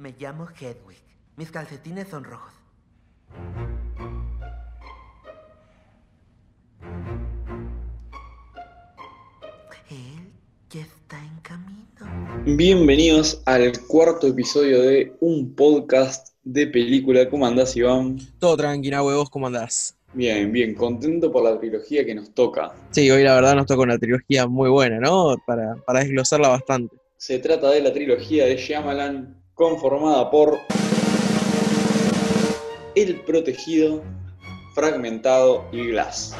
Me 0.00 0.14
llamo 0.18 0.48
Hedwig. 0.58 0.96
Mis 1.36 1.50
calcetines 1.50 2.08
son 2.08 2.24
rojos. 2.24 2.54
Él 9.90 10.32
ya 10.70 10.80
está 10.80 11.18
en 11.22 11.36
camino. 11.42 12.56
Bienvenidos 12.56 13.42
al 13.44 13.78
cuarto 13.88 14.28
episodio 14.28 14.80
de 14.80 15.12
un 15.20 15.54
podcast 15.54 16.28
de 16.44 16.66
película. 16.68 17.28
¿Cómo 17.28 17.46
andás, 17.46 17.76
Iván? 17.76 18.20
Todo 18.38 18.56
tranquila, 18.56 19.02
huevos, 19.02 19.28
¿cómo 19.28 19.48
andás? 19.48 19.98
Bien, 20.14 20.50
bien, 20.50 20.74
contento 20.74 21.30
por 21.30 21.44
la 21.44 21.60
trilogía 21.60 22.06
que 22.06 22.14
nos 22.14 22.32
toca. 22.32 22.72
Sí, 22.90 23.10
hoy 23.10 23.22
la 23.22 23.34
verdad 23.34 23.54
nos 23.54 23.66
toca 23.66 23.82
una 23.82 23.98
trilogía 23.98 24.46
muy 24.46 24.70
buena, 24.70 24.98
¿no? 24.98 25.36
Para, 25.46 25.74
para 25.84 26.00
desglosarla 26.00 26.48
bastante. 26.48 26.96
Se 27.18 27.38
trata 27.38 27.68
de 27.68 27.82
la 27.82 27.92
trilogía 27.92 28.46
de 28.46 28.56
Shyamalan, 28.56 29.39
conformada 29.60 30.30
por 30.30 30.58
El 32.94 33.20
Protegido, 33.20 34.02
Fragmentado 34.74 35.66
y 35.70 35.88
Glass. 35.88 36.34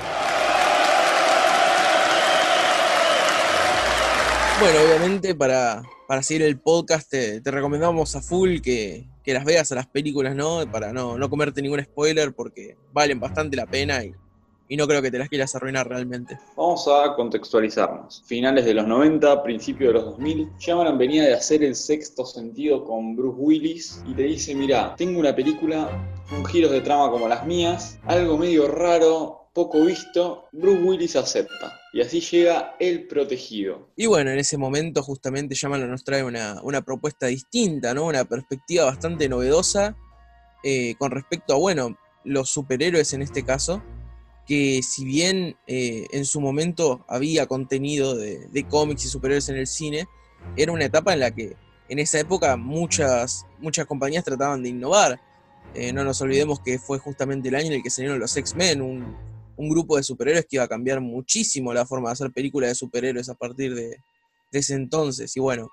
Bueno, 4.59 4.79
obviamente 4.87 5.34
para, 5.34 5.83
para 6.09 6.23
seguir 6.23 6.45
el 6.45 6.59
podcast 6.59 7.10
te, 7.10 7.43
te 7.43 7.51
recomendamos 7.51 8.16
a 8.16 8.23
full 8.23 8.60
que, 8.62 9.06
que 9.23 9.34
las 9.34 9.45
veas 9.45 9.71
a 9.71 9.74
las 9.74 9.87
películas, 9.87 10.34
¿no? 10.34 10.65
Para 10.73 10.95
no, 10.95 11.18
no 11.18 11.29
comerte 11.29 11.60
ningún 11.60 11.84
spoiler 11.84 12.32
porque 12.32 12.79
valen 12.91 13.21
bastante 13.21 13.55
la 13.55 13.66
pena 13.66 14.02
y, 14.02 14.15
y 14.70 14.77
no 14.77 14.87
creo 14.87 15.02
que 15.02 15.10
te 15.10 15.19
las 15.19 15.29
quieras 15.29 15.52
arruinar 15.56 15.88
realmente. 15.88 16.38
Vamos 16.56 16.87
a 16.87 17.16
contextualizarnos. 17.16 18.23
Finales 18.24 18.65
de 18.65 18.73
los 18.73 18.87
90, 18.87 19.43
principios 19.43 19.88
de 19.88 19.95
los 19.95 20.05
2000, 20.12 20.48
Shyamalan 20.60 20.96
venía 20.96 21.24
de 21.24 21.34
hacer 21.34 21.65
el 21.65 21.74
sexto 21.74 22.24
sentido 22.24 22.84
con 22.84 23.16
Bruce 23.16 23.37
Willis 23.37 24.05
y 24.06 24.15
te 24.15 24.23
dice, 24.23 24.55
mira, 24.55 24.95
tengo 24.96 25.19
una 25.19 25.34
película 25.34 25.91
con 26.30 26.45
giros 26.45 26.71
de 26.71 26.82
trama 26.82 27.10
como 27.10 27.26
las 27.26 27.45
mías, 27.45 27.98
algo 28.04 28.38
medio 28.38 28.68
raro, 28.68 29.48
poco 29.52 29.85
visto, 29.85 30.45
Bruce 30.52 30.82
Willis 30.85 31.16
acepta. 31.16 31.80
Y 31.93 32.01
así 32.02 32.21
llega 32.21 32.76
El 32.79 33.09
Protegido. 33.09 33.88
Y 33.96 34.07
bueno, 34.07 34.30
en 34.30 34.38
ese 34.38 34.57
momento 34.57 35.02
justamente 35.02 35.57
Shyamalan 35.57 35.91
nos 35.91 36.04
trae 36.04 36.23
una, 36.23 36.60
una 36.63 36.82
propuesta 36.82 37.26
distinta, 37.26 37.93
¿no? 37.93 38.07
Una 38.07 38.24
perspectiva 38.24 38.85
bastante 38.85 39.29
novedosa 39.29 39.96
eh, 40.63 40.95
con 40.96 41.10
respecto 41.10 41.54
a, 41.54 41.57
bueno, 41.59 41.96
los 42.24 42.51
superhéroes 42.51 43.13
en 43.15 43.23
este 43.23 43.45
caso, 43.45 43.82
que 44.51 44.82
si 44.82 45.04
bien 45.04 45.54
eh, 45.68 46.09
en 46.10 46.24
su 46.24 46.40
momento 46.40 47.04
había 47.06 47.46
contenido 47.46 48.16
de, 48.16 48.66
cómics 48.68 49.04
y 49.04 49.09
superhéroes 49.09 49.48
en 49.48 49.57
el 49.57 49.68
cine, 49.68 50.09
era 50.57 50.73
una 50.73 50.87
etapa 50.87 51.12
en 51.12 51.20
la 51.20 51.30
que 51.30 51.54
en 51.88 52.01
esa 52.01 52.18
época 52.18 52.57
muchas, 52.57 53.46
muchas 53.60 53.87
compañías 53.87 54.24
trataban 54.24 54.65
de 54.65 54.70
innovar. 54.70 55.20
Eh, 55.73 55.92
no 55.92 56.02
nos 56.02 56.20
olvidemos 56.20 56.59
que 56.59 56.80
fue 56.80 56.98
justamente 56.98 57.48
el 57.48 57.54
año 57.54 57.68
en 57.68 57.74
el 57.74 57.82
que 57.84 57.90
salieron 57.90 58.18
los 58.18 58.37
X-Men, 58.37 58.82
un, 58.82 59.16
un, 59.57 59.68
grupo 59.68 59.96
de 59.96 60.02
superhéroes 60.02 60.46
que 60.46 60.57
iba 60.57 60.64
a 60.64 60.68
cambiar 60.68 61.01
muchísimo 61.01 61.73
la 61.73 61.87
forma 61.87 62.09
de 62.09 62.14
hacer 62.14 62.32
películas 62.32 62.70
de 62.70 62.74
superhéroes 62.74 63.29
a 63.29 63.35
partir 63.35 63.73
de, 63.76 63.98
de 64.50 64.59
ese 64.59 64.75
entonces. 64.75 65.37
Y 65.37 65.38
bueno, 65.38 65.70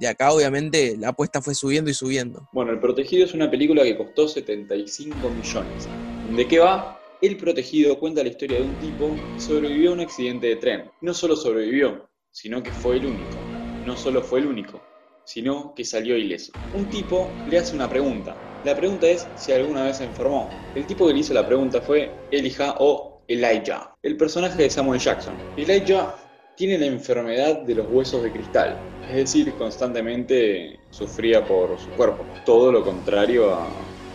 de 0.00 0.08
acá 0.08 0.32
obviamente 0.32 0.96
la 0.96 1.10
apuesta 1.10 1.40
fue 1.40 1.54
subiendo 1.54 1.92
y 1.92 1.94
subiendo. 1.94 2.48
Bueno, 2.52 2.72
El 2.72 2.80
Protegido 2.80 3.24
es 3.24 3.34
una 3.34 3.48
película 3.48 3.84
que 3.84 3.96
costó 3.96 4.26
75 4.26 5.30
millones. 5.30 5.86
¿De 6.34 6.48
qué 6.48 6.58
va? 6.58 7.00
El 7.26 7.38
Protegido 7.38 7.98
cuenta 7.98 8.22
la 8.22 8.28
historia 8.28 8.58
de 8.60 8.66
un 8.66 8.78
tipo 8.78 9.16
que 9.34 9.40
sobrevivió 9.40 9.90
a 9.90 9.94
un 9.94 10.00
accidente 10.00 10.46
de 10.46 10.56
tren. 10.56 10.84
No 11.00 11.12
solo 11.12 11.34
sobrevivió, 11.34 12.08
sino 12.30 12.62
que 12.62 12.70
fue 12.70 12.98
el 12.98 13.06
único. 13.06 13.36
No 13.84 13.96
solo 13.96 14.22
fue 14.22 14.38
el 14.38 14.46
único, 14.46 14.80
sino 15.24 15.74
que 15.74 15.84
salió 15.84 16.16
ileso. 16.16 16.52
Un 16.72 16.88
tipo 16.88 17.28
le 17.48 17.58
hace 17.58 17.74
una 17.74 17.88
pregunta. 17.88 18.36
La 18.62 18.76
pregunta 18.76 19.08
es 19.08 19.26
si 19.34 19.50
alguna 19.50 19.82
vez 19.82 19.96
se 19.96 20.04
enfermó. 20.04 20.48
El 20.76 20.86
tipo 20.86 21.04
que 21.08 21.14
le 21.14 21.18
hizo 21.18 21.34
la 21.34 21.44
pregunta 21.44 21.80
fue 21.80 22.12
Elijah 22.30 22.76
o 22.78 23.22
Elijah, 23.26 23.92
el 24.04 24.16
personaje 24.16 24.62
de 24.62 24.70
Samuel 24.70 25.00
Jackson. 25.00 25.34
Elijah 25.56 26.14
tiene 26.56 26.78
la 26.78 26.86
enfermedad 26.86 27.62
de 27.62 27.74
los 27.74 27.88
huesos 27.90 28.22
de 28.22 28.30
cristal, 28.30 28.78
es 29.10 29.16
decir, 29.16 29.52
constantemente 29.54 30.78
sufría 30.90 31.44
por 31.44 31.76
su 31.80 31.90
cuerpo. 31.90 32.24
Todo 32.44 32.70
lo 32.70 32.84
contrario 32.84 33.52
a, 33.52 33.68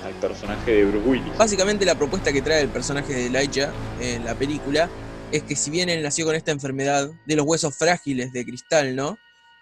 al 0.03 0.13
personaje 0.15 0.71
de 0.71 0.85
Bruce 0.85 1.07
Willis. 1.07 1.37
Básicamente 1.37 1.85
la 1.85 1.95
propuesta 1.95 2.31
que 2.31 2.41
trae 2.41 2.61
el 2.61 2.69
personaje 2.69 3.13
de 3.13 3.25
Elijah 3.27 3.71
en 3.99 4.25
la 4.25 4.35
película 4.35 4.89
es 5.31 5.43
que 5.43 5.55
si 5.55 5.71
bien 5.71 5.89
él 5.89 6.03
nació 6.03 6.25
con 6.25 6.35
esta 6.35 6.51
enfermedad 6.51 7.11
de 7.25 7.35
los 7.35 7.45
huesos 7.45 7.75
frágiles 7.75 8.33
de 8.33 8.45
cristal, 8.45 8.95
¿no? 8.95 9.17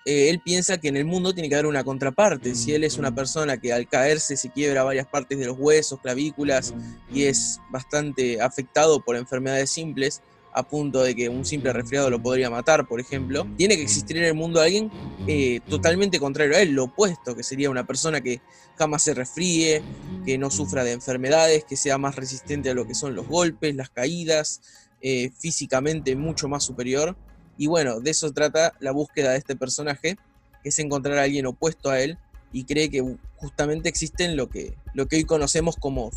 Eh, 0.05 0.29
él 0.29 0.39
piensa 0.39 0.77
que 0.79 0.87
en 0.87 0.97
el 0.97 1.05
mundo 1.05 1.33
tiene 1.33 1.49
que 1.49 1.55
haber 1.55 1.67
una 1.67 1.83
contraparte. 1.83 2.55
Si 2.55 2.73
él 2.73 2.83
es 2.83 2.97
una 2.97 3.13
persona 3.13 3.57
que 3.57 3.73
al 3.73 3.87
caerse 3.87 4.37
se 4.37 4.49
quiebra 4.49 4.83
varias 4.83 5.07
partes 5.07 5.37
de 5.37 5.45
los 5.45 5.57
huesos, 5.59 5.99
clavículas 6.01 6.73
y 7.13 7.25
es 7.25 7.59
bastante 7.69 8.41
afectado 8.41 9.03
por 9.03 9.17
enfermedades 9.17 9.69
simples, 9.69 10.21
a 10.53 10.63
punto 10.63 11.03
de 11.03 11.15
que 11.15 11.29
un 11.29 11.45
simple 11.45 11.71
resfriado 11.73 12.09
lo 12.09 12.21
podría 12.21 12.49
matar, 12.49 12.87
por 12.87 12.99
ejemplo, 12.99 13.47
tiene 13.57 13.75
que 13.75 13.83
existir 13.83 14.17
en 14.17 14.23
el 14.23 14.33
mundo 14.33 14.59
alguien 14.59 14.91
eh, 15.27 15.59
totalmente 15.69 16.19
contrario 16.19 16.55
a 16.55 16.61
él, 16.61 16.71
lo 16.71 16.85
opuesto, 16.85 17.35
que 17.35 17.43
sería 17.43 17.69
una 17.69 17.85
persona 17.85 18.21
que 18.21 18.41
jamás 18.77 19.03
se 19.03 19.13
resfríe, 19.13 19.83
que 20.25 20.37
no 20.37 20.49
sufra 20.49 20.83
de 20.83 20.93
enfermedades, 20.93 21.65
que 21.65 21.75
sea 21.75 21.97
más 21.97 22.15
resistente 22.15 22.69
a 22.69 22.73
lo 22.73 22.87
que 22.87 22.95
son 22.95 23.15
los 23.15 23.27
golpes, 23.27 23.75
las 23.75 23.89
caídas, 23.89 24.61
eh, 25.01 25.31
físicamente 25.37 26.15
mucho 26.15 26.47
más 26.47 26.63
superior. 26.63 27.15
Y 27.57 27.67
bueno, 27.67 27.99
de 27.99 28.11
eso 28.11 28.31
trata 28.31 28.73
la 28.79 28.91
búsqueda 28.91 29.31
de 29.31 29.37
este 29.37 29.55
personaje, 29.55 30.17
que 30.63 30.69
es 30.69 30.79
encontrar 30.79 31.17
a 31.17 31.23
alguien 31.23 31.45
opuesto 31.45 31.89
a 31.89 31.99
él 31.99 32.17
y 32.51 32.63
cree 32.63 32.89
que 32.89 33.03
justamente 33.35 33.89
existen 33.89 34.35
lo 34.35 34.49
que, 34.49 34.75
lo 34.93 35.07
que 35.07 35.17
hoy 35.17 35.23
conocemos 35.23 35.75
como, 35.75 36.11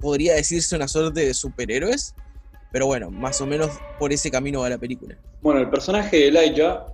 podría 0.00 0.34
decirse, 0.34 0.76
una 0.76 0.88
suerte 0.88 1.26
de 1.26 1.34
superhéroes 1.34 2.14
pero 2.72 2.86
bueno, 2.86 3.10
más 3.10 3.40
o 3.40 3.46
menos 3.46 3.78
por 3.98 4.12
ese 4.12 4.30
camino 4.30 4.60
va 4.60 4.70
la 4.70 4.78
película. 4.78 5.16
Bueno, 5.42 5.60
el 5.60 5.68
personaje 5.68 6.16
de 6.16 6.28
Elijah 6.28 6.86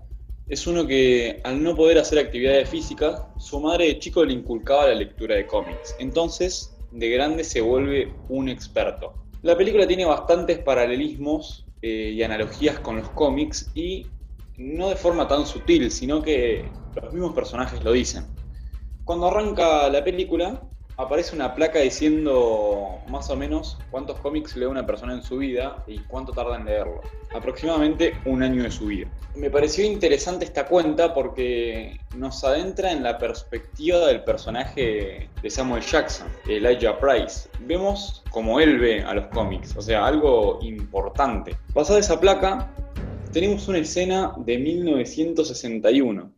es 0.49 0.67
uno 0.67 0.87
que 0.87 1.41
al 1.45 1.63
no 1.63 1.77
poder 1.77 1.99
hacer 1.99 2.19
actividades 2.19 2.69
físicas, 2.69 3.23
su 3.39 3.61
madre 3.61 3.87
de 3.87 3.99
chico 3.99 4.25
le 4.25 4.33
inculcaba 4.33 4.89
la 4.89 4.95
lectura 4.95 5.37
de 5.37 5.47
cómics. 5.47 5.95
Entonces, 5.99 6.77
de 6.91 7.11
grande 7.11 7.45
se 7.45 7.61
vuelve 7.61 8.13
un 8.29 8.49
experto. 8.49 9.15
La 9.43 9.57
película 9.57 9.87
tiene 9.87 10.05
bastantes 10.05 10.59
paralelismos 10.59 11.67
eh, 11.81 12.13
y 12.15 12.23
analogías 12.23 12.81
con 12.81 12.97
los 12.97 13.11
cómics 13.11 13.71
y 13.75 14.07
no 14.57 14.89
de 14.89 14.97
forma 14.97 15.29
tan 15.29 15.47
sutil, 15.47 15.91
sino 15.93 16.23
que 16.23 16.65
los 17.01 17.13
mismos 17.13 17.35
personajes 17.35 17.85
lo 17.85 17.93
dicen. 17.93 18.27
Cuando 19.05 19.29
arranca 19.29 19.89
la 19.89 20.03
película, 20.03 20.61
aparece 20.99 21.35
una 21.35 21.55
placa 21.55 21.79
diciendo 21.79 22.99
más 23.09 23.31
o 23.31 23.37
menos 23.37 23.79
cuántos 23.91 24.19
cómics 24.19 24.57
lee 24.57 24.67
una 24.67 24.85
persona 24.85 25.15
en 25.15 25.23
su 25.23 25.39
vida 25.39 25.85
y 25.87 26.01
cuánto 26.01 26.33
tarda 26.33 26.57
en 26.57 26.65
leerlos. 26.65 27.07
Aproximadamente 27.33 28.15
un 28.25 28.43
año 28.43 28.65
de 28.65 28.71
su 28.71 28.87
vida. 28.87 29.09
Me 29.37 29.49
pareció 29.49 29.85
interesante 29.85 30.45
esta 30.45 30.67
cuenta 30.67 31.15
porque 31.15 32.01
nos 32.17 32.43
adentra 32.43 32.91
en 32.91 33.05
la 33.05 33.17
perspectiva 33.17 34.07
del 34.09 34.25
personaje 34.25 35.31
de 35.41 35.51
Samuel 35.51 35.83
Jackson, 35.83 36.27
Elijah 36.49 36.99
Price. 36.99 37.49
Vemos 37.61 38.25
como 38.31 38.59
él 38.59 38.81
ve 38.81 39.01
a 39.03 39.15
los 39.15 39.29
cómics, 39.29 39.77
o 39.77 39.83
sea, 39.83 40.05
algo 40.05 40.59
importante. 40.63 41.57
Pasada 41.73 42.01
esa 42.01 42.19
placa, 42.19 42.75
tenemos 43.33 43.69
una 43.69 43.79
escena 43.79 44.35
de 44.39 44.59
1961, 44.59 46.33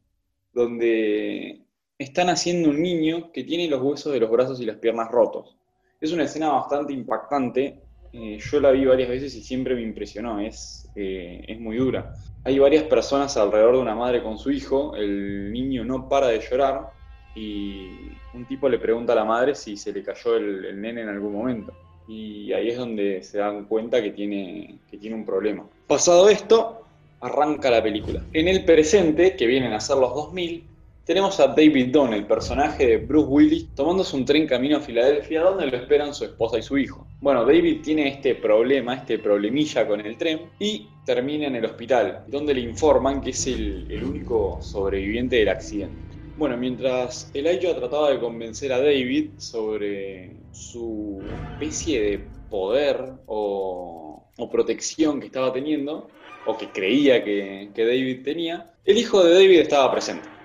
donde 0.53 1.63
están 2.01 2.31
haciendo 2.31 2.71
un 2.71 2.81
niño 2.81 3.31
que 3.31 3.45
tiene 3.45 3.69
los 3.69 3.83
huesos 3.83 4.11
de 4.15 4.21
los 4.21 4.31
brazos 4.31 4.59
y 4.59 4.65
las 4.65 4.77
piernas 4.77 5.11
rotos. 5.11 5.55
Es 6.01 6.13
una 6.13 6.25
escena 6.25 6.49
bastante 6.49 6.95
impactante. 6.95 7.79
Eh, 8.11 8.39
yo 8.39 8.59
la 8.59 8.71
vi 8.71 8.87
varias 8.87 9.11
veces 9.11 9.35
y 9.35 9.43
siempre 9.43 9.75
me 9.75 9.83
impresionó. 9.83 10.41
Es, 10.41 10.89
eh, 10.97 11.45
es 11.47 11.61
muy 11.61 11.77
dura. 11.77 12.15
Hay 12.45 12.59
varias 12.59 12.85
personas 12.85 13.37
alrededor 13.37 13.75
de 13.75 13.83
una 13.83 13.95
madre 13.95 14.23
con 14.23 14.39
su 14.39 14.51
hijo. 14.51 14.97
El 14.97 15.53
niño 15.53 15.85
no 15.85 16.09
para 16.09 16.29
de 16.29 16.41
llorar 16.41 16.89
y 17.35 17.91
un 18.33 18.47
tipo 18.49 18.67
le 18.71 18.79
pregunta 18.79 19.13
a 19.13 19.17
la 19.17 19.27
madre 19.27 19.55
si 19.55 19.77
se 19.77 19.93
le 19.93 20.03
cayó 20.03 20.37
el, 20.37 20.81
nene 20.81 21.03
en 21.03 21.11
algún 21.11 21.35
momento. 21.35 21.75
Y 22.09 22.51
ahí 22.55 22.71
es 22.71 22.79
donde 22.79 23.23
se 23.23 23.39
dan 23.39 23.67
cuenta 23.67 24.01
que 24.03 24.13
tiene, 24.13 24.79
que 24.91 24.97
tiene 24.97 25.17
un 25.17 25.27
problema. 25.27 25.67
Pasado 25.87 26.31
esto, 26.31 26.81
arranca 27.21 27.71
la 27.71 27.83
película. 27.83 28.25
En 28.33 28.49
el 28.49 28.65
presente, 28.65 29.37
que 29.37 29.47
vienen 29.47 29.75
a 29.75 29.81
ser 29.81 29.99
los 29.99 30.15
2000, 30.15 30.70
tenemos 31.11 31.41
a 31.41 31.49
David 31.49 31.89
Dunn, 31.89 32.15
el 32.15 32.25
personaje 32.25 32.87
de 32.87 32.97
Bruce 32.99 33.27
Willis, 33.27 33.75
tomándose 33.75 34.15
un 34.15 34.25
tren 34.25 34.47
camino 34.47 34.77
a 34.77 34.81
Filadelfia 34.81 35.43
donde 35.43 35.67
lo 35.67 35.77
esperan 35.77 36.15
su 36.15 36.25
esposa 36.25 36.57
y 36.57 36.63
su 36.63 36.79
hijo. 36.79 37.05
Bueno, 37.21 37.45
David 37.45 37.81
tiene 37.83 38.07
este 38.07 38.37
problema, 38.37 38.95
este 38.95 39.19
problemilla 39.19 39.89
con 39.89 40.01
el 40.07 40.17
tren 40.17 40.43
y 40.61 40.87
termina 41.05 41.49
en 41.49 41.57
el 41.57 41.65
hospital, 41.65 42.23
donde 42.29 42.55
le 42.55 42.61
informan 42.61 43.21
que 43.21 43.31
es 43.31 43.45
el, 43.49 44.01
único 44.05 44.59
sobreviviente 44.63 45.35
del 45.35 45.49
accidente. 45.49 45.97
Bueno, 46.39 46.57
mientras 46.57 47.29
Elijah 47.35 47.75
trataba 47.75 48.13
de 48.13 48.21
convencer 48.21 48.73
a 48.73 48.79
David 48.79 49.31
sobre 49.37 50.37
su 50.53 51.21
especie 51.55 52.03
de 52.03 52.21
poder 52.49 53.15
o, 53.27 54.29
o 54.39 54.49
protección 54.49 55.19
que 55.19 55.27
estaba 55.27 55.53
teniendo, 55.53 56.07
o 56.47 56.57
que 56.57 56.69
creía 56.69 57.25
que, 57.25 57.71
que 57.75 57.85
David 57.85 58.23
tenía, 58.23 58.75
el 58.85 58.97
hijo 58.97 59.25
de 59.25 59.35
David 59.35 59.59
estaba 59.59 59.91
presente. 59.91 60.40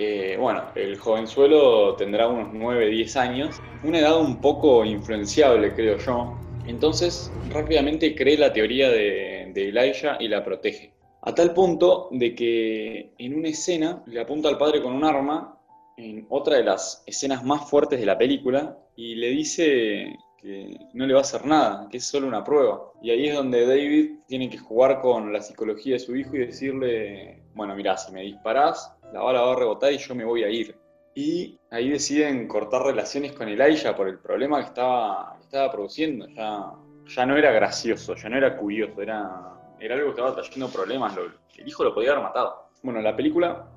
Eh, 0.00 0.36
bueno, 0.38 0.62
el 0.76 0.96
jovenzuelo 0.96 1.96
tendrá 1.96 2.28
unos 2.28 2.54
9, 2.54 2.88
10 2.88 3.16
años, 3.16 3.60
una 3.82 3.98
edad 3.98 4.20
un 4.20 4.40
poco 4.40 4.84
influenciable, 4.84 5.74
creo 5.74 5.98
yo. 5.98 6.38
Entonces, 6.68 7.32
rápidamente 7.50 8.14
cree 8.14 8.38
la 8.38 8.52
teoría 8.52 8.90
de, 8.90 9.50
de 9.52 9.68
Elijah 9.70 10.16
y 10.20 10.28
la 10.28 10.44
protege. 10.44 10.92
A 11.22 11.34
tal 11.34 11.52
punto 11.52 12.10
de 12.12 12.32
que 12.32 13.10
en 13.18 13.38
una 13.38 13.48
escena 13.48 14.04
le 14.06 14.20
apunta 14.20 14.48
al 14.48 14.56
padre 14.56 14.80
con 14.80 14.92
un 14.92 15.02
arma, 15.02 15.58
en 15.96 16.26
otra 16.28 16.58
de 16.58 16.62
las 16.62 17.02
escenas 17.04 17.42
más 17.42 17.68
fuertes 17.68 17.98
de 17.98 18.06
la 18.06 18.16
película, 18.16 18.78
y 18.94 19.16
le 19.16 19.30
dice 19.30 20.16
que 20.40 20.78
no 20.92 21.06
le 21.06 21.14
va 21.14 21.20
a 21.20 21.22
hacer 21.22 21.44
nada, 21.44 21.88
que 21.90 21.96
es 21.96 22.04
solo 22.04 22.28
una 22.28 22.44
prueba. 22.44 22.92
Y 23.02 23.10
ahí 23.10 23.26
es 23.26 23.34
donde 23.34 23.66
David 23.66 24.20
tiene 24.28 24.48
que 24.48 24.58
jugar 24.58 25.00
con 25.00 25.32
la 25.32 25.42
psicología 25.42 25.94
de 25.94 25.98
su 25.98 26.14
hijo 26.14 26.36
y 26.36 26.46
decirle, 26.46 27.42
bueno, 27.58 27.74
mira, 27.74 27.96
si 27.96 28.12
me 28.12 28.22
disparás, 28.22 28.96
la 29.12 29.20
bala 29.20 29.42
va 29.42 29.52
a 29.52 29.56
rebotar 29.56 29.92
y 29.92 29.98
yo 29.98 30.14
me 30.14 30.24
voy 30.24 30.44
a 30.44 30.48
ir. 30.48 30.78
Y 31.12 31.58
ahí 31.70 31.90
deciden 31.90 32.46
cortar 32.46 32.84
relaciones 32.84 33.32
con 33.32 33.48
Elijah 33.48 33.96
por 33.96 34.08
el 34.08 34.20
problema 34.20 34.60
que 34.60 34.66
estaba, 34.66 35.36
estaba 35.40 35.72
produciendo. 35.72 36.28
Ya, 36.28 36.72
ya 37.04 37.26
no 37.26 37.36
era 37.36 37.50
gracioso, 37.50 38.14
ya 38.14 38.28
no 38.28 38.36
era 38.36 38.56
curioso, 38.56 39.02
era, 39.02 39.74
era 39.80 39.96
algo 39.96 40.06
que 40.06 40.20
estaba 40.20 40.36
trayendo 40.36 40.68
problemas. 40.68 41.16
el 41.56 41.68
hijo 41.68 41.82
lo 41.82 41.92
podía 41.92 42.12
haber 42.12 42.22
matado. 42.22 42.70
Bueno, 42.80 43.00
la 43.00 43.16
película, 43.16 43.68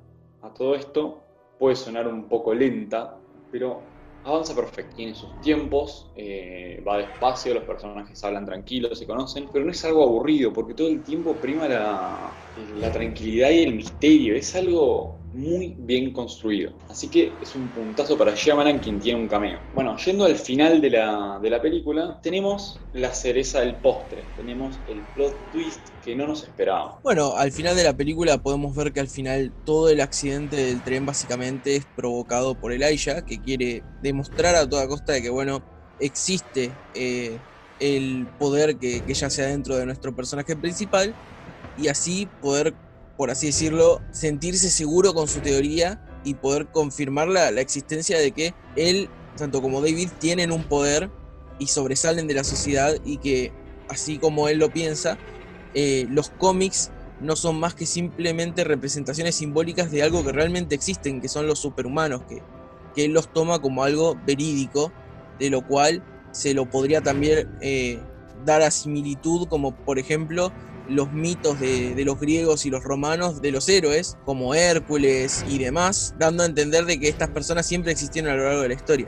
a 0.43 0.53
todo 0.53 0.75
esto, 0.75 1.23
puede 1.57 1.75
sonar 1.75 2.07
un 2.07 2.29
poco 2.29 2.53
lenta, 2.53 3.19
pero 3.49 3.81
avanza 4.23 4.53
perfecto, 4.53 4.95
tiene 4.95 5.15
sus 5.15 5.41
tiempos, 5.41 6.11
eh, 6.15 6.83
va 6.87 6.99
despacio, 6.99 7.55
los 7.55 7.63
personajes 7.63 8.23
hablan 8.23 8.45
tranquilos, 8.45 8.99
se 8.99 9.07
conocen, 9.07 9.49
pero 9.51 9.65
no 9.65 9.71
es 9.71 9.83
algo 9.83 10.03
aburrido, 10.03 10.53
porque 10.53 10.75
todo 10.75 10.89
el 10.89 11.03
tiempo 11.03 11.39
prima 11.39 11.67
la, 11.67 12.37
la 12.55 12.91
tranquilidad 12.91 13.49
y 13.49 13.63
el 13.63 13.75
misterio, 13.75 14.35
es 14.35 14.55
algo 14.55 15.21
muy 15.33 15.75
bien 15.79 16.11
construido. 16.11 16.73
Así 16.89 17.09
que 17.09 17.37
es 17.41 17.55
un 17.55 17.69
puntazo 17.69 18.17
para 18.17 18.35
Shyamalan 18.35 18.79
quien 18.79 18.99
tiene 18.99 19.19
un 19.19 19.27
cameo. 19.27 19.59
Bueno, 19.73 19.95
yendo 19.97 20.25
al 20.25 20.35
final 20.35 20.81
de 20.81 20.89
la, 20.89 21.39
de 21.41 21.49
la 21.49 21.61
película, 21.61 22.19
tenemos 22.21 22.79
la 22.93 23.13
cereza 23.13 23.61
del 23.61 23.77
postre, 23.77 24.25
tenemos 24.35 24.79
el 24.87 25.05
plot 25.07 25.51
twist 25.51 25.89
que 26.01 26.15
no 26.15 26.27
nos 26.27 26.43
esperábamos. 26.43 27.01
Bueno, 27.03 27.33
al 27.35 27.51
final 27.51 27.75
de 27.75 27.83
la 27.83 27.95
película 27.95 28.37
podemos 28.37 28.75
ver 28.75 28.91
que 28.91 28.99
al 28.99 29.07
final 29.07 29.53
todo 29.65 29.89
el 29.89 30.01
accidente 30.01 30.57
del 30.57 30.83
tren 30.83 31.05
básicamente 31.05 31.75
es 31.77 31.85
provocado 31.85 32.55
por 32.55 32.73
Elijah, 32.73 33.23
que 33.25 33.41
quiere 33.41 33.83
demostrar 34.01 34.55
a 34.55 34.67
toda 34.67 34.87
costa 34.87 35.13
de 35.13 35.21
que, 35.21 35.29
bueno, 35.29 35.63
existe 35.99 36.71
eh, 36.93 37.39
el 37.79 38.27
poder 38.37 38.77
que, 38.77 39.01
que 39.05 39.13
ya 39.13 39.29
sea 39.29 39.45
dentro 39.47 39.77
de 39.77 39.85
nuestro 39.85 40.13
personaje 40.13 40.55
principal 40.55 41.15
y 41.77 41.87
así 41.87 42.27
poder 42.41 42.73
por 43.21 43.29
así 43.29 43.45
decirlo, 43.45 44.01
sentirse 44.09 44.71
seguro 44.71 45.13
con 45.13 45.27
su 45.27 45.41
teoría 45.41 46.03
y 46.23 46.33
poder 46.33 46.65
confirmar 46.71 47.27
la, 47.27 47.49
existencia 47.49 48.17
de 48.17 48.31
que 48.31 48.55
él, 48.75 49.09
tanto 49.37 49.61
como 49.61 49.79
David, 49.79 50.09
tienen 50.17 50.51
un 50.51 50.63
poder 50.63 51.11
y 51.59 51.67
sobresalen 51.67 52.25
de 52.27 52.33
la 52.33 52.43
sociedad 52.43 52.95
y 53.05 53.17
que, 53.17 53.53
así 53.89 54.17
como 54.17 54.47
él 54.47 54.57
lo 54.57 54.71
piensa, 54.71 55.19
eh, 55.75 56.07
los 56.09 56.31
cómics 56.31 56.89
no 57.19 57.35
son 57.35 57.59
más 57.59 57.75
que 57.75 57.85
simplemente 57.85 58.63
representaciones 58.63 59.35
simbólicas 59.35 59.91
de 59.91 60.01
algo 60.01 60.23
que 60.23 60.31
realmente 60.31 60.73
existen, 60.73 61.21
que 61.21 61.27
son 61.27 61.45
los 61.45 61.59
superhumanos, 61.59 62.23
que, 62.23 62.41
que 62.95 63.05
él 63.05 63.11
los 63.11 63.31
toma 63.31 63.59
como 63.59 63.83
algo 63.83 64.17
verídico, 64.25 64.91
de 65.37 65.51
lo 65.51 65.67
cual 65.67 66.03
se 66.31 66.55
lo 66.55 66.67
podría 66.67 67.01
también 67.01 67.55
eh, 67.61 67.99
dar 68.45 68.63
a 68.63 68.71
similitud, 68.71 69.47
como 69.47 69.75
por 69.75 69.99
ejemplo 69.99 70.51
los 70.91 71.11
mitos 71.11 71.59
de, 71.59 71.95
los 72.05 72.19
griegos 72.19 72.65
y 72.65 72.69
los 72.69 72.83
romanos 72.83 73.41
de 73.41 73.51
los 73.51 73.67
héroes, 73.69 74.17
como 74.25 74.53
Hércules 74.53 75.43
y 75.47 75.57
demás, 75.57 76.13
dando 76.19 76.43
a 76.43 76.45
entender 76.45 76.85
de 76.85 76.99
que 76.99 77.07
estas 77.07 77.29
personas 77.29 77.65
siempre 77.65 77.91
existieron 77.91 78.31
a 78.31 78.35
lo 78.35 78.43
largo 78.43 78.61
de 78.61 78.67
la 78.69 78.73
historia. 78.73 79.07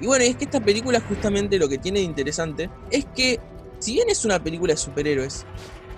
Y 0.00 0.06
bueno, 0.06 0.24
es 0.24 0.36
que 0.36 0.44
esta 0.44 0.60
película 0.60 1.00
justamente 1.00 1.58
lo 1.58 1.68
que 1.68 1.78
tiene 1.78 2.00
de 2.00 2.04
interesante 2.04 2.70
es 2.90 3.06
que, 3.14 3.40
si 3.78 3.94
bien 3.94 4.08
es 4.10 4.24
una 4.24 4.42
película 4.42 4.74
de 4.74 4.78
superhéroes, 4.78 5.44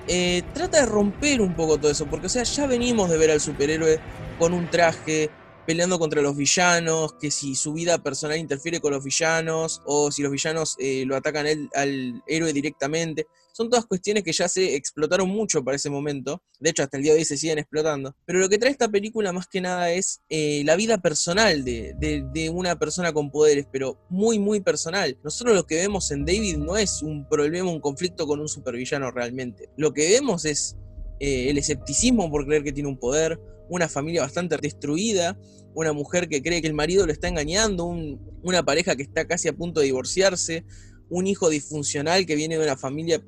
eh, 0.09 0.43
trata 0.55 0.81
de 0.81 0.87
romper 0.87 1.41
un 1.41 1.55
poco 1.55 1.79
todo 1.79 1.91
eso, 1.91 2.07
porque 2.07 2.27
o 2.27 2.31
sea, 2.31 2.43
ya 2.45 2.67
venimos 2.67 3.11
de 3.11 3.19
ver 3.19 3.31
al 3.31 3.41
superhéroe 3.41 3.99
con 4.39 4.53
un 4.53 4.71
traje, 4.71 5.31
peleando 5.67 5.99
contra 5.99 6.23
los 6.23 6.37
villanos, 6.37 7.15
que 7.15 7.31
si 7.31 7.57
su 7.57 7.73
vida 7.73 7.99
personal 7.99 8.39
interfiere 8.39 8.81
con 8.81 8.93
los 8.93 9.03
villanos, 9.03 9.83
o 9.85 10.13
si 10.13 10.23
los 10.23 10.31
villanos 10.31 10.77
eh, 10.79 11.05
lo 11.07 11.17
atacan 11.17 11.47
al 11.75 12.23
héroe 12.27 12.53
directamente. 12.53 13.27
Son 13.57 13.71
todas 13.71 13.87
cuestiones 13.87 14.23
que 14.23 14.33
ya 14.33 14.49
se 14.49 14.75
explotaron 14.75 15.31
mucho 15.31 15.65
para 15.65 15.77
ese 15.77 15.89
momento. 15.89 16.43
De 16.61 16.69
hecho, 16.69 16.83
hasta 16.83 16.99
el 16.99 17.03
día 17.03 17.15
de 17.15 17.21
hoy 17.21 17.25
se 17.25 17.39
siguen 17.39 17.57
explotando. 17.57 18.15
Pero 18.27 18.39
lo 18.39 18.51
que 18.51 18.59
trae 18.59 18.71
esta 18.71 18.91
película 18.91 19.33
más 19.33 19.47
que 19.47 19.63
nada 19.63 19.91
es 19.93 20.21
eh, 20.29 20.63
la 20.67 20.77
vida 20.77 20.99
personal 20.99 21.65
de, 21.65 21.95
de, 21.99 22.51
una 22.51 22.79
persona 22.79 23.15
con 23.15 23.31
poderes, 23.31 23.67
pero 23.73 23.99
muy, 24.11 24.39
muy 24.39 24.61
personal. 24.61 25.19
Nosotros 25.25 25.57
lo 25.57 25.67
que 25.67 25.77
vemos 25.77 26.11
en 26.11 26.27
David 26.27 26.59
no 26.59 26.77
es 26.77 27.03
un 27.03 27.27
problema, 27.27 27.71
un 27.71 27.81
conflicto 27.81 28.27
con 28.27 28.41
un 28.41 28.49
supervillano 28.49 29.11
realmente. 29.11 29.71
Lo 29.79 29.95
que 29.95 30.11
vemos 30.11 30.45
es 30.45 30.77
eh, 31.19 31.49
el 31.49 31.57
escepticismo 31.57 32.31
por 32.31 32.45
creer 32.45 32.63
que 32.63 32.73
tiene 32.73 32.91
un 32.91 32.99
poder, 32.99 33.41
una 33.71 33.89
familia 33.89 34.21
bastante 34.21 34.59
destruida, 34.59 35.41
una 35.73 35.95
mujer 35.95 36.29
que 36.29 36.43
cree 36.43 36.61
que 36.61 36.69
el 36.69 36.75
marido 36.75 37.07
lo 37.07 37.13
está 37.13 37.29
engañando, 37.29 37.87
una 37.87 38.63
pareja 38.67 38.97
que 38.97 39.03
está 39.05 39.27
casi 39.27 39.49
a 39.49 39.55
punto 39.55 39.81
de 39.81 39.87
divorciarse, 39.87 40.67
un 41.09 41.27
hijo 41.27 41.49
disfuncional 41.49 42.27
que 42.27 42.35
viene 42.35 42.59
de 42.59 42.65
una 42.65 42.77
familia 42.77 43.23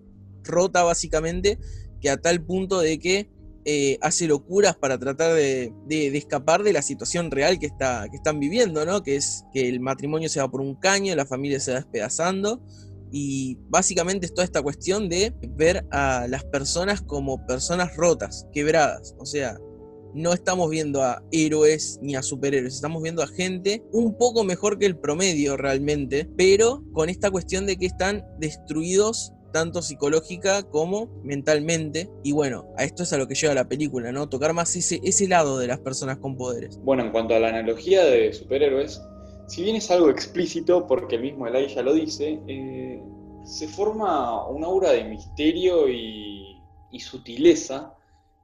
rota 0.49 0.83
básicamente, 0.83 1.59
que 2.00 2.11
a 2.11 2.17
tal 2.17 2.45
punto 2.45 2.81
de 2.81 2.99
que 2.99 3.31
eh, 3.71 3.99
hace 4.00 4.27
locuras 4.27 4.77
para 4.77 4.99
tratar 4.99 5.35
de, 5.35 5.73
escapar 5.89 6.62
de 6.62 6.73
la 6.73 6.81
situación 6.81 7.31
real 7.31 7.59
que, 7.59 7.67
está, 7.67 8.06
que 8.11 8.17
están 8.17 8.41
viviendo, 8.41 8.87
¿no? 8.87 9.03
Que 9.03 9.17
es 9.17 9.45
que 9.53 9.69
el 9.69 9.81
matrimonio 9.81 10.31
se 10.31 10.41
va 10.41 10.50
por 10.50 10.62
un 10.62 10.75
caño, 10.75 11.15
la 11.15 11.27
familia 11.27 11.61
se 11.61 11.73
va 11.73 11.77
despedazando. 11.79 12.62
Y 13.12 13.59
básicamente 13.69 14.27
es 14.27 14.33
toda 14.33 14.45
esta 14.45 14.62
cuestión 14.62 15.09
de 15.09 15.35
ver 15.50 15.87
a 15.91 16.27
las 16.29 16.45
personas 16.45 17.03
como 17.03 17.44
personas 17.47 17.94
rotas, 17.97 18.47
quebradas. 18.53 19.15
O 19.19 19.27
sea, 19.27 19.59
no 20.15 20.33
estamos 20.33 20.71
viendo 20.71 21.03
a 21.03 21.23
héroes 21.31 21.99
ni 22.01 22.17
a 22.17 22.23
superhéroes, 22.23 22.75
estamos 22.75 23.03
viendo 23.03 23.23
a 23.23 23.27
gente 23.27 23.85
un 23.93 24.17
poco 24.17 24.44
mejor 24.44 24.79
que 24.79 24.87
el 24.87 24.99
promedio 24.99 25.56
realmente, 25.56 26.29
pero 26.37 26.83
con 26.93 27.09
esta 27.09 27.31
cuestión 27.31 27.67
de 27.67 27.77
que 27.77 27.87
están 27.87 28.25
destruidos 28.39 29.33
tanto 29.53 29.83
psicológica 29.83 30.62
como 30.62 31.09
mentalmente. 31.23 32.09
Y 32.23 32.33
bueno, 32.33 32.67
a 32.77 32.85
esto 32.85 33.03
es 33.03 33.12
a 33.12 33.19
lo 33.19 33.27
que 33.27 33.35
lleva 33.35 33.55
la 33.55 33.69
película, 33.69 34.12
¿no? 34.12 34.29
Tocar 34.29 34.53
más 34.53 34.75
ese, 34.77 35.00
ese 35.03 35.29
lado 35.29 35.59
de 35.59 35.67
las 35.67 35.81
personas 35.81 36.19
con 36.19 36.37
poderes. 36.37 36.79
Bueno, 36.83 37.05
en 37.05 37.11
cuanto 37.11 37.35
a 37.35 37.39
la 37.39 37.49
analogía 37.49 38.05
de 38.05 38.33
superhéroes, 38.33 39.03
si 39.47 39.62
bien 39.62 39.77
es 39.77 39.91
algo 39.91 40.11
explícito, 40.11 40.87
porque 40.87 41.17
el 41.17 41.22
mismo 41.22 41.49
ya 41.49 41.82
lo 41.82 41.94
dice, 41.94 42.41
eh, 42.46 43.03
se 43.44 43.69
forma 43.69 44.46
un 44.49 44.65
aura 44.65 44.93
de 44.93 45.05
misterio 45.05 45.89
y 45.89 47.01
sutileza, 47.01 47.94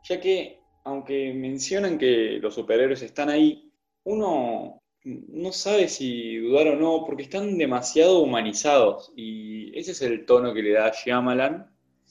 ya 0.04 0.20
que 0.20 0.64
aunque 0.84 1.32
mencionan 1.32 1.98
que 1.98 2.38
los 2.40 2.54
superhéroes 2.54 3.02
están 3.02 3.30
ahí, 3.30 3.72
uno 4.04 4.82
no 5.04 5.52
sabe 5.52 5.88
si 5.88 6.38
dudar 6.38 6.68
o 6.68 6.76
no, 6.76 7.04
porque 7.04 7.24
están 7.24 7.58
demasiado 7.58 8.20
humanizados 8.20 9.12
y 9.14 9.76
ese 9.78 9.92
es 9.92 10.02
el 10.02 10.24
tono 10.24 10.54
que 10.54 10.62
le 10.62 10.72
da 10.72 10.90
Shyamalan 10.90 11.70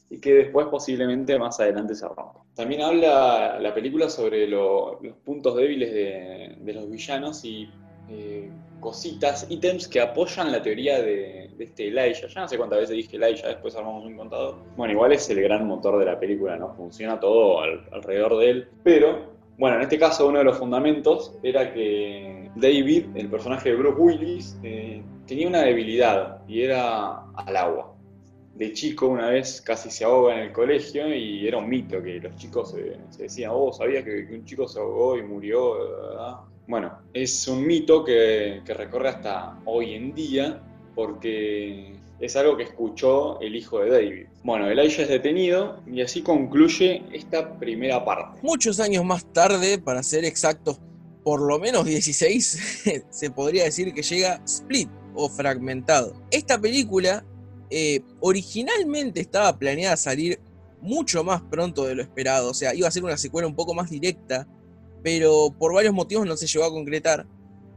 y 0.10 0.20
que 0.20 0.34
después 0.34 0.68
posiblemente 0.68 1.38
más 1.40 1.60
adelante 1.60 1.96
se 1.96 2.08
rompa. 2.08 2.44
También 2.56 2.82
habla 2.82 3.58
la 3.60 3.74
película 3.74 4.10
sobre 4.10 4.48
los 4.48 4.98
puntos 5.26 5.56
débiles 5.56 5.92
de, 5.92 6.74
los 6.74 6.90
villanos 6.90 7.44
y 7.44 7.68
eh, 8.10 8.52
cositas, 8.80 9.48
ítems 9.50 9.88
que 9.88 10.00
apoyan 10.00 10.52
la 10.52 10.62
teoría 10.62 11.02
de, 11.02 11.50
este 11.58 11.88
Elijah. 11.88 12.28
Ya 12.28 12.42
no 12.42 12.48
sé 12.48 12.58
cuántas 12.58 12.80
veces 12.82 12.96
dije 12.96 13.16
Elijah, 13.16 13.48
después 13.48 13.76
armamos 13.76 14.06
un 14.06 14.16
contador. 14.16 14.58
Bueno, 14.78 14.94
igual 14.94 15.14
es 15.14 15.28
el 15.32 15.42
gran 15.42 15.66
motor 15.66 15.98
de 15.98 16.06
la 16.06 16.20
película, 16.20 16.58
¿no? 16.58 16.76
Funciona 16.76 17.20
todo 17.20 17.62
alrededor 17.62 18.38
de 18.38 18.50
él. 18.52 18.68
Pero, 18.84 19.34
bueno, 19.58 19.78
en 19.78 19.84
este 19.84 20.00
caso 20.00 20.28
uno 20.28 20.40
de 20.40 20.46
los 20.46 20.58
fundamentos 20.58 21.38
era 21.44 21.74
que 21.74 22.50
David, 22.56 23.06
el 23.16 23.30
personaje 23.30 23.70
de 23.70 23.76
Bruce 23.76 24.00
Willis, 24.00 24.60
eh, 24.64 25.04
tenía 25.28 25.48
una 25.48 25.62
debilidad 25.62 26.42
y 26.48 26.62
era 26.62 27.24
al 27.36 27.56
agua. 27.56 27.96
De 28.56 28.72
chico 28.74 29.08
una 29.08 29.30
vez 29.30 29.62
casi 29.62 29.90
se 29.90 30.06
ahoga 30.06 30.36
en 30.36 30.40
el 30.42 30.52
colegio 30.52 31.14
y 31.14 31.48
era 31.48 31.58
un 31.58 31.70
mito 31.70 32.02
que 32.02 32.20
los 32.20 32.36
chicos 32.36 32.72
se, 32.72 33.24
decían, 33.24 33.52
oh, 33.54 33.74
sabía 33.74 34.04
que, 34.04 34.28
un 34.32 34.46
chico 34.46 34.68
se 34.68 34.80
ahogó 34.80 35.18
y 35.18 35.24
murió, 35.24 35.74
¿verdad? 35.74 36.36
Bueno, 36.68 37.00
es 37.14 37.48
un 37.48 37.66
mito 37.66 38.04
que, 38.04 38.62
recorre 38.66 39.10
hasta 39.10 39.60
hoy 39.66 39.96
en 39.96 40.14
día 40.14 40.62
porque 40.96 41.96
es 42.20 42.36
algo 42.36 42.56
que 42.58 42.64
escuchó 42.64 43.40
el 43.42 43.56
hijo 43.56 43.80
de 43.80 43.90
David. 43.90 44.26
Bueno, 44.44 44.70
Elijah 44.70 45.04
es 45.04 45.10
detenido 45.10 45.82
y 45.86 46.02
así 46.02 46.22
concluye 46.22 47.04
esta 47.12 47.58
primera 47.58 48.04
parte. 48.06 48.40
Muchos 48.42 48.80
años 48.80 49.04
más 49.04 49.26
tarde, 49.34 49.78
para 49.78 50.04
ser 50.04 50.26
exactos, 50.26 50.80
por 51.24 51.42
lo 51.42 51.60
menos 51.60 51.86
16, 51.86 53.04
se 53.10 53.32
podría 53.32 53.66
decir 53.66 53.94
que 53.94 54.02
llega 54.02 54.42
Split 54.46 54.90
o 55.16 55.30
Fragmentado. 55.30 56.16
Esta 56.32 56.60
película 56.60 57.26
eh, 57.70 58.02
originalmente 58.20 59.22
estaba 59.22 59.58
planeada 59.58 59.98
salir 59.98 60.40
mucho 60.82 61.24
más 61.24 61.42
pronto 61.42 61.86
de 61.86 61.96
lo 61.96 62.02
esperado, 62.02 62.50
o 62.50 62.54
sea, 62.54 62.74
iba 62.76 62.88
a 62.88 62.92
ser 62.92 63.04
una 63.04 63.18
secuela 63.18 63.48
un 63.48 63.56
poco 63.56 63.74
más 63.74 63.90
directa 63.90 64.48
pero 65.04 65.54
por 65.60 65.74
varios 65.74 65.94
motivos 65.94 66.26
no 66.26 66.36
se 66.38 66.48
llegó 66.48 66.66
a 66.66 66.72
concretar 66.72 67.28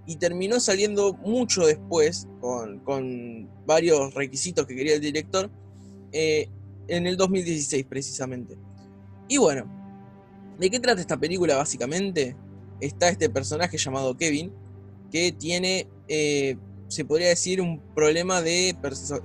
y 0.07 0.17
terminó 0.17 0.61
saliendo 0.61 1.15
mucho 1.15 1.67
después, 1.67 2.29
con, 2.41 3.51
varios 3.67 4.15
requisitos 4.15 4.65
que 4.65 4.77
quería 4.77 4.95
el 4.95 5.01
director, 5.01 5.51
eh, 6.13 6.49
en 6.87 7.07
el 7.07 7.17
2016 7.17 7.85
precisamente. 7.87 8.57
Y 9.27 9.39
bueno, 9.39 9.67
¿de 10.59 10.71
qué 10.71 10.79
trata 10.79 11.01
esta 11.01 11.17
película 11.17 11.57
básicamente? 11.57 12.37
Está 12.81 13.09
este 13.09 13.29
personaje 13.29 13.77
llamado 13.77 14.17
Kevin, 14.17 14.53
que 15.11 15.33
tiene, 15.33 15.89
eh, 16.07 16.57
se 16.87 17.05
podría 17.05 17.29
decir, 17.29 17.61
un 17.61 17.81
problema 17.93 18.41
de 18.41 18.77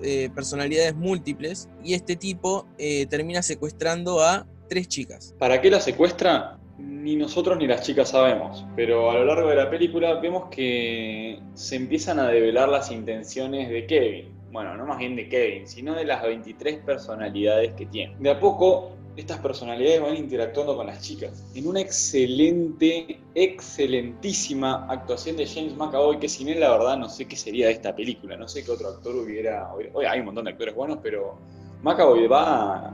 eh, 0.01 0.29
personalidades 0.33 0.95
múltiples, 0.95 1.69
y 1.83 1.93
este 1.93 2.15
tipo 2.15 2.65
termina 3.09 3.43
secuestrando 3.43 4.21
a 4.21 4.47
tres 4.67 4.87
chicas. 4.87 5.35
¿Para 5.37 5.61
qué 5.61 5.69
la 5.69 5.79
secuestra? 5.79 6.60
Ni 6.81 7.15
nosotros 7.15 7.57
ni 7.57 7.67
las 7.67 7.81
chicas 7.81 8.09
sabemos, 8.09 8.65
pero 8.75 9.09
a 9.11 9.15
lo 9.15 9.25
largo 9.25 9.49
de 9.49 9.55
la 9.55 9.69
película 9.69 10.15
vemos 10.15 10.49
que 10.49 11.39
se 11.53 11.75
empiezan 11.75 12.19
a 12.19 12.27
develar 12.27 12.69
las 12.69 12.91
intenciones 12.91 13.69
de 13.69 13.85
Kevin. 13.85 14.33
Bueno, 14.51 14.75
no 14.75 14.85
más 14.85 14.97
bien 14.97 15.15
de 15.15 15.29
Kevin, 15.29 15.67
sino 15.67 15.95
de 15.95 16.05
las 16.05 16.21
23 16.21 16.79
personalidades 16.79 17.73
que 17.73 17.85
tiene. 17.85 18.15
De 18.19 18.29
a 18.29 18.39
poco, 18.39 18.91
estas 19.15 19.39
personalidades 19.39 20.01
van 20.01 20.17
interactuando 20.17 20.75
con 20.75 20.87
las 20.87 21.01
chicas. 21.01 21.43
En 21.55 21.67
una 21.67 21.79
excelente, 21.79 23.19
excelentísima 23.35 24.85
actuación 24.89 25.37
de 25.37 25.47
James 25.47 25.75
McAvoy, 25.75 26.19
que 26.19 26.29
sin 26.29 26.49
él 26.49 26.59
la 26.59 26.71
verdad 26.71 26.97
no 26.97 27.09
sé 27.09 27.27
qué 27.27 27.35
sería 27.35 27.67
de 27.67 27.73
esta 27.73 27.95
película, 27.95 28.35
no 28.37 28.47
sé 28.47 28.63
qué 28.63 28.71
otro 28.71 28.89
actor 28.89 29.15
hubiera... 29.15 29.73
Oye, 29.73 30.07
hay 30.07 30.19
un 30.19 30.25
montón 30.25 30.45
de 30.45 30.51
actores 30.51 30.75
buenos, 30.75 30.99
pero 31.01 31.37
McAvoy 31.81 32.27
va 32.27 32.93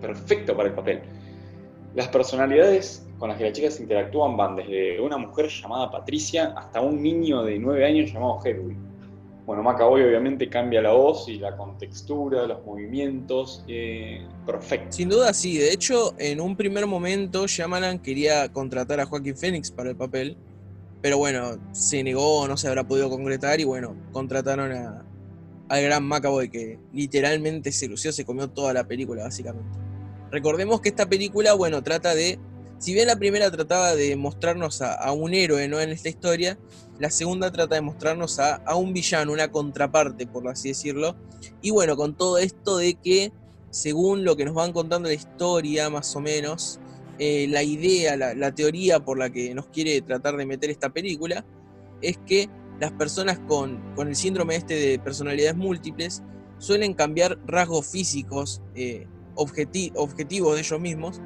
perfecto 0.00 0.56
para 0.56 0.68
el 0.68 0.74
papel. 0.74 1.02
Las 1.94 2.08
personalidades 2.08 3.06
con 3.18 3.28
las 3.28 3.38
que 3.38 3.44
las 3.44 3.52
chicas 3.52 3.78
interactúan 3.78 4.36
van 4.36 4.56
desde 4.56 5.00
una 5.00 5.16
mujer 5.16 5.48
llamada 5.48 5.90
Patricia 5.90 6.52
hasta 6.56 6.80
un 6.80 7.00
niño 7.00 7.44
de 7.44 7.58
9 7.58 7.86
años 7.86 8.12
llamado 8.12 8.40
Hedwig. 8.44 8.76
Bueno, 9.46 9.62
Macaboy 9.62 10.02
obviamente 10.02 10.48
cambia 10.48 10.80
la 10.80 10.92
voz 10.92 11.28
y 11.28 11.38
la 11.38 11.56
contextura, 11.56 12.46
los 12.46 12.64
movimientos, 12.64 13.62
eh, 13.68 14.26
perfecto. 14.46 14.90
Sin 14.90 15.10
duda 15.10 15.34
sí, 15.34 15.58
de 15.58 15.72
hecho 15.72 16.14
en 16.18 16.40
un 16.40 16.56
primer 16.56 16.86
momento 16.86 17.46
Shyamalan 17.46 18.00
quería 18.00 18.50
contratar 18.50 19.00
a 19.00 19.06
Joaquín 19.06 19.36
Phoenix 19.36 19.70
para 19.70 19.90
el 19.90 19.96
papel, 19.96 20.36
pero 21.02 21.18
bueno, 21.18 21.58
se 21.72 22.02
negó, 22.02 22.48
no 22.48 22.56
se 22.56 22.68
habrá 22.68 22.88
podido 22.88 23.10
concretar 23.10 23.60
y 23.60 23.64
bueno, 23.64 23.94
contrataron 24.12 24.72
a, 24.72 25.04
al 25.68 25.82
gran 25.82 26.04
Macaboy 26.04 26.48
que 26.48 26.78
literalmente 26.92 27.70
se 27.70 27.86
lució, 27.86 28.10
se 28.12 28.24
comió 28.24 28.48
toda 28.48 28.72
la 28.72 28.84
película 28.84 29.24
básicamente. 29.24 29.83
Recordemos 30.34 30.80
que 30.80 30.88
esta 30.88 31.08
película, 31.08 31.54
bueno, 31.54 31.84
trata 31.84 32.12
de, 32.12 32.40
si 32.78 32.92
bien 32.92 33.06
la 33.06 33.14
primera 33.14 33.52
trataba 33.52 33.94
de 33.94 34.16
mostrarnos 34.16 34.82
a, 34.82 35.12
un 35.12 35.32
héroe, 35.32 35.68
¿no? 35.68 35.78
En 35.78 35.90
esta 35.90 36.08
historia, 36.08 36.58
la 36.98 37.08
segunda 37.10 37.52
trata 37.52 37.76
de 37.76 37.82
mostrarnos 37.82 38.40
a, 38.40 38.74
un 38.74 38.92
villano, 38.92 39.30
una 39.32 39.52
contraparte, 39.52 40.26
por 40.26 40.48
así 40.48 40.70
decirlo. 40.70 41.14
Y 41.62 41.70
bueno, 41.70 41.96
con 41.96 42.16
todo 42.16 42.38
esto 42.38 42.78
de 42.78 42.94
que, 42.94 43.30
según 43.70 44.24
lo 44.24 44.34
que 44.34 44.44
nos 44.44 44.54
van 44.54 44.72
contando 44.72 45.08
la 45.08 45.14
historia, 45.14 45.88
más 45.88 46.16
o 46.16 46.20
menos, 46.20 46.80
eh, 47.20 47.46
la 47.48 47.62
idea, 47.62 48.16
la, 48.16 48.52
teoría 48.56 48.98
por 48.98 49.16
la 49.16 49.30
que 49.30 49.54
nos 49.54 49.68
quiere 49.68 50.02
tratar 50.02 50.36
de 50.36 50.46
meter 50.46 50.68
esta 50.68 50.90
película, 50.92 51.46
es 52.02 52.18
que 52.26 52.50
las 52.80 52.90
personas 52.90 53.38
con, 53.46 53.80
el 53.96 54.16
síndrome 54.16 54.56
este 54.56 54.74
de 54.74 54.98
personalidades 54.98 55.54
múltiples 55.54 56.24
suelen 56.58 56.92
cambiar 56.92 57.38
rasgos 57.46 57.86
físicos 57.86 58.62
eh, 58.74 59.06
objetivos 59.34 60.54
de 60.54 60.60
ellos 60.60 60.80
mismos 60.80 61.20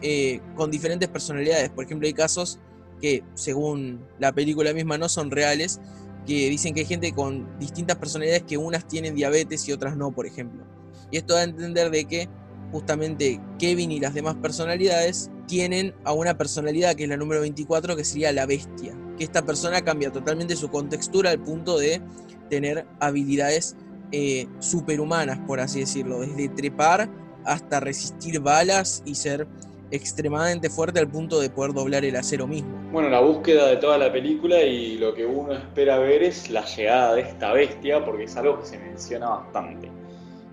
eh, 0.00 0.40
con 0.54 0.70
diferentes 0.70 1.08
personalidades. 1.08 1.70
Por 1.70 1.84
ejemplo, 1.84 2.06
hay 2.06 2.14
casos 2.14 2.58
que, 3.00 3.22
según 3.34 4.00
la 4.18 4.32
película 4.32 4.72
misma, 4.72 4.98
no 4.98 5.08
son 5.08 5.30
reales, 5.30 5.80
que 6.26 6.48
dicen 6.50 6.74
que 6.74 6.80
hay 6.80 6.86
gente 6.86 7.12
con 7.12 7.58
distintas 7.58 7.96
personalidades 7.96 8.42
que 8.42 8.56
unas 8.56 8.86
tienen 8.86 9.14
diabetes 9.14 9.68
y 9.68 9.72
otras 9.72 9.96
no, 9.96 10.12
por 10.12 10.26
ejemplo. 10.26 10.64
Y 11.10 11.16
esto 11.16 11.34
da 11.34 11.40
a 11.40 11.44
entender 11.44 11.90
de 11.90 12.04
que 12.04 12.28
justamente 12.70 13.40
Kevin 13.58 13.90
y 13.92 14.00
las 14.00 14.14
demás 14.14 14.36
personalidades 14.36 15.30
tienen 15.46 15.94
a 16.04 16.12
una 16.12 16.36
personalidad 16.36 16.94
que 16.94 17.04
es 17.04 17.08
la 17.08 17.16
número 17.16 17.40
24, 17.40 17.96
que 17.96 18.04
sería 18.04 18.30
la 18.32 18.46
bestia. 18.46 18.94
Que 19.16 19.24
esta 19.24 19.44
persona 19.44 19.82
cambia 19.82 20.12
totalmente 20.12 20.54
su 20.54 20.68
contextura 20.68 21.30
al 21.30 21.40
punto 21.40 21.78
de 21.78 22.02
tener 22.50 22.86
habilidades 23.00 23.74
eh, 24.12 24.46
superhumanas, 24.58 25.38
por 25.46 25.60
así 25.60 25.80
decirlo, 25.80 26.20
desde 26.20 26.48
trepar 26.50 27.10
hasta 27.48 27.80
resistir 27.80 28.40
balas 28.40 29.02
y 29.04 29.14
ser 29.14 29.46
extremadamente 29.90 30.68
fuerte 30.68 31.00
al 31.00 31.08
punto 31.08 31.40
de 31.40 31.48
poder 31.48 31.72
doblar 31.72 32.04
el 32.04 32.14
acero 32.16 32.46
mismo. 32.46 32.70
Bueno, 32.92 33.08
la 33.08 33.20
búsqueda 33.20 33.68
de 33.68 33.78
toda 33.78 33.96
la 33.96 34.12
película 34.12 34.60
y 34.62 34.98
lo 34.98 35.14
que 35.14 35.24
uno 35.24 35.54
espera 35.54 35.98
ver 35.98 36.22
es 36.22 36.50
la 36.50 36.64
llegada 36.64 37.14
de 37.14 37.22
esta 37.22 37.52
bestia, 37.52 38.04
porque 38.04 38.24
es 38.24 38.36
algo 38.36 38.60
que 38.60 38.66
se 38.66 38.78
menciona 38.78 39.28
bastante. 39.30 39.90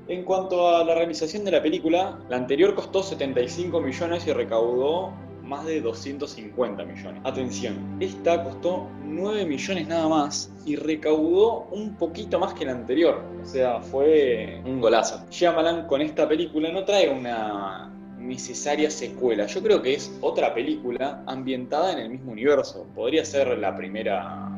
En 0.08 0.24
cuanto 0.24 0.70
a 0.70 0.86
la 0.86 0.96
realización 0.96 1.44
de 1.44 1.52
la 1.52 1.62
película, 1.62 2.20
la 2.30 2.38
anterior 2.38 2.76
costó 2.76 3.04
75 3.04 3.82
millones 3.82 4.26
y 4.28 4.32
recaudó 4.32 5.12
más 5.46 5.66
de 5.66 5.82
250 5.82 6.84
millones. 6.84 7.22
Atención, 7.24 7.98
esta 8.00 8.44
costó 8.44 8.90
9 9.04 9.46
millones 9.46 9.88
nada 9.88 10.08
más 10.08 10.52
y 10.66 10.76
recaudó 10.76 11.68
un 11.72 11.96
poquito 11.96 12.40
más 12.40 12.54
que 12.54 12.66
la 12.66 12.72
anterior. 12.72 13.22
O 13.42 13.46
sea, 13.46 13.80
fue 13.82 14.62
un 14.66 14.82
golazo. 14.82 15.26
Shyamalan 15.30 15.88
con 15.88 16.02
esta 16.02 16.28
película 16.28 16.72
no 16.72 16.84
trae 16.84 17.10
una 17.10 17.92
necesaria 18.18 18.90
secuela. 18.90 19.46
Yo 19.46 19.62
creo 19.62 19.82
que 19.82 19.94
es 19.94 20.12
otra 20.22 20.54
película 20.54 21.24
ambientada 21.28 21.94
en 21.94 22.00
el 22.00 22.10
mismo 22.10 22.32
universo. 22.32 22.88
Podría 22.96 23.24
ser 23.24 23.58
la 23.58 23.76
primera 23.76 24.50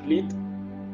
Split. 0.00 0.30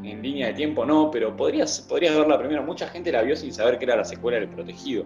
En 0.05 0.21
línea 0.21 0.49
de 0.49 0.55
tiempo 0.55 0.85
no, 0.85 1.13
pero 1.13 1.37
podrías, 1.37 1.81
podrías 1.81 2.17
ver 2.17 2.27
la 2.27 2.39
primera. 2.39 2.61
Mucha 2.61 2.89
gente 2.89 3.13
la 3.13 3.23
vio 3.23 3.37
sin 3.37 3.53
saber 3.53 3.79
que 3.79 3.85
era 3.85 3.95
la 3.95 4.05
secuela 4.05 4.39
del 4.39 4.49
Protegido 4.49 5.05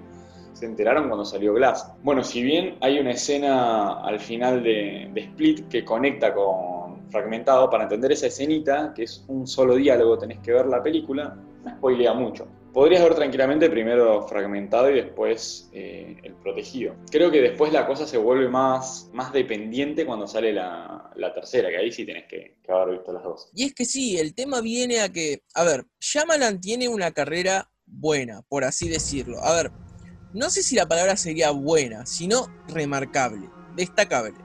se 0.56 0.64
enteraron 0.64 1.08
cuando 1.08 1.24
salió 1.24 1.52
Glass. 1.52 1.92
Bueno, 2.02 2.24
si 2.24 2.42
bien 2.42 2.78
hay 2.80 2.98
una 2.98 3.10
escena 3.10 4.00
al 4.00 4.18
final 4.18 4.62
de, 4.62 5.12
Split 5.14 5.68
que 5.68 5.84
conecta 5.84 6.32
con 6.32 7.10
Fragmentado, 7.10 7.68
para 7.68 7.84
entender 7.84 8.12
esa 8.12 8.28
escenita, 8.28 8.92
que 8.94 9.02
es 9.04 9.24
un 9.28 9.46
solo 9.46 9.76
diálogo, 9.76 10.18
tenés 10.18 10.38
que 10.38 10.52
ver 10.52 10.66
la 10.66 10.82
película, 10.82 11.36
no 11.62 11.70
spoilea 11.76 12.14
mucho. 12.14 12.48
Podrías 12.72 13.02
ver 13.02 13.14
tranquilamente 13.14 13.68
primero 13.68 14.26
Fragmentado 14.26 14.90
y 14.90 14.94
después 14.94 15.68
eh, 15.72 16.16
El 16.22 16.34
Protegido. 16.34 16.94
Creo 17.10 17.30
que 17.30 17.42
después 17.42 17.72
la 17.72 17.86
cosa 17.86 18.06
se 18.06 18.16
vuelve 18.16 18.48
más, 18.48 19.10
más 19.12 19.32
dependiente 19.32 20.06
cuando 20.06 20.26
sale 20.26 20.52
la, 20.54 21.12
tercera, 21.34 21.68
que 21.68 21.76
ahí 21.76 21.92
sí 21.92 22.06
tenés 22.06 22.24
que, 22.26 22.56
que 22.62 22.72
haber 22.72 22.96
visto 22.96 23.12
las 23.12 23.22
dos. 23.22 23.50
Y 23.54 23.64
es 23.64 23.74
que 23.74 23.84
sí, 23.84 24.18
el 24.18 24.34
tema 24.34 24.62
viene 24.62 25.00
a 25.00 25.10
que, 25.10 25.42
a 25.54 25.64
ver, 25.64 25.84
Shyamalan 26.00 26.60
tiene 26.60 26.88
una 26.88 27.12
carrera 27.12 27.70
buena, 27.86 28.42
por 28.48 28.64
así 28.64 28.88
decirlo. 28.88 29.38
A 29.42 29.54
ver, 29.54 29.70
no 30.36 30.50
sé 30.50 30.62
si 30.62 30.76
la 30.76 30.86
palabra 30.86 31.16
sería 31.16 31.50
buena, 31.50 32.04
sino 32.04 32.52
remarcable, 32.68 33.48
destacable. 33.74 34.36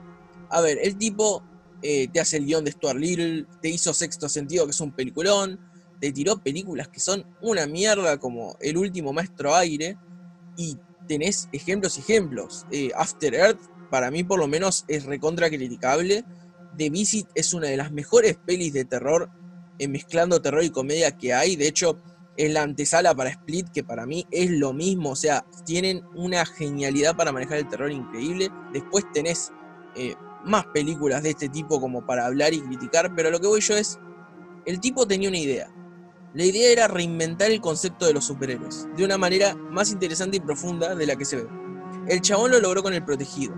A 0.48 0.62
ver, 0.62 0.78
el 0.82 0.96
tipo 0.96 1.44
eh, 1.82 2.08
te 2.08 2.18
hace 2.18 2.38
el 2.38 2.46
guion 2.46 2.64
de 2.64 2.72
Stuart 2.72 2.98
Little, 2.98 3.46
te 3.60 3.68
hizo 3.68 3.92
Sexto 3.92 4.28
Sentido, 4.30 4.64
que 4.64 4.70
es 4.70 4.80
un 4.80 4.92
peliculón, 4.92 5.60
te 6.00 6.10
tiró 6.10 6.38
películas 6.38 6.88
que 6.88 6.98
son 6.98 7.26
una 7.42 7.66
mierda 7.66 8.16
como 8.16 8.56
El 8.60 8.78
último 8.78 9.12
maestro 9.12 9.54
aire, 9.54 9.98
y 10.56 10.78
tenés 11.06 11.50
ejemplos 11.52 11.98
y 11.98 12.00
ejemplos. 12.00 12.66
Eh, 12.70 12.90
After 12.96 13.34
Earth, 13.34 13.60
para 13.90 14.10
mí 14.10 14.24
por 14.24 14.38
lo 14.38 14.48
menos, 14.48 14.86
es 14.88 15.04
recontra 15.04 15.50
criticable. 15.50 16.24
The 16.78 16.88
Visit 16.88 17.28
es 17.34 17.52
una 17.52 17.68
de 17.68 17.76
las 17.76 17.92
mejores 17.92 18.36
pelis 18.36 18.72
de 18.72 18.86
terror, 18.86 19.28
eh, 19.78 19.88
mezclando 19.88 20.40
terror 20.40 20.64
y 20.64 20.70
comedia 20.70 21.18
que 21.18 21.34
hay. 21.34 21.56
De 21.56 21.68
hecho, 21.68 22.00
es 22.46 22.52
la 22.52 22.62
antesala 22.62 23.14
para 23.14 23.30
Split, 23.30 23.68
que 23.70 23.84
para 23.84 24.04
mí 24.04 24.26
es 24.30 24.50
lo 24.50 24.72
mismo, 24.72 25.10
o 25.10 25.16
sea, 25.16 25.46
tienen 25.64 26.02
una 26.14 26.44
genialidad 26.44 27.16
para 27.16 27.30
manejar 27.30 27.58
el 27.58 27.68
terror 27.68 27.90
increíble. 27.90 28.50
Después 28.72 29.04
tenés 29.12 29.52
eh, 29.94 30.14
más 30.44 30.66
películas 30.66 31.22
de 31.22 31.30
este 31.30 31.48
tipo 31.48 31.80
como 31.80 32.04
para 32.04 32.26
hablar 32.26 32.52
y 32.52 32.60
criticar, 32.60 33.14
pero 33.14 33.30
lo 33.30 33.38
que 33.38 33.46
voy 33.46 33.60
yo 33.60 33.76
es, 33.76 33.98
el 34.66 34.80
tipo 34.80 35.06
tenía 35.06 35.28
una 35.28 35.38
idea. 35.38 35.72
La 36.34 36.44
idea 36.44 36.72
era 36.72 36.88
reinventar 36.88 37.50
el 37.50 37.60
concepto 37.60 38.06
de 38.06 38.14
los 38.14 38.24
superhéroes, 38.24 38.88
de 38.96 39.04
una 39.04 39.18
manera 39.18 39.54
más 39.54 39.92
interesante 39.92 40.38
y 40.38 40.40
profunda 40.40 40.94
de 40.94 41.06
la 41.06 41.14
que 41.14 41.24
se 41.24 41.36
ve. 41.36 41.46
El 42.08 42.22
chabón 42.22 42.50
lo 42.50 42.60
logró 42.60 42.82
con 42.82 42.94
el 42.94 43.04
protegido. 43.04 43.54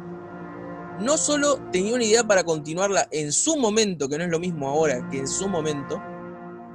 No 1.01 1.17
solo 1.17 1.57
tenía 1.73 1.95
una 1.95 2.05
idea 2.05 2.25
para 2.25 2.45
continuarla 2.45 3.09
en 3.11 3.33
su 3.33 3.57
momento, 3.57 4.09
que 4.09 4.19
no 4.19 4.25
es 4.25 4.31
lo 4.31 4.41
mismo 4.41 4.69
ahora 4.69 5.09
que 5.09 5.19
en 5.19 5.29
su 5.29 5.49
momento, 5.49 6.03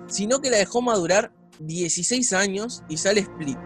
sino 0.08 0.40
que 0.40 0.50
la 0.50 0.58
dejó 0.58 0.82
madurar 0.82 1.32
16 1.60 2.34
años 2.34 2.84
y 2.90 2.98
sale 2.98 3.22
Split. 3.22 3.58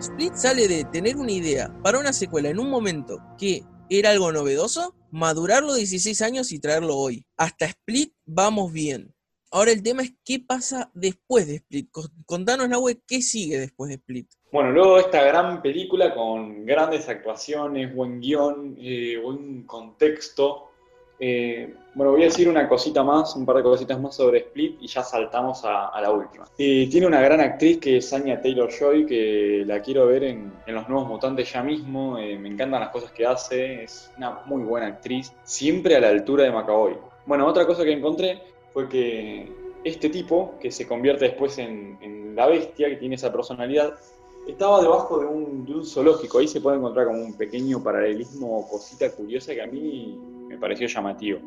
Split 0.00 0.34
sale 0.34 0.68
de 0.68 0.84
tener 0.84 1.16
una 1.16 1.32
idea 1.32 1.72
para 1.82 1.98
una 1.98 2.12
secuela 2.12 2.48
en 2.48 2.58
un 2.58 2.70
momento 2.70 3.18
que 3.38 3.62
era 3.88 4.10
algo 4.10 4.32
novedoso, 4.32 4.94
madurarlo 5.10 5.74
16 5.74 6.22
años 6.22 6.52
y 6.52 6.58
traerlo 6.58 6.96
hoy. 6.96 7.24
Hasta 7.36 7.66
Split 7.66 8.12
vamos 8.24 8.72
bien. 8.72 9.14
Ahora 9.50 9.70
el 9.70 9.82
tema 9.82 10.02
es 10.02 10.14
qué 10.24 10.40
pasa 10.40 10.90
después 10.94 11.46
de 11.46 11.56
Split. 11.56 11.90
Contanos, 12.24 12.68
web 12.80 13.02
qué 13.06 13.20
sigue 13.20 13.58
después 13.58 13.90
de 13.90 13.96
Split. 13.96 14.28
Bueno, 14.50 14.72
luego 14.72 14.98
esta 14.98 15.22
gran 15.22 15.60
película 15.60 16.14
con 16.14 16.64
grandes 16.64 17.08
actuaciones, 17.08 17.94
buen 17.94 18.20
guion, 18.20 18.76
eh, 18.78 19.18
buen 19.22 19.64
contexto, 19.64 20.71
Eh, 21.24 21.72
bueno, 21.94 22.10
voy 22.10 22.22
a 22.22 22.24
decir 22.24 22.48
una 22.48 22.68
cosita 22.68 23.04
más, 23.04 23.36
un 23.36 23.46
par 23.46 23.54
de 23.58 23.62
cositas 23.62 24.00
más 24.00 24.16
sobre 24.16 24.38
Split 24.38 24.78
y 24.80 24.88
ya 24.88 25.04
saltamos 25.04 25.62
a, 25.64 26.00
la 26.00 26.10
última. 26.10 26.46
Eh, 26.58 26.88
tiene 26.90 27.06
una 27.06 27.20
gran 27.20 27.38
actriz 27.40 27.78
que 27.78 27.98
es 27.98 28.12
Anya 28.12 28.42
Taylor-Joy, 28.42 29.06
que 29.06 29.62
la 29.64 29.80
quiero 29.80 30.08
ver 30.08 30.24
en, 30.24 30.52
Los 30.66 30.88
Nuevos 30.88 31.06
Mutantes 31.06 31.52
ya 31.52 31.62
mismo. 31.62 32.18
Eh, 32.18 32.36
me 32.36 32.48
encantan 32.48 32.80
las 32.80 32.88
cosas 32.88 33.12
que 33.12 33.24
hace, 33.24 33.84
es 33.84 34.10
una 34.16 34.40
muy 34.46 34.64
buena 34.64 34.88
actriz, 34.88 35.32
siempre 35.44 35.94
a 35.94 36.00
la 36.00 36.08
altura 36.08 36.42
de 36.42 36.50
McAvoy. 36.50 36.96
Bueno, 37.24 37.46
otra 37.46 37.66
cosa 37.68 37.84
que 37.84 37.92
encontré 37.92 38.42
fue 38.72 38.88
que 38.88 39.48
este 39.84 40.10
tipo, 40.10 40.54
que 40.60 40.72
se 40.72 40.88
convierte 40.88 41.26
después 41.26 41.56
en, 41.58 42.34
la 42.34 42.48
bestia, 42.48 42.88
que 42.88 42.96
tiene 42.96 43.14
esa 43.14 43.30
personalidad, 43.30 43.94
estaba 44.48 44.82
debajo 44.82 45.20
de 45.20 45.26
un, 45.26 45.64
de 45.66 45.74
un 45.74 45.86
zoológico. 45.86 46.38
Ahí 46.38 46.48
se 46.48 46.60
puede 46.60 46.78
encontrar 46.78 47.06
como 47.06 47.22
un 47.22 47.34
pequeño 47.34 47.80
paralelismo, 47.80 48.66
cosita 48.68 49.08
curiosa 49.12 49.54
que 49.54 49.62
a 49.62 49.66
mí 49.68 50.18
me 50.52 50.58
pareció 50.58 50.86
llamativo. 50.86 51.40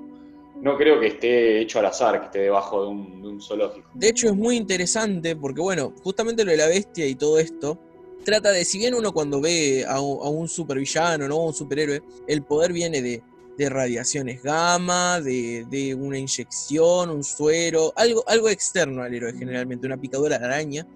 No 0.62 0.78
creo 0.78 1.00
que 1.00 1.08
esté 1.08 1.62
hecho 1.62 1.80
al 1.80 1.86
azar, 1.86 2.20
que 2.20 2.26
esté 2.26 2.40
debajo 2.40 2.84
de 2.84 2.88
un, 2.90 3.42
zoológico. 3.42 3.90
De 3.94 4.10
hecho, 4.10 4.28
es 4.28 4.36
muy 4.36 4.56
interesante 4.56 5.36
porque, 5.36 5.62
bueno, 5.62 5.94
justamente 6.04 6.44
lo 6.44 6.52
de 6.52 6.58
la 6.58 6.68
bestia 6.68 7.06
y 7.06 7.16
todo 7.16 7.38
esto 7.38 7.78
trata 8.24 8.52
de, 8.52 8.66
si 8.66 8.80
bien 8.80 8.96
uno 8.96 9.12
cuando 9.12 9.42
ve 9.42 9.86
a 9.88 10.00
un, 10.00 10.46
a 10.46 10.48
supervillano, 10.48 11.28
¿no? 11.28 11.38
un 11.38 11.54
superhéroe, 11.54 12.02
el 12.28 12.44
poder 12.44 12.74
viene 12.74 13.02
de, 13.02 13.22
de 13.58 13.70
radiaciones 13.70 14.42
gamma, 14.42 15.22
de, 15.22 15.66
de, 15.70 15.94
una 15.94 16.18
inyección, 16.18 17.12
un 17.12 17.24
suero, 17.24 17.94
algo, 17.96 18.24
algo 18.28 18.50
externo 18.50 19.04
al 19.04 19.14
héroe, 19.14 19.34
generalmente, 19.34 19.86
una 19.86 19.98
picadura 19.98 20.40
de 20.40 20.46
araña. 20.46 20.88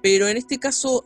Pero 0.00 0.28
en 0.28 0.38
este 0.38 0.58
caso 0.58 1.04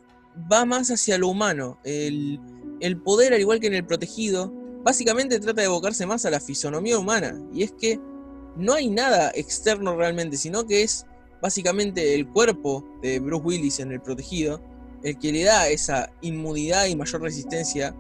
va 0.53 0.65
más 0.65 0.91
hacia 0.91 1.19
lo 1.19 1.29
humano. 1.29 1.79
El, 1.83 2.39
el 2.81 2.99
poder, 2.99 3.33
al 3.33 3.41
igual 3.41 3.59
que 3.59 3.69
en 3.69 3.75
el 3.75 3.87
protegido, 3.87 4.60
básicamente 4.83 5.41
trata 5.41 5.61
de 5.61 5.67
evocarse 5.67 6.07
más 6.07 6.25
a 6.25 6.31
la 6.31 6.41
fisonomía 6.41 6.99
humana. 6.99 7.39
Y 7.53 7.63
es 7.63 7.73
que 7.73 8.01
no 8.57 8.75
hay 8.75 8.89
nada 8.89 9.31
externo 9.35 9.97
realmente, 9.97 10.37
sino 10.37 10.67
que 10.67 10.83
es 10.83 11.07
básicamente 11.41 12.15
el 12.15 12.29
cuerpo 12.29 12.85
de 13.03 13.19
Bruce 13.21 13.45
Willis 13.45 13.81
en 13.81 13.93
el 13.93 14.01
protegido 14.01 14.61
el 15.03 15.19
que 15.19 15.33
le 15.33 15.45
da 15.45 15.69
esa 15.69 16.13
inmunidad 16.21 16.87
y 16.87 16.97
mayor 16.97 17.23
resistencia. 17.23 17.95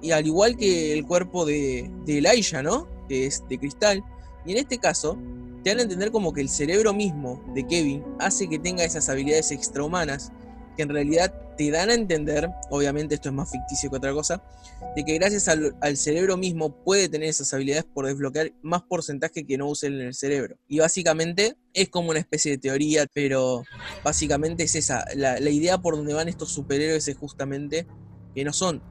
Y 0.00 0.10
al 0.10 0.26
igual 0.26 0.56
que 0.56 0.92
el 0.92 1.06
cuerpo 1.06 1.44
de, 1.44 1.90
de 2.04 2.18
Elijah, 2.18 2.62
¿no? 2.62 2.88
Que 3.08 3.26
es 3.26 3.44
de 3.48 3.58
cristal. 3.58 4.02
Y 4.44 4.52
en 4.52 4.58
este 4.58 4.78
caso, 4.78 5.16
te 5.62 5.70
dan 5.70 5.78
a 5.78 5.82
entender 5.82 6.10
como 6.10 6.32
que 6.32 6.40
el 6.40 6.48
cerebro 6.48 6.92
mismo 6.92 7.40
de 7.54 7.64
Kevin 7.66 8.02
hace 8.18 8.48
que 8.48 8.58
tenga 8.58 8.84
esas 8.84 9.08
habilidades 9.08 9.52
extrahumanas 9.52 10.32
que 10.76 10.82
en 10.82 10.88
realidad 10.88 11.34
te 11.56 11.70
dan 11.70 11.90
a 11.90 11.94
entender, 11.94 12.48
obviamente 12.70 13.14
esto 13.14 13.28
es 13.28 13.34
más 13.34 13.50
ficticio 13.50 13.90
que 13.90 13.96
otra 13.96 14.12
cosa, 14.12 14.42
de 14.96 15.04
que 15.04 15.14
gracias 15.14 15.48
al, 15.48 15.96
cerebro 15.96 16.36
mismo 16.36 16.82
puede 16.82 17.08
tener 17.08 17.28
esas 17.28 17.52
habilidades 17.52 17.84
por 17.84 18.06
desbloquear 18.06 18.52
más 18.62 18.82
porcentaje 18.82 19.44
que 19.44 19.58
no 19.58 19.68
usen 19.68 19.94
en 19.94 20.00
el 20.02 20.14
cerebro. 20.14 20.56
Y 20.68 20.78
básicamente 20.78 21.56
es 21.74 21.88
como 21.88 22.10
una 22.10 22.18
especie 22.18 22.52
de 22.52 22.58
teoría, 22.58 23.06
pero 23.12 23.62
básicamente 24.02 24.64
es 24.64 24.74
esa. 24.74 25.04
La, 25.14 25.38
la 25.40 25.50
idea 25.50 25.78
por 25.78 25.96
donde 25.96 26.14
van 26.14 26.28
estos 26.28 26.50
superhéroes 26.50 27.06
es 27.08 27.16
justamente 27.16 27.86
que 28.34 28.44
no 28.44 28.52
son 28.52 28.82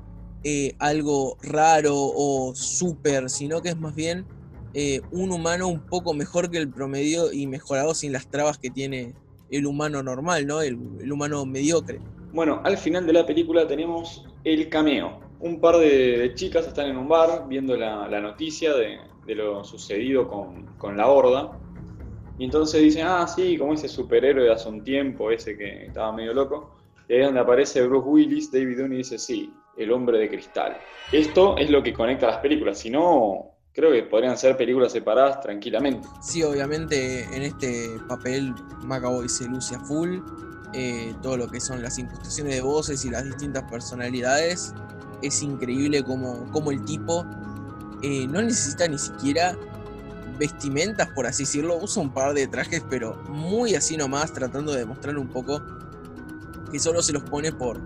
eh, 0.43 0.75
algo 0.79 1.37
raro 1.43 1.95
o 1.95 2.55
súper, 2.55 3.29
sino 3.29 3.61
que 3.61 3.69
es 3.69 3.77
más 3.77 3.93
bien 3.93 4.25
eh, 4.73 5.01
un 5.11 5.31
humano 5.31 5.67
un 5.67 5.85
poco 5.85 6.15
mejor 6.15 6.49
que 6.49 6.57
el 6.57 6.67
promedio 6.67 7.31
y 7.31 7.45
mejorado 7.45 7.93
sin 7.93 8.11
las 8.11 8.27
trabas 8.27 8.57
que 8.57 8.71
tiene 8.71 9.13
el 9.51 9.65
humano 9.67 10.01
normal, 10.01 10.47
¿no? 10.47 10.61
El, 10.61 10.77
humano 11.11 11.45
mediocre. 11.45 11.99
Bueno, 12.33 12.61
al 12.63 12.77
final 12.77 13.05
de 13.05 13.13
la 13.13 13.25
película 13.25 13.67
tenemos 13.67 14.25
el 14.43 14.69
cameo. 14.69 15.19
Un 15.39 15.59
par 15.59 15.77
de, 15.77 16.31
chicas 16.35 16.67
están 16.67 16.87
en 16.87 16.97
un 16.97 17.07
bar 17.07 17.47
viendo 17.47 17.75
la, 17.75 18.07
noticia 18.21 18.73
de, 18.73 18.99
lo 19.35 19.63
sucedido 19.63 20.27
con, 20.27 20.65
con, 20.77 20.97
la 20.97 21.07
horda. 21.07 21.59
Y 22.37 22.45
entonces 22.45 22.81
dicen, 22.81 23.05
ah, 23.05 23.27
sí, 23.27 23.57
como 23.57 23.73
ese 23.73 23.87
superhéroe 23.87 24.45
de 24.45 24.51
hace 24.51 24.69
un 24.69 24.83
tiempo, 24.83 25.29
ese 25.29 25.57
que 25.57 25.85
estaba 25.87 26.11
medio 26.13 26.33
loco. 26.33 26.75
Y 27.09 27.13
ahí 27.13 27.19
es 27.19 27.25
donde 27.25 27.41
aparece 27.41 27.85
Bruce 27.85 28.07
Willis, 28.07 28.51
David 28.51 28.79
Dunn 28.79 28.93
y 28.93 28.97
dice, 28.97 29.19
sí, 29.19 29.53
el 29.77 29.91
hombre 29.91 30.17
de 30.17 30.29
cristal. 30.29 30.77
Esto 31.11 31.57
es 31.57 31.69
lo 31.69 31.83
que 31.83 31.93
conecta 31.93 32.27
las 32.27 32.37
películas, 32.37 32.79
si 32.79 32.89
no, 32.89 33.50
creo 33.73 33.91
que 33.91 34.03
podrían 34.03 34.37
ser 34.37 34.57
películas 34.57 34.91
separadas 34.91 35.41
tranquilamente. 35.41 36.07
Sí, 36.21 36.43
obviamente 36.43 37.23
en 37.35 37.43
este 37.43 37.97
papel 38.07 38.53
McAvoy 38.83 39.29
se 39.29 39.45
luce 39.45 39.75
a 39.75 39.79
full. 39.79 40.19
Eh, 40.73 41.13
todo 41.21 41.35
lo 41.35 41.49
que 41.49 41.59
son 41.59 41.81
las 41.81 41.99
incrustaciones 41.99 42.55
de 42.55 42.61
voces 42.61 43.03
y 43.05 43.09
las 43.09 43.25
distintas 43.25 43.69
personalidades. 43.69 44.73
Es 45.21 45.41
increíble 45.43 46.03
como, 46.03 46.49
como 46.51 46.71
el 46.71 46.83
tipo 46.85 47.25
eh, 48.01 48.25
no 48.27 48.41
necesita 48.41 48.87
ni 48.87 48.97
siquiera 48.97 49.55
vestimentas, 50.37 51.09
por 51.09 51.27
así 51.27 51.43
decirlo. 51.43 51.77
Usa 51.77 52.01
un 52.01 52.13
par 52.13 52.33
de 52.33 52.47
trajes, 52.47 52.83
pero 52.89 53.15
muy 53.27 53.75
así 53.75 53.97
nomás, 53.97 54.33
tratando 54.33 54.71
de 54.71 54.79
demostrar 54.79 55.17
un 55.17 55.27
poco 55.27 55.61
que 56.71 56.79
solo 56.79 57.01
se 57.01 57.13
los 57.13 57.23
pone 57.23 57.51
por, 57.51 57.79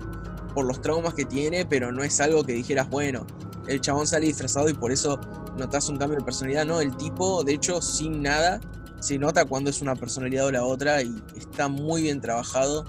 por 0.53 0.65
los 0.65 0.79
traumas 0.79 1.15
que 1.15 1.25
tiene, 1.25 1.65
pero 1.65 1.91
no 1.91 2.03
es 2.03 2.21
algo 2.21 2.43
que 2.43 2.53
dijeras, 2.53 2.89
bueno, 2.89 3.25
el 3.67 3.81
chabón 3.81 4.07
sale 4.07 4.27
disfrazado 4.27 4.69
y 4.69 4.73
por 4.73 4.91
eso 4.91 5.19
notas 5.57 5.89
un 5.89 5.97
cambio 5.97 6.19
de 6.19 6.25
personalidad. 6.25 6.65
No, 6.65 6.81
el 6.81 6.95
tipo, 6.97 7.43
de 7.43 7.53
hecho, 7.53 7.81
sin 7.81 8.21
nada, 8.21 8.59
se 8.99 9.17
nota 9.17 9.45
cuando 9.45 9.69
es 9.69 9.81
una 9.81 9.95
personalidad 9.95 10.47
o 10.47 10.51
la 10.51 10.63
otra 10.63 11.01
y 11.01 11.15
está 11.37 11.67
muy 11.67 12.03
bien 12.03 12.21
trabajado. 12.21 12.85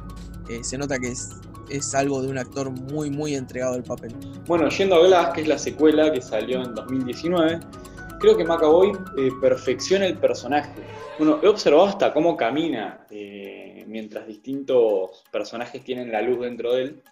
Eh, 0.48 0.62
se 0.62 0.78
nota 0.78 0.98
que 0.98 1.08
es, 1.08 1.94
algo 1.94 2.22
de 2.22 2.28
un 2.28 2.38
actor 2.38 2.70
muy, 2.70 3.10
muy 3.10 3.34
entregado 3.34 3.74
al 3.74 3.82
papel. 3.82 4.14
Bueno, 4.46 4.68
yendo 4.68 4.96
a 4.96 5.06
Glass, 5.06 5.34
que 5.34 5.42
es 5.42 5.48
la 5.48 5.58
secuela 5.58 6.12
que 6.12 6.22
salió 6.22 6.62
en 6.62 6.74
2019, 6.74 7.60
creo 8.20 8.36
que 8.36 8.44
McAvoy 8.44 8.92
eh, 9.18 9.30
perfecciona 9.40 10.06
el 10.06 10.16
personaje. 10.16 10.72
Bueno, 11.18 11.40
he 11.42 11.48
observado 11.48 11.86
hasta 11.86 12.12
cómo 12.12 12.36
camina 12.36 13.04
eh, 13.10 13.84
mientras 13.88 14.26
distintos 14.26 15.24
personajes 15.32 15.82
tienen 15.82 16.12
la 16.12 16.22
luz 16.22 16.40
dentro 16.40 16.74
de 16.74 16.82
él 16.82 17.02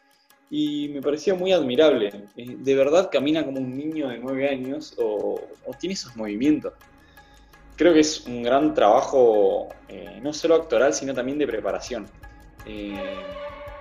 y 0.57 0.88
me 0.90 1.03
pareció 1.03 1.35
muy 1.35 1.51
admirable. 1.51 2.12
Eh, 2.37 2.57
de 2.57 2.75
verdad 2.77 3.11
camina 3.11 3.45
como 3.45 3.59
un 3.59 3.77
niño 3.77 4.09
de 4.09 4.19
9 4.19 4.49
años 4.49 4.95
o, 4.99 5.40
tiene 5.81 5.95
esos 5.95 6.14
movimientos. 6.14 6.75
Creo 7.75 7.93
que 7.93 7.99
es 7.99 8.25
un 8.29 8.45
gran 8.45 8.73
trabajo, 8.73 9.71
eh, 9.88 10.21
no 10.23 10.33
solo 10.33 10.55
actoral, 10.55 10.95
sino 10.95 11.12
también 11.12 11.38
de 11.38 11.49
preparación. 11.49 12.07
Eh, 12.67 12.95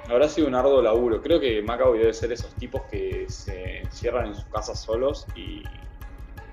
habrá 0.10 0.28
sido 0.28 0.48
un 0.48 0.56
arduo 0.56 0.82
laburo. 0.82 1.22
Creo 1.22 1.40
que 1.40 1.62
McAvoy 1.62 2.00
debe 2.00 2.12
ser 2.12 2.32
esos 2.32 2.52
tipos 2.56 2.82
que 2.90 3.28
se 3.30 3.82
encierran 3.82 4.30
en 4.30 4.36
sus 4.36 4.46
casas 4.46 4.82
solos 4.82 5.28
y 5.36 5.62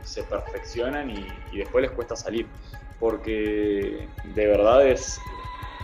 se 0.03 0.23
perfeccionan 0.25 1.13
y 1.51 1.57
después 1.57 1.81
les 1.81 1.93
cuesta 1.93 2.15
salir. 2.15 2.47
Porque 2.99 4.07
de 4.35 4.47
verdad 4.47 4.87
es, 4.87 5.19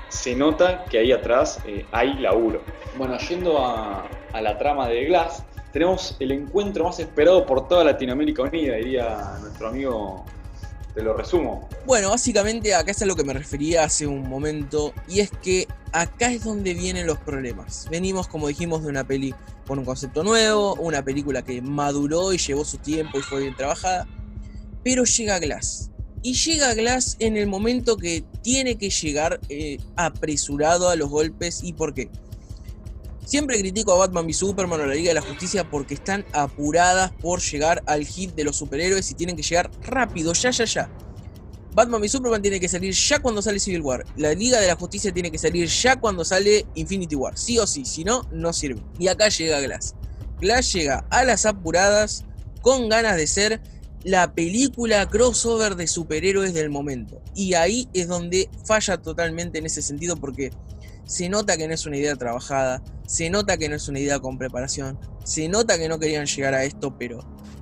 se 0.09 0.35
nota 0.35 0.85
que 0.85 0.99
ahí 0.99 1.13
atrás 1.13 1.59
eh, 1.67 1.85
hay 1.93 2.15
laburo. 2.15 2.63
Bueno, 2.97 3.19
yendo 3.19 3.59
a, 3.59 4.09
a, 4.33 4.41
la 4.41 4.59
trama 4.59 4.89
de 4.89 5.05
Glass, 5.07 5.43
tenemos 5.73 6.17
el 6.21 6.33
encuentro 6.33 6.85
más 6.85 6.99
esperado 6.99 7.45
por 7.45 7.69
toda 7.69 7.85
Latinoamérica 7.85 8.43
Unida, 8.43 8.77
diría 8.77 9.37
nuestro 9.41 9.69
amigo. 9.69 10.25
Te 10.95 11.03
lo 11.03 11.13
resumo. 11.13 11.69
Bueno, 11.85 12.09
básicamente 12.09 12.75
acá 12.75 12.91
es 12.91 13.03
a 13.03 13.05
lo 13.05 13.15
que 13.15 13.23
me 13.23 13.35
refería 13.35 13.85
hace 13.85 14.07
un 14.07 14.27
momento, 14.27 14.95
y 15.07 15.21
es 15.21 15.31
que 15.31 15.69
acá 15.93 16.33
es 16.33 16.43
donde 16.43 16.73
vienen 16.73 17.07
los 17.07 17.19
problemas. 17.19 17.87
Venimos, 17.91 18.29
como 18.29 18.49
dijimos, 18.49 18.83
de 18.83 18.89
una 18.89 19.05
peli 19.05 19.35
con 19.67 19.79
un 19.79 19.85
concepto 19.85 20.25
nuevo, 20.25 20.75
una 20.77 21.05
película 21.05 21.43
que 21.43 21.61
maduró 21.61 22.33
y 22.33 22.39
llevó 22.39 22.65
su 22.65 22.79
tiempo 22.79 23.19
y 23.19 23.21
fue 23.21 23.41
bien 23.43 23.55
trabajada, 23.55 24.07
pero 24.83 25.05
llega 25.05 25.39
Glass 25.39 25.91
y 26.27 26.35
llega 26.35 26.75
Glass 26.75 27.15
en 27.21 27.37
el 27.37 27.47
momento 27.47 27.97
que 27.97 28.25
tiene 28.43 28.75
que 28.75 28.91
llegar 28.91 29.39
eh, 29.49 29.79
apresurado 29.95 30.89
a 30.89 30.97
los 30.97 31.09
golpes. 31.09 31.61
¿Y 31.63 31.75
por 31.75 31.95
qué? 31.95 32.11
Siempre 33.25 33.61
critico 33.61 33.93
a 33.93 33.99
Batman 33.99 34.29
y 34.29 34.33
Superman 34.33 34.81
o 34.81 34.87
la 34.87 34.95
Liga 34.97 35.11
de 35.11 35.15
la 35.15 35.21
Justicia 35.21 35.71
porque 35.71 35.95
están 35.95 36.27
apuradas 36.33 37.13
por 37.13 37.41
llegar 37.41 37.85
al 37.87 38.05
hit 38.05 38.35
de 38.35 38.43
los 38.43 38.57
superhéroes 38.57 39.09
y 39.09 39.15
tienen 39.15 39.37
que 39.37 39.45
llegar 39.45 39.71
rápido, 39.83 40.33
ya, 40.33 40.51
ya, 40.51 40.65
ya. 40.65 40.91
Batman 41.73 42.05
y 42.05 42.09
Superman 42.09 42.43
tiene 42.43 42.59
que 42.59 42.69
salir 42.69 42.93
ya 42.93 43.21
cuando 43.21 43.41
sale 43.41 43.61
Civil 43.61 43.83
War. 43.83 44.05
La 44.17 44.35
Liga 44.35 44.59
de 44.61 44.67
la 44.67 44.75
Justicia 44.75 45.15
tiene 45.15 45.31
que 45.31 45.39
salir 45.39 45.69
ya 45.69 45.95
cuando 45.95 46.25
sale 46.25 46.67
Infinity 46.75 47.15
War. 47.15 47.39
Sí 47.39 47.57
o 47.61 47.69
sí, 47.69 47.85
si 47.85 48.03
no, 48.03 48.29
no 48.33 48.53
sirve. 48.53 48.83
Y 48.99 49.07
acá 49.07 49.29
llega 49.29 49.61
Glass. 49.61 49.95
Glass 50.41 50.73
llega 50.73 51.07
a 51.09 51.23
las 51.23 51.47
apuradas 51.47 52.25
con 52.63 52.89
ganas 52.89 53.17
de 53.17 53.29
ser 53.29 53.61
la 54.07 54.33
película 54.33 55.09
crossover 55.09 55.75
de 55.75 55.89
superhéroes 55.89 56.55
del 56.55 56.71
momento. 56.71 57.21
Y 57.35 57.55
ahí 57.55 57.89
es 57.93 58.07
donde 58.07 58.49
falla 58.65 58.99
totalmente 58.99 59.59
en 59.59 59.67
ese 59.67 59.83
sentido 59.83 60.15
porque 60.15 60.53
se 61.07 61.29
nota 61.29 61.57
que 61.57 61.67
no 61.67 61.75
es 61.75 61.87
una 61.87 61.97
idea 61.97 62.15
trabajada, 62.15 62.85
se 63.05 63.31
nota 63.31 63.59
que 63.59 63.69
no 63.69 63.75
es 63.75 63.89
una 63.89 63.99
idea 63.99 64.21
con 64.21 64.39
preparación, 64.39 64.97
se 65.25 65.49
nota 65.49 65.77
que 65.77 65.89
no 65.89 65.99
querían 65.99 66.27
llegar 66.27 66.55
a 66.55 66.63
esto, 66.63 66.97
pero 66.97 67.19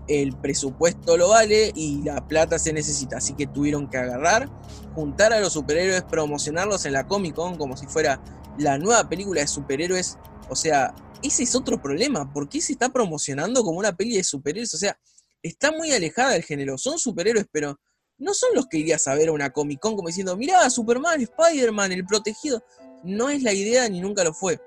el 0.06 0.36
presupuesto 0.36 1.16
lo 1.16 1.30
vale 1.30 1.72
y 1.74 2.02
la 2.02 2.28
plata 2.28 2.58
se 2.58 2.74
necesita. 2.74 3.16
Así 3.16 3.32
que 3.32 3.46
tuvieron 3.46 3.88
que 3.88 3.96
agarrar, 3.96 4.50
juntar 4.94 5.32
a 5.32 5.40
los 5.40 5.54
superhéroes, 5.54 6.02
promocionarlos 6.02 6.84
en 6.84 6.92
la 6.92 7.06
Comic 7.06 7.36
Con 7.36 7.56
como 7.56 7.74
si 7.74 7.86
fuera 7.86 8.22
la 8.58 8.76
nueva 8.76 9.08
película 9.08 9.40
de 9.40 9.46
superhéroes. 9.46 10.18
O 10.50 10.56
sea, 10.56 10.94
ese 11.22 11.44
es 11.44 11.54
otro 11.54 11.80
problema. 11.80 12.30
¿Por 12.30 12.50
qué 12.50 12.60
se 12.60 12.72
está 12.74 12.90
promocionando 12.90 13.64
como 13.64 13.78
una 13.78 13.96
peli 13.96 14.18
de 14.18 14.24
superhéroes? 14.24 14.74
O 14.74 14.76
sea, 14.76 14.98
está 15.44 15.70
muy 15.70 15.92
alejada 15.92 16.32
del 16.32 16.42
género. 16.42 16.76
Son 16.78 16.98
superhéroes, 16.98 17.46
pero 17.52 17.78
no 18.18 18.34
son 18.34 18.50
los 18.54 18.66
que 18.66 18.78
irías 18.78 19.06
a 19.06 19.14
ver 19.14 19.28
a 19.28 19.32
una 19.32 19.50
Comic 19.50 19.78
Con 19.78 19.94
como 19.94 20.08
diciendo, 20.08 20.36
mirá, 20.36 20.68
Superman, 20.70 21.20
Spider-Man, 21.20 21.92
el 21.92 22.06
protegido. 22.06 22.64
No 23.04 23.28
es 23.28 23.42
la 23.42 23.52
idea 23.52 23.88
ni 23.88 24.00
nunca 24.00 24.24
lo 24.24 24.32
fue. 24.32 24.58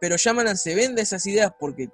Pero 0.00 0.16
Yamalan 0.16 0.56
se 0.56 0.74
vende 0.74 1.02
esas 1.02 1.26
ideas 1.26 1.52
porque, 1.58 1.88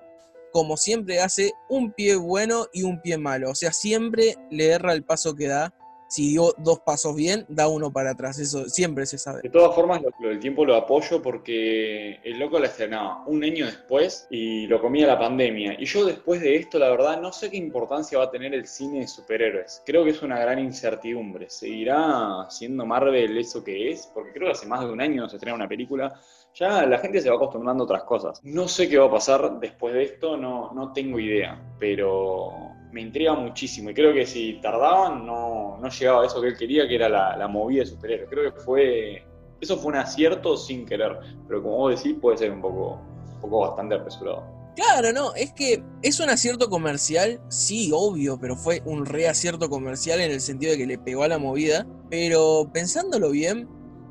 como 0.52 0.76
siempre, 0.76 1.20
hace 1.20 1.52
un 1.68 1.92
pie 1.92 2.16
bueno 2.16 2.66
y 2.72 2.82
un 2.82 3.00
pie 3.00 3.16
malo. 3.16 3.50
O 3.50 3.54
sea, 3.54 3.72
siempre 3.72 4.36
le 4.50 4.66
erra 4.66 4.92
el 4.92 5.04
paso 5.04 5.34
que 5.36 5.46
da 5.46 5.72
si 6.14 6.28
dio 6.28 6.54
dos 6.58 6.78
pasos 6.78 7.16
bien, 7.16 7.44
da 7.48 7.66
uno 7.66 7.92
para 7.92 8.10
atrás. 8.10 8.38
Eso 8.38 8.68
siempre 8.68 9.04
se 9.04 9.18
sabe. 9.18 9.42
De 9.42 9.50
todas 9.50 9.74
formas, 9.74 10.00
lo, 10.20 10.28
del 10.28 10.38
tiempo 10.38 10.64
lo 10.64 10.76
apoyo 10.76 11.20
porque 11.20 12.20
el 12.22 12.38
loco 12.38 12.60
la 12.60 12.68
estrenaba 12.68 13.24
un 13.26 13.42
año 13.42 13.66
después 13.66 14.28
y 14.30 14.68
lo 14.68 14.80
comía 14.80 15.08
la 15.08 15.18
pandemia. 15.18 15.74
Y 15.76 15.86
yo 15.86 16.04
después 16.04 16.40
de 16.40 16.54
esto, 16.54 16.78
la 16.78 16.88
verdad, 16.88 17.20
no 17.20 17.32
sé 17.32 17.50
qué 17.50 17.56
importancia 17.56 18.16
va 18.16 18.26
a 18.26 18.30
tener 18.30 18.54
el 18.54 18.64
cine 18.68 19.00
de 19.00 19.08
superhéroes. 19.08 19.82
Creo 19.84 20.04
que 20.04 20.10
es 20.10 20.22
una 20.22 20.38
gran 20.38 20.60
incertidumbre. 20.60 21.50
¿Seguirá 21.50 22.46
siendo 22.48 22.86
Marvel 22.86 23.36
eso 23.36 23.64
que 23.64 23.90
es? 23.90 24.08
Porque 24.14 24.30
creo 24.30 24.46
que 24.46 24.52
hace 24.52 24.68
más 24.68 24.82
de 24.82 24.92
un 24.92 25.00
año 25.00 25.28
se 25.28 25.34
estrena 25.34 25.56
una 25.56 25.68
película 25.68 26.14
ya 26.54 26.86
la 26.86 26.98
gente 26.98 27.20
se 27.20 27.28
va 27.28 27.34
acostumbrando 27.34 27.82
a 27.82 27.86
otras 27.86 28.04
cosas. 28.04 28.40
No 28.44 28.68
sé 28.68 28.88
qué 28.88 28.96
va 28.96 29.06
a 29.06 29.10
pasar 29.10 29.58
después 29.58 29.92
de 29.92 30.04
esto, 30.04 30.36
no, 30.36 30.72
no 30.72 30.92
tengo 30.92 31.18
idea, 31.18 31.60
pero 31.80 32.52
me 32.94 33.00
intriga 33.00 33.34
muchísimo 33.34 33.90
y 33.90 33.94
creo 33.94 34.14
que 34.14 34.24
si 34.24 34.60
tardaban 34.62 35.26
no, 35.26 35.78
no 35.82 35.88
llegaba 35.88 36.22
a 36.22 36.26
eso 36.26 36.40
que 36.40 36.46
él 36.46 36.56
quería, 36.56 36.86
que 36.86 36.94
era 36.94 37.08
la, 37.08 37.48
movida 37.48 37.80
de 37.80 37.86
superhéroes. 37.86 38.30
Creo 38.30 38.54
que 38.54 38.60
fue, 38.60 39.26
eso 39.60 39.76
fue 39.76 39.88
un 39.88 39.96
acierto 39.96 40.56
sin 40.56 40.86
querer, 40.86 41.18
pero 41.48 41.60
como 41.60 41.76
vos 41.76 41.96
decís 41.96 42.16
puede 42.22 42.38
ser 42.38 42.52
un 42.52 42.60
poco, 42.60 43.00
un 43.34 43.40
poco 43.40 43.60
bastante 43.62 43.96
apresurado. 43.96 44.44
Claro, 44.76 45.12
no, 45.12 45.34
es 45.34 45.52
que 45.52 45.82
es 46.02 46.20
un 46.20 46.30
acierto 46.30 46.70
comercial, 46.70 47.40
sí, 47.48 47.90
obvio, 47.92 48.38
pero 48.40 48.54
fue 48.54 48.80
un 48.84 49.06
reacierto 49.06 49.68
comercial 49.68 50.20
en 50.20 50.30
el 50.30 50.40
sentido 50.40 50.70
de 50.72 50.78
que 50.78 50.86
le 50.86 50.98
pegó 50.98 51.24
a 51.24 51.28
la 51.28 51.38
movida, 51.38 51.84
pero 52.10 52.70
pensándolo 52.72 53.30
bien, 53.30 53.68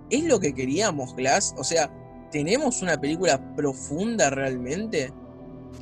¿es 0.10 0.26
lo 0.26 0.42
que 0.42 0.54
queríamos, 0.54 1.16
Glass? 1.16 1.56
O 1.58 1.64
sea, 1.64 1.90
¿tenemos 2.32 2.82
una 2.82 3.00
película 3.00 3.56
profunda 3.56 4.30
realmente? 4.30 5.14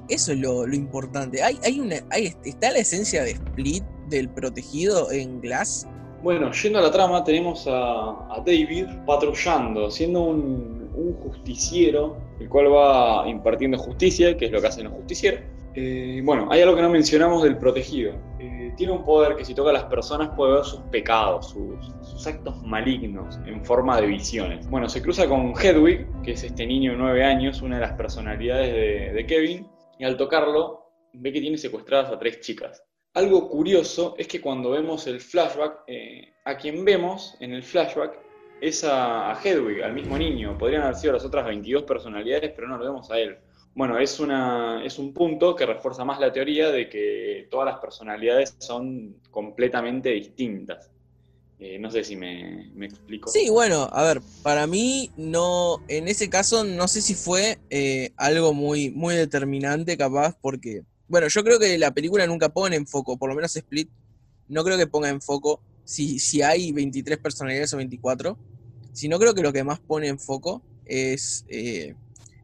Eso 0.09 0.31
es 0.33 0.39
lo, 0.39 0.67
importante. 0.73 1.41
¿Hay, 1.43 1.57
hay 1.63 2.35
¿Está 2.43 2.71
la 2.71 2.79
esencia 2.79 3.23
de 3.23 3.31
Split 3.31 3.83
del 4.09 4.29
protegido 4.29 5.11
en 5.11 5.41
Glass? 5.41 5.87
Bueno, 6.23 6.51
yendo 6.51 6.77
a 6.77 6.83
la 6.83 6.91
trama, 6.91 7.23
tenemos 7.23 7.65
a, 7.67 8.43
David 8.45 8.85
patrullando, 9.07 9.89
siendo 9.89 10.21
un, 10.21 10.81
justiciero, 11.23 12.17
el 12.39 12.47
cual 12.47 12.71
va 12.71 13.27
impartiendo 13.27 13.77
justicia, 13.77 14.37
que 14.37 14.45
es 14.45 14.51
lo 14.51 14.61
que 14.61 14.67
hacen 14.67 14.83
los 14.83 14.93
justicieros. 14.93 15.41
Eh, 15.73 16.21
bueno, 16.23 16.47
hay 16.51 16.61
algo 16.61 16.75
que 16.75 16.81
no 16.83 16.89
mencionamos 16.89 17.41
del 17.43 17.57
protegido. 17.57 18.13
Eh, 18.39 18.71
tiene 18.77 18.93
un 18.93 19.03
poder 19.03 19.35
que 19.35 19.45
si 19.45 19.55
toca 19.55 19.71
a 19.71 19.73
las 19.73 19.85
personas 19.85 20.29
puede 20.35 20.53
ver 20.53 20.63
sus 20.63 20.81
pecados, 20.91 21.49
sus, 21.49 22.27
actos 22.27 22.61
malignos 22.61 23.39
en 23.47 23.65
forma 23.65 23.99
de 23.99 24.05
visiones. 24.05 24.69
Bueno, 24.69 24.87
se 24.89 25.01
cruza 25.01 25.27
con 25.27 25.53
Hedwig, 25.59 26.05
que 26.21 26.33
es 26.33 26.43
este 26.43 26.67
niño 26.67 26.91
de 26.91 26.97
9 26.97 27.23
años, 27.23 27.61
una 27.63 27.75
de 27.75 27.81
las 27.81 27.93
personalidades 27.93 28.73
de, 28.73 29.13
de 29.13 29.25
Kevin, 29.25 29.67
y 30.01 30.03
al 30.03 30.17
tocarlo 30.17 30.87
ve 31.13 31.31
que 31.31 31.41
tiene 31.41 31.59
secuestradas 31.59 32.11
a 32.11 32.17
tres 32.17 32.39
chicas. 32.39 32.83
Algo 33.13 33.47
curioso 33.47 34.15
es 34.17 34.27
que 34.27 34.41
cuando 34.41 34.71
vemos 34.71 35.05
el 35.05 35.21
flashback, 35.21 35.83
eh, 35.85 36.33
a 36.43 36.57
quien 36.57 36.83
vemos 36.83 37.37
en 37.39 37.53
el 37.53 37.61
flashback 37.61 38.17
es 38.59 38.83
a, 38.83 39.39
Hedwig, 39.43 39.83
al 39.83 39.93
mismo 39.93 40.17
niño. 40.17 40.57
Podrían 40.57 40.81
haber 40.81 40.95
sido 40.95 41.13
las 41.13 41.23
otras 41.23 41.45
22 41.45 41.83
personalidades, 41.83 42.51
pero 42.55 42.67
no 42.67 42.79
lo 42.79 42.85
vemos 42.85 43.11
a 43.11 43.19
él. 43.19 43.37
Bueno, 43.75 43.99
es, 43.99 44.19
una, 44.19 44.83
es 44.83 44.97
un 44.97 45.13
punto 45.13 45.55
que 45.55 45.67
refuerza 45.67 46.03
más 46.03 46.19
la 46.19 46.31
teoría 46.31 46.71
de 46.71 46.89
que 46.89 47.47
todas 47.51 47.67
las 47.67 47.79
personalidades 47.79 48.55
son 48.57 49.17
completamente 49.29 50.09
distintas. 50.09 50.90
Eh, 51.63 51.77
no 51.77 51.91
sé 51.91 52.03
si 52.03 52.15
me, 52.15 52.71
explico. 52.83 53.29
Sí, 53.29 53.51
bueno, 53.51 53.87
a 53.93 54.01
ver, 54.01 54.21
para 54.41 54.65
mí 54.65 55.11
no, 55.15 55.77
en 55.87 56.07
ese 56.07 56.27
caso 56.27 56.63
no 56.63 56.87
sé 56.87 57.03
si 57.03 57.13
fue 57.13 57.59
eh, 57.69 58.13
algo 58.17 58.51
muy, 58.51 58.89
muy 58.89 59.13
determinante 59.13 59.95
capaz, 59.95 60.35
porque, 60.41 60.81
bueno, 61.07 61.27
yo 61.27 61.43
creo 61.43 61.59
que 61.59 61.77
la 61.77 61.93
película 61.93 62.25
nunca 62.25 62.49
pone 62.49 62.77
en 62.77 62.87
foco, 62.87 63.15
por 63.15 63.29
lo 63.29 63.35
menos 63.35 63.55
Split, 63.55 63.91
no 64.47 64.63
creo 64.63 64.75
que 64.75 64.87
ponga 64.87 65.09
en 65.09 65.21
foco 65.21 65.61
si, 65.83 66.17
si 66.17 66.41
hay 66.41 66.71
23 66.71 67.19
personalidades 67.19 67.71
o 67.75 67.77
24, 67.77 68.39
sino 68.91 69.19
creo 69.19 69.35
que 69.35 69.43
lo 69.43 69.53
que 69.53 69.63
más 69.63 69.79
pone 69.79 70.07
en 70.07 70.17
foco 70.17 70.63
es 70.85 71.45
eh, 71.47 71.93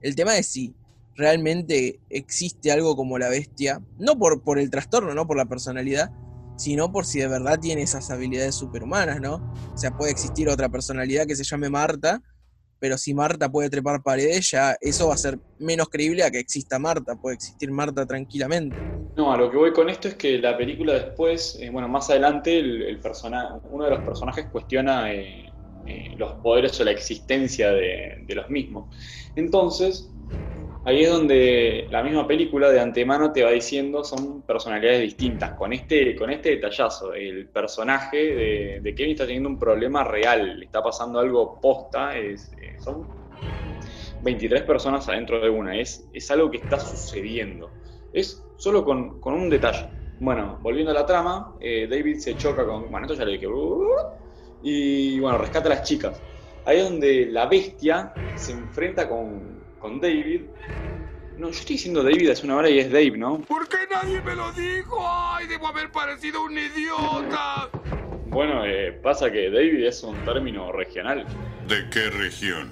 el 0.02 0.16
tema 0.16 0.34
de 0.34 0.44
si 0.44 0.76
realmente 1.16 2.00
existe 2.12 2.72
algo 2.72 2.96
como 2.96 3.18
la 3.18 3.30
bestia, 3.30 3.82
no 3.98 4.20
por, 4.20 4.44
por 4.44 4.60
el 4.60 4.70
trastorno, 4.70 5.16
no 5.16 5.26
por 5.26 5.38
la 5.38 5.46
personalidad, 5.48 6.12
sino 6.58 6.92
por 6.92 7.06
si 7.06 7.20
de 7.20 7.28
verdad 7.28 7.60
tiene 7.60 7.84
esas 7.84 8.10
habilidades 8.10 8.56
superhumanas, 8.56 9.22
¿no? 9.22 9.36
O 9.36 9.78
sea, 9.78 9.92
puede 9.92 10.12
existir 10.12 10.50
otra 10.50 10.68
personalidad 10.70 11.26
que 11.26 11.36
se 11.36 11.44
llame 11.44 11.70
Marta, 11.70 12.22
pero 12.80 12.98
si 12.98 13.14
Marta 13.14 13.50
puede 13.50 13.70
trepar 13.70 14.04
paredes, 14.04 14.52
ya 14.52 14.76
eso 14.82 15.08
va 15.08 15.14
a 15.14 15.18
ser 15.18 15.40
menos 15.60 15.88
creíble 15.90 16.24
a 16.24 16.32
que 16.32 16.40
exista 16.40 16.78
Marta, 16.80 17.16
puede 17.16 17.36
existir 17.36 17.72
Marta 17.72 18.06
tranquilamente. 18.06 18.78
No, 19.16 19.32
a 19.32 19.38
lo 19.38 19.50
que 19.50 19.58
voy 19.58 19.74
con 19.74 19.90
esto 19.90 20.08
es 20.08 20.16
que 20.16 20.38
la 20.38 20.56
película 20.56 20.94
después, 20.94 21.58
eh, 21.60 21.70
bueno, 21.72 21.88
más 21.88 22.10
adelante, 22.10 22.60
el, 22.60 23.02
uno 23.72 23.84
de 23.86 23.90
los 23.90 24.02
personajes 24.02 24.48
cuestiona 24.52 25.12
eh, 25.12 25.52
eh, 25.88 26.16
los 26.18 26.34
poderes 26.34 26.80
o 26.80 26.84
la 26.84 26.92
existencia 26.92 27.72
de, 27.72 28.24
de 28.28 28.36
los 28.36 28.50
mismos. 28.50 28.96
Entonces, 29.36 30.12
ahí 30.88 31.04
es 31.04 31.12
donde 31.12 31.86
la 31.92 32.02
misma 32.02 32.26
película 32.26 32.70
de 32.70 32.80
antemano 32.80 33.34
te 33.34 33.44
va 33.44 33.52
diciendo 33.52 34.06
son 34.06 34.42
personalidades 34.44 35.02
distintas. 35.02 35.52
Con 35.52 35.74
este, 35.74 36.16
con 36.16 36.30
este 36.30 36.52
detallazo, 36.52 37.14
el 37.14 37.48
personaje 37.50 38.80
de, 38.82 38.96
Kevin 38.96 39.12
está 39.12 39.26
teniendo 39.26 39.50
un 39.50 39.60
problema 39.60 40.06
real, 40.06 40.60
le 40.60 40.66
está 40.66 40.82
pasando 40.82 41.20
algo 41.20 41.60
posta, 41.60 42.18
eh, 42.18 42.38
son 42.80 43.06
23 44.24 44.62
personas 44.62 45.08
adentro 45.10 45.42
de 45.42 45.50
una, 45.50 45.78
es, 45.78 46.08
es 46.14 46.32
algo 46.32 46.50
que 46.50 46.58
está 46.58 46.80
sucediendo. 46.80 47.70
Es 48.14 48.42
solo 48.56 48.86
con, 48.86 49.20
un 49.22 49.50
detalle. 49.50 49.90
Bueno, 50.22 50.58
volviendo 50.62 50.92
a 50.92 50.96
la 50.96 51.06
trama, 51.06 51.54
eh, 51.60 51.86
David 51.90 52.18
se 52.20 52.38
choca 52.38 52.66
con. 52.66 52.90
Bueno, 52.90 53.08
esto 53.08 53.14
ya 53.14 53.26
lo 53.26 53.32
dije. 53.32 53.48
Y 54.64 55.20
bueno, 55.20 55.38
rescata 55.38 55.68
a 55.68 55.76
las 55.76 55.84
chicas. 55.84 56.22
Ahí 56.64 56.78
es 56.78 56.90
donde 56.90 57.26
la 57.26 57.46
bestia 57.46 58.14
se 58.36 58.54
enfrenta 58.54 59.08
con, 59.08 59.57
con 59.80 60.00
David. 60.00 60.42
No, 61.38 61.48
yo 61.48 61.60
estoy 61.60 61.76
diciendo 61.76 62.02
David 62.02 62.30
hace 62.30 62.46
una 62.46 62.56
hora 62.56 62.70
y 62.70 62.80
es 62.80 62.92
Dave, 62.92 63.18
¿no? 63.18 63.40
¿Por 63.42 63.68
qué 63.70 63.78
nadie 63.92 64.22
me 64.22 64.36
lo 64.36 64.52
dijo? 64.54 64.98
¡Ay, 65.08 65.48
debo 65.48 65.68
haber 65.68 65.92
parecido 65.92 66.44
un 66.44 66.58
idiota! 66.58 67.70
Bueno, 68.26 68.66
eh, 68.66 68.92
pasa 68.92 69.32
que 69.32 69.50
David 69.50 69.86
es 69.86 70.04
un 70.04 70.16
término 70.26 70.72
regional. 70.72 71.26
¿De 71.68 71.90
qué 71.90 72.10
región? 72.10 72.72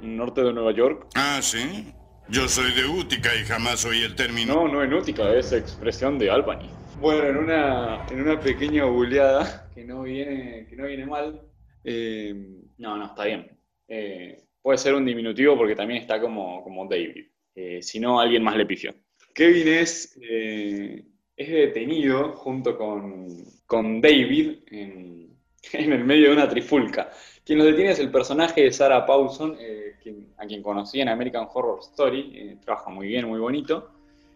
norte 0.00 0.42
de 0.42 0.52
Nueva 0.52 0.72
York. 0.72 1.06
Ah, 1.14 1.40
sí. 1.42 1.92
Yo 2.28 2.48
soy 2.48 2.72
de 2.72 2.84
Útica 2.86 3.34
y 3.34 3.44
jamás 3.44 3.84
oí 3.84 4.02
el 4.02 4.14
término. 4.14 4.54
No, 4.54 4.68
no 4.68 4.84
en 4.84 4.94
Útica, 4.94 5.34
es 5.34 5.52
expresión 5.52 6.18
de 6.18 6.30
Albany. 6.30 6.70
Bueno, 7.00 7.24
en 7.24 7.36
una, 7.38 8.06
en 8.10 8.20
una 8.20 8.38
pequeña 8.38 8.84
buleada 8.84 9.68
que 9.74 9.84
no 9.84 10.02
viene, 10.02 10.66
que 10.68 10.76
no 10.76 10.86
viene 10.86 11.06
mal. 11.06 11.40
Eh, 11.82 12.34
no, 12.78 12.96
no, 12.96 13.06
está 13.06 13.24
bien. 13.24 13.50
Eh, 13.88 14.44
Puede 14.62 14.78
ser 14.78 14.94
un 14.94 15.04
diminutivo 15.04 15.56
porque 15.56 15.74
también 15.74 16.02
está 16.02 16.20
como, 16.20 16.62
como 16.62 16.86
David. 16.86 17.26
Eh, 17.54 17.82
si 17.82 17.98
no, 17.98 18.20
alguien 18.20 18.42
más 18.42 18.56
le 18.56 18.66
pifió. 18.66 18.94
Kevin 19.34 19.68
es, 19.68 20.18
eh, 20.22 21.04
es 21.36 21.48
detenido 21.48 22.32
junto 22.32 22.76
con, 22.76 23.44
con 23.66 24.00
David 24.00 24.58
en, 24.70 25.36
en, 25.72 25.92
el 25.92 26.04
medio 26.04 26.28
de 26.28 26.34
una 26.34 26.48
trifulca. 26.48 27.10
Quien 27.44 27.58
lo 27.58 27.64
detiene 27.64 27.92
es 27.92 27.98
el 27.98 28.10
personaje 28.10 28.62
de 28.62 28.72
Sarah 28.72 29.06
Paulson, 29.06 29.56
eh, 29.58 29.96
a 30.38 30.46
quien 30.46 30.62
conocí 30.62 31.00
en 31.00 31.08
American 31.08 31.46
Horror 31.52 31.80
Story. 31.80 32.58
trabaja 32.64 32.90
muy 32.90 33.08
bien, 33.08 33.26
muy 33.28 33.38
bonito. 33.38 33.90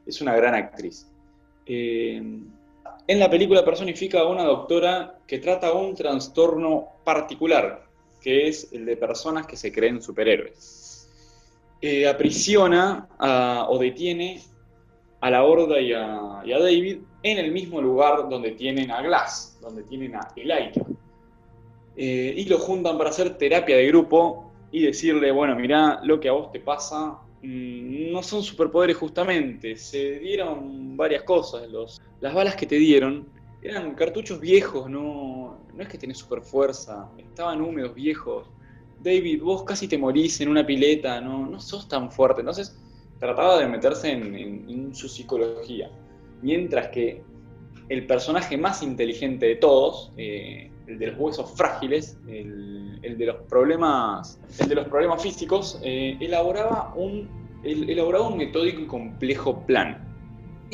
Es 0.06 0.20
una 0.20 0.36
gran 0.36 0.54
actriz. 0.54 1.10
en 1.66 2.52
la 3.06 3.30
película 3.30 3.64
personifica 3.64 4.20
a 4.20 4.28
una 4.28 4.44
doctora 4.44 5.18
que 5.26 5.38
trata 5.38 5.72
un 5.72 5.94
trastorno 5.94 7.00
particular, 7.04 7.83
que 8.24 8.48
es 8.48 8.72
el 8.72 8.86
de 8.86 8.96
personas 8.96 9.46
que 9.46 9.54
se 9.54 9.70
creen 9.70 10.00
superhéroes. 10.00 11.10
Eh, 11.82 12.08
aprisiona 12.08 13.06
o 13.68 13.78
detiene 13.78 14.40
a 15.20 15.30
la 15.30 15.44
Horda 15.44 15.78
y 15.78 15.92
a, 15.92 16.42
David 16.42 17.00
en 17.22 17.38
el 17.38 17.52
mismo 17.52 17.82
lugar 17.82 18.30
donde 18.30 18.52
tienen 18.52 18.90
a 18.90 19.02
Glass, 19.02 19.58
donde 19.60 19.82
tienen 19.82 20.16
a 20.16 20.26
Elijah. 20.36 20.86
Eh, 21.96 22.34
y 22.34 22.46
lo 22.46 22.58
juntan 22.58 22.96
para 22.96 23.10
hacer 23.10 23.36
terapia 23.36 23.76
de 23.76 23.88
grupo 23.88 24.50
y 24.72 24.86
decirle, 24.86 25.30
bueno, 25.30 25.54
mirá, 25.54 26.00
lo 26.02 26.18
que 26.18 26.30
a 26.30 26.32
vos 26.32 26.50
te 26.50 26.60
pasa 26.60 27.18
mm, 27.42 28.10
no 28.10 28.22
son 28.22 28.42
superpoderes 28.42 28.96
justamente, 28.96 29.76
se 29.76 30.18
dieron 30.18 30.96
varias 30.96 31.24
cosas, 31.24 31.68
los, 31.68 32.00
las 32.20 32.32
balas 32.32 32.56
que 32.56 32.66
te 32.66 32.76
dieron 32.76 33.28
eran 33.64 33.94
cartuchos 33.94 34.38
viejos, 34.40 34.88
no, 34.90 35.58
no 35.72 35.82
es 35.82 35.88
que 35.88 35.98
tenés 35.98 36.18
super 36.18 36.42
fuerza, 36.42 37.10
estaban 37.18 37.60
húmedos, 37.62 37.94
viejos. 37.94 38.46
David, 39.00 39.42
vos 39.42 39.64
casi 39.64 39.88
te 39.88 39.98
morís 39.98 40.40
en 40.40 40.48
una 40.50 40.64
pileta, 40.64 41.20
no, 41.20 41.46
no 41.46 41.58
sos 41.58 41.88
tan 41.88 42.12
fuerte. 42.12 42.42
Entonces 42.42 42.78
trataba 43.18 43.58
de 43.58 43.66
meterse 43.66 44.10
en, 44.12 44.94
su 44.94 45.08
psicología. 45.08 45.90
Mientras 46.42 46.88
que 46.88 47.22
el 47.88 48.06
personaje 48.06 48.56
más 48.56 48.82
inteligente 48.82 49.46
de 49.46 49.56
todos, 49.56 50.12
eh, 50.16 50.70
el 50.86 50.98
de 50.98 51.06
los 51.08 51.18
huesos 51.18 51.50
frágiles, 51.56 52.18
el, 52.28 52.98
el 53.02 53.18
de 53.18 53.26
los 53.26 53.36
problemas, 53.48 54.38
el 54.60 54.68
de 54.68 54.74
los 54.74 54.88
problemas 54.88 55.22
físicos, 55.22 55.80
eh, 55.82 56.16
elaboraba 56.20 56.92
un 56.94 57.28
el- 57.64 57.88
elaboraba 57.88 58.28
un 58.28 58.36
metódico 58.36 58.82
y 58.82 58.86
complejo 58.86 59.64
plan. 59.66 60.13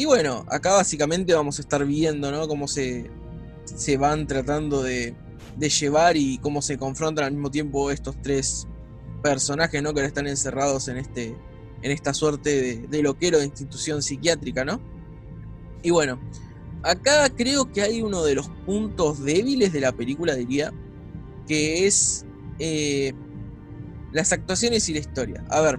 Y 0.00 0.06
bueno, 0.06 0.46
acá 0.48 0.72
básicamente 0.72 1.34
vamos 1.34 1.58
a 1.58 1.60
estar 1.60 1.84
viendo, 1.84 2.30
¿no? 2.32 2.48
Cómo 2.48 2.66
se, 2.66 3.10
se 3.66 3.98
van 3.98 4.26
tratando 4.26 4.82
de, 4.82 5.14
de 5.58 5.68
llevar 5.68 6.16
y 6.16 6.38
cómo 6.38 6.62
se 6.62 6.78
confrontan 6.78 7.26
al 7.26 7.32
mismo 7.32 7.50
tiempo 7.50 7.90
estos 7.90 8.16
tres 8.22 8.66
personajes, 9.22 9.82
¿no? 9.82 9.92
Que 9.92 10.00
ahora 10.00 10.08
están 10.08 10.26
encerrados 10.26 10.88
en 10.88 10.96
este 10.96 11.36
en 11.82 11.90
esta 11.90 12.14
suerte 12.14 12.88
de, 12.88 13.02
loquero 13.02 13.40
de 13.40 13.44
institución 13.44 14.00
psiquiátrica, 14.00 14.64
¿no? 14.64 14.80
Y 15.82 15.90
bueno, 15.90 16.18
acá 16.82 17.28
creo 17.36 17.70
que 17.70 17.82
hay 17.82 18.00
uno 18.00 18.24
de 18.24 18.36
los 18.36 18.48
puntos 18.64 19.22
débiles 19.22 19.70
de 19.70 19.80
la 19.80 19.92
película, 19.92 20.34
diría, 20.34 20.72
que 21.46 21.86
es 21.86 22.24
eh, 22.58 23.12
las 24.12 24.32
actuaciones 24.32 24.88
y 24.88 24.94
la 24.94 25.00
historia. 25.00 25.44
A 25.50 25.60
ver, 25.60 25.78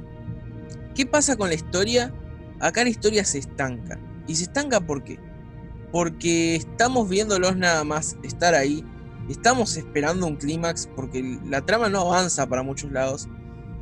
¿qué 0.93 1.07
pasa 1.07 1.36
con 1.36 1.49
la 1.49 1.55
historia? 1.55 2.13
Acá 2.60 2.84
la 2.84 2.91
historia 2.91 3.25
se 3.25 3.39
estanca. 3.39 3.99
¿Y 4.27 4.36
se 4.36 4.43
estanca? 4.43 4.79
Porque 4.79 6.55
estamos 6.55 7.10
viéndolos 7.10 7.57
nada 7.57 7.84
más 7.84 8.17
estar 8.23 8.53
ahí. 8.53 8.84
Estamos 9.29 9.77
esperando 9.77 10.27
un 10.27 10.36
clímax 10.36 10.89
porque 10.95 11.39
la 11.45 11.65
trama 11.65 11.89
no 11.89 12.01
avanza 12.01 12.47
para 12.47 12.63
muchos 12.63 12.91
lados. 12.91 13.27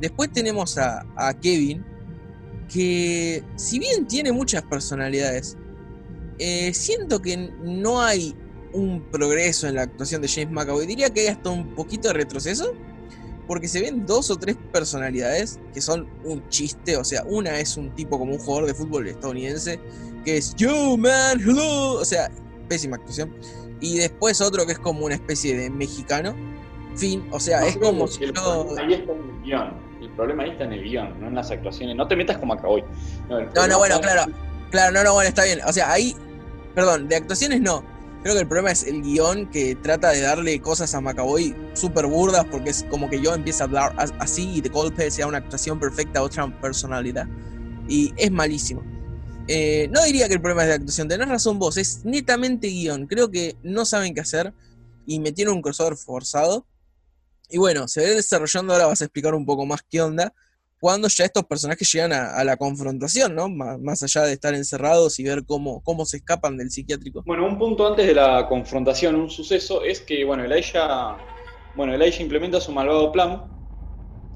Después 0.00 0.32
tenemos 0.32 0.78
a, 0.78 1.04
a 1.16 1.34
Kevin, 1.34 1.84
que 2.68 3.44
si 3.56 3.78
bien 3.78 4.06
tiene 4.06 4.32
muchas 4.32 4.62
personalidades, 4.62 5.56
eh, 6.38 6.72
siento 6.72 7.20
que 7.20 7.36
no 7.36 8.00
hay 8.00 8.34
un 8.72 9.02
progreso 9.10 9.66
en 9.68 9.74
la 9.74 9.82
actuación 9.82 10.22
de 10.22 10.28
James 10.28 10.50
McAvoy. 10.50 10.86
Diría 10.86 11.10
que 11.10 11.20
hay 11.20 11.26
hasta 11.26 11.50
un 11.50 11.74
poquito 11.74 12.08
de 12.08 12.14
retroceso, 12.14 12.72
porque 13.46 13.68
se 13.68 13.80
ven 13.80 14.06
dos 14.06 14.30
o 14.30 14.36
tres 14.36 14.56
personalidades 14.72 15.58
que 15.74 15.80
son 15.80 16.08
un 16.24 16.48
chiste. 16.48 16.96
O 16.96 17.04
sea, 17.04 17.24
una 17.24 17.58
es 17.58 17.76
un 17.76 17.94
tipo 17.94 18.18
como 18.18 18.32
un 18.32 18.38
jugador 18.38 18.66
de 18.66 18.74
fútbol 18.74 19.08
estadounidense, 19.08 19.80
que 20.24 20.36
es 20.38 20.54
Yo 20.56 20.96
man, 20.96 21.40
hello. 21.40 21.94
O 21.94 22.04
sea, 22.04 22.30
pésima 22.68 22.96
actuación. 22.96 23.34
Y 23.80 23.98
después 23.98 24.40
otro 24.40 24.66
que 24.66 24.72
es 24.72 24.78
como 24.78 25.06
una 25.06 25.14
especie 25.14 25.56
de 25.56 25.70
mexicano. 25.70 26.34
Fin, 26.96 27.26
o 27.30 27.38
sea, 27.40 27.60
No, 27.60 27.66
es 27.66 27.76
como 27.78 28.06
si 28.08 28.24
el 28.24 28.32
problema 28.32 28.82
ahí 28.82 28.94
está 28.94 29.12
en 29.12 29.18
el 29.22 29.42
guion. 29.42 29.90
El 30.00 30.10
problema 30.10 30.42
ahí 30.42 30.50
está 30.50 30.64
en 30.64 30.72
el 30.72 30.82
guion, 30.82 31.20
no 31.20 31.28
en 31.28 31.34
las 31.34 31.50
actuaciones. 31.50 31.96
No 31.96 32.06
te 32.08 32.16
metas 32.16 32.38
como 32.38 32.52
acá 32.54 32.66
hoy. 32.68 32.82
No, 33.28 33.36
problema 33.38 33.66
no, 33.68 33.78
bueno, 33.78 34.00
claro. 34.00 34.32
Claro, 34.70 34.92
no, 34.92 35.04
no, 35.04 35.14
bueno, 35.14 35.28
está 35.28 35.44
bien. 35.44 35.60
O 35.66 35.72
sea, 35.72 35.92
ahí. 35.92 36.14
Perdón, 36.74 37.08
de 37.08 37.16
actuaciones 37.16 37.60
no. 37.60 37.84
Creo 38.22 38.34
que 38.34 38.40
el 38.42 38.46
problema 38.46 38.70
es 38.70 38.82
el 38.84 39.02
guion 39.02 39.46
que 39.50 39.76
trata 39.76 40.10
de 40.10 40.20
darle 40.20 40.60
cosas 40.60 40.94
a 40.94 41.00
Macaboy 41.00 41.56
súper 41.72 42.06
burdas 42.06 42.44
porque 42.50 42.68
es 42.70 42.84
como 42.90 43.08
que 43.08 43.18
yo 43.20 43.32
empiezo 43.34 43.62
a 43.62 43.66
hablar 43.66 43.94
as- 43.96 44.12
así 44.18 44.56
y 44.56 44.60
de 44.60 44.68
golpe 44.68 45.10
sea 45.10 45.26
una 45.26 45.38
actuación 45.38 45.80
perfecta 45.80 46.20
a 46.20 46.22
otra 46.22 46.46
personalidad. 46.60 47.26
Y 47.88 48.12
es 48.18 48.30
malísimo. 48.30 48.82
Eh, 49.52 49.88
no 49.90 50.04
diría 50.04 50.28
que 50.28 50.34
el 50.34 50.40
problema 50.40 50.62
es 50.62 50.68
de 50.68 50.74
actuación, 50.74 51.08
tenés 51.08 51.28
razón 51.28 51.58
vos, 51.58 51.76
es 51.76 52.04
netamente 52.04 52.68
guion. 52.68 53.08
Creo 53.08 53.32
que 53.32 53.56
no 53.64 53.84
saben 53.84 54.14
qué 54.14 54.20
hacer 54.20 54.54
y 55.06 55.18
metieron 55.18 55.56
un 55.56 55.62
crossover 55.62 55.96
forzado. 55.96 56.66
Y 57.48 57.58
bueno, 57.58 57.88
se 57.88 58.00
ve 58.00 58.14
desarrollando, 58.14 58.72
ahora 58.72 58.86
vas 58.86 59.00
a 59.00 59.06
explicar 59.06 59.34
un 59.34 59.44
poco 59.44 59.66
más 59.66 59.80
qué 59.90 60.00
onda, 60.02 60.32
cuando 60.78 61.08
ya 61.08 61.24
estos 61.24 61.44
personajes 61.46 61.92
llegan 61.92 62.12
a, 62.12 62.36
a 62.36 62.44
la 62.44 62.56
confrontación, 62.56 63.34
¿no? 63.34 63.48
Má- 63.48 63.76
Más, 63.76 64.04
allá 64.04 64.22
de 64.22 64.34
estar 64.34 64.54
encerrados 64.54 65.18
y 65.18 65.24
ver 65.24 65.44
cómo, 65.44 65.82
cómo 65.82 66.06
se 66.06 66.18
escapan 66.18 66.56
del 66.56 66.70
psiquiátrico. 66.70 67.24
Bueno, 67.26 67.44
un 67.44 67.58
punto 67.58 67.88
antes 67.88 68.06
de 68.06 68.14
la 68.14 68.46
confrontación, 68.48 69.16
un 69.16 69.28
suceso, 69.28 69.82
es 69.82 70.00
que, 70.00 70.24
bueno, 70.24 70.44
Elijah, 70.44 71.16
bueno, 71.74 71.92
implementa 72.20 72.60
su 72.60 72.70
malvado 72.70 73.10
plan, 73.10 73.59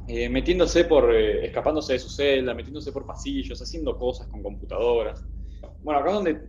eh, 0.07 0.29
metiéndose 0.29 0.85
por, 0.85 1.15
eh, 1.15 1.47
escapándose 1.47 1.95
de 1.95 1.99
su 1.99 2.11
celda, 2.11 2.53
metiéndose 2.53 2.93
por 2.93 3.07
pasillos, 3.07 3.61
haciendo 3.61 3.97
cosas 3.97 4.27
con 4.27 4.43
computadoras. 4.43 5.25
Bueno, 5.83 6.01
acá 6.01 6.11
es 6.11 6.15
donde 6.15 6.41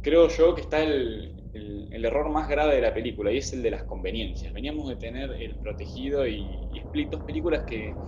creo 0.00 0.28
yo 0.28 0.54
que 0.54 0.62
está 0.62 0.82
el, 0.82 1.36
error 1.52 2.30
más 2.30 2.48
grave 2.48 2.76
de 2.76 2.82
la 2.82 2.94
película, 2.94 3.32
y 3.32 3.38
es 3.38 3.52
el 3.52 3.62
de 3.62 3.72
las 3.72 3.84
conveniencias. 3.84 4.52
Veníamos 4.52 4.88
de 4.88 4.96
tener 4.96 5.32
El 5.32 5.58
Protegido 5.58 6.26
y, 6.26 6.66
y 6.70 6.78
Split, 6.78 7.10
dos 7.10 7.22
películas 7.22 7.64
que, 7.66 7.98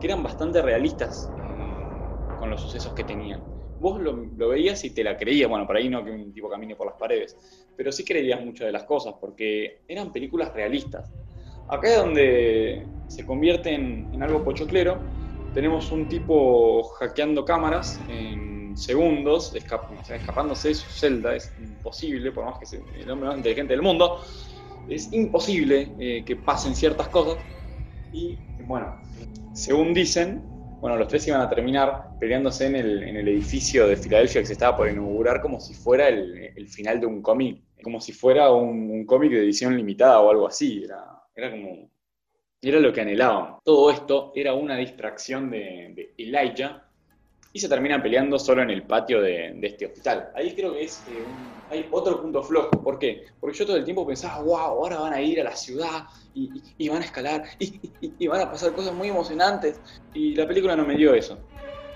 eran 0.00 0.20
bastante 0.20 0.60
realistas 0.60 1.32
eh, 1.36 2.18
con 2.34 2.50
los 2.50 2.60
sucesos 2.60 2.92
que 2.92 3.04
tenían. 3.04 3.46
Vos 3.78 4.00
lo, 4.00 4.16
lo 4.16 4.48
veías 4.48 4.84
y 4.84 4.90
te 4.92 5.04
la 5.04 5.16
creías, 5.16 5.48
bueno, 5.48 5.64
por 5.64 5.76
ahí 5.76 5.88
no 5.88 6.04
que 6.04 6.10
un 6.10 6.32
tipo 6.32 6.50
camine 6.50 6.74
por 6.74 6.88
las 6.88 6.96
paredes, 6.96 7.36
pero 7.76 7.92
sí 7.92 8.04
creías 8.04 8.44
mucho 8.44 8.64
de 8.64 8.72
las 8.72 8.82
cosas, 8.82 9.14
porque 9.20 9.82
eran 9.86 10.12
películas 10.12 10.52
realistas. 10.52 11.12
Acá 11.68 11.88
es 11.88 11.96
donde 11.98 12.88
se 13.12 13.26
convierte 13.26 13.74
en, 13.74 14.22
algo 14.22 14.42
pochoclero. 14.42 15.02
Tenemos 15.52 15.92
un 15.92 16.08
tipo 16.08 16.82
hackeando 16.98 17.44
cámaras 17.44 18.02
en 18.08 18.76
segundos, 18.76 19.54
escap- 19.54 20.00
escapándose 20.08 20.68
de 20.68 20.74
su 20.74 20.88
celda. 20.90 21.36
Es 21.36 21.54
imposible, 21.58 22.32
por 22.32 22.44
más 22.46 22.58
que 22.58 22.66
sea 22.66 22.80
el 22.94 23.10
hombre 23.10 23.28
más 23.28 23.36
inteligente 23.36 23.74
del 23.74 23.82
mundo, 23.82 24.18
es 24.88 25.12
imposible 25.12 25.94
eh, 25.98 26.24
que 26.24 26.36
pasen 26.36 26.74
ciertas 26.74 27.08
cosas. 27.08 27.44
Y 28.10 28.40
bueno, 28.58 28.96
según 29.52 29.92
dicen, 29.92 30.42
bueno, 30.80 30.96
los 30.96 31.06
tres 31.08 31.28
iban 31.28 31.42
a 31.42 31.48
terminar 31.48 32.14
peleándose 32.18 32.66
en 32.66 32.76
el, 32.76 33.02
en 33.02 33.16
el 33.16 33.28
edificio 33.28 33.86
de 33.86 33.96
Filadelfia 33.96 34.40
que 34.40 34.46
se 34.46 34.54
estaba 34.54 34.76
por 34.76 34.88
inaugurar 34.88 35.40
como 35.40 35.60
si 35.60 35.74
fuera 35.74 36.08
el, 36.08 36.52
el 36.56 36.68
final 36.68 36.98
de 36.98 37.06
un 37.06 37.20
cómic, 37.22 37.62
como 37.82 38.00
si 38.00 38.12
fuera 38.12 38.50
un, 38.50 38.90
un 38.90 39.04
cómic 39.06 39.32
de 39.32 39.40
edición 39.40 39.76
limitada 39.76 40.20
o 40.20 40.30
algo 40.30 40.46
así. 40.46 40.82
Era, 40.84 41.04
era 41.36 41.50
como. 41.50 41.90
Era 42.64 42.78
lo 42.78 42.92
que 42.92 43.00
anhelaban. 43.00 43.56
Todo 43.64 43.90
esto 43.90 44.32
era 44.36 44.54
una 44.54 44.76
distracción 44.76 45.50
de, 45.50 46.14
Elijah 46.16 46.88
y 47.52 47.58
se 47.58 47.68
terminan 47.68 48.00
peleando 48.02 48.38
solo 48.38 48.62
en 48.62 48.70
el 48.70 48.86
patio 48.86 49.20
de, 49.20 49.58
este 49.62 49.86
hospital. 49.86 50.30
Ahí 50.34 50.54
creo 50.54 50.72
que 50.74 50.84
es 50.84 51.04
eh, 51.08 51.22
un- 51.24 51.64
hay 51.68 51.88
otro 51.90 52.22
punto 52.22 52.40
flojo. 52.42 52.70
¿Por 52.82 52.98
qué? 53.00 53.24
Porque 53.40 53.58
yo 53.58 53.66
todo 53.66 53.76
el 53.76 53.84
tiempo 53.84 54.06
pensaba, 54.06 54.42
wow, 54.42 54.56
ahora 54.56 55.00
van 55.00 55.12
a 55.12 55.20
ir 55.20 55.40
a 55.40 55.44
la 55.44 55.56
ciudad 55.56 56.04
y, 56.32 56.60
y- 56.78 56.86
y 56.86 56.88
van 56.88 57.02
a 57.02 57.04
escalar 57.04 57.42
y, 57.58 57.80
y- 58.00 58.16
y 58.20 58.26
van 58.28 58.40
a 58.42 58.50
pasar 58.50 58.72
cosas 58.72 58.94
muy 58.94 59.08
emocionantes. 59.08 59.82
Y 60.12 60.36
la 60.36 60.46
película 60.46 60.76
no 60.76 60.86
me 60.86 60.96
dio 60.96 61.14
eso. 61.14 61.51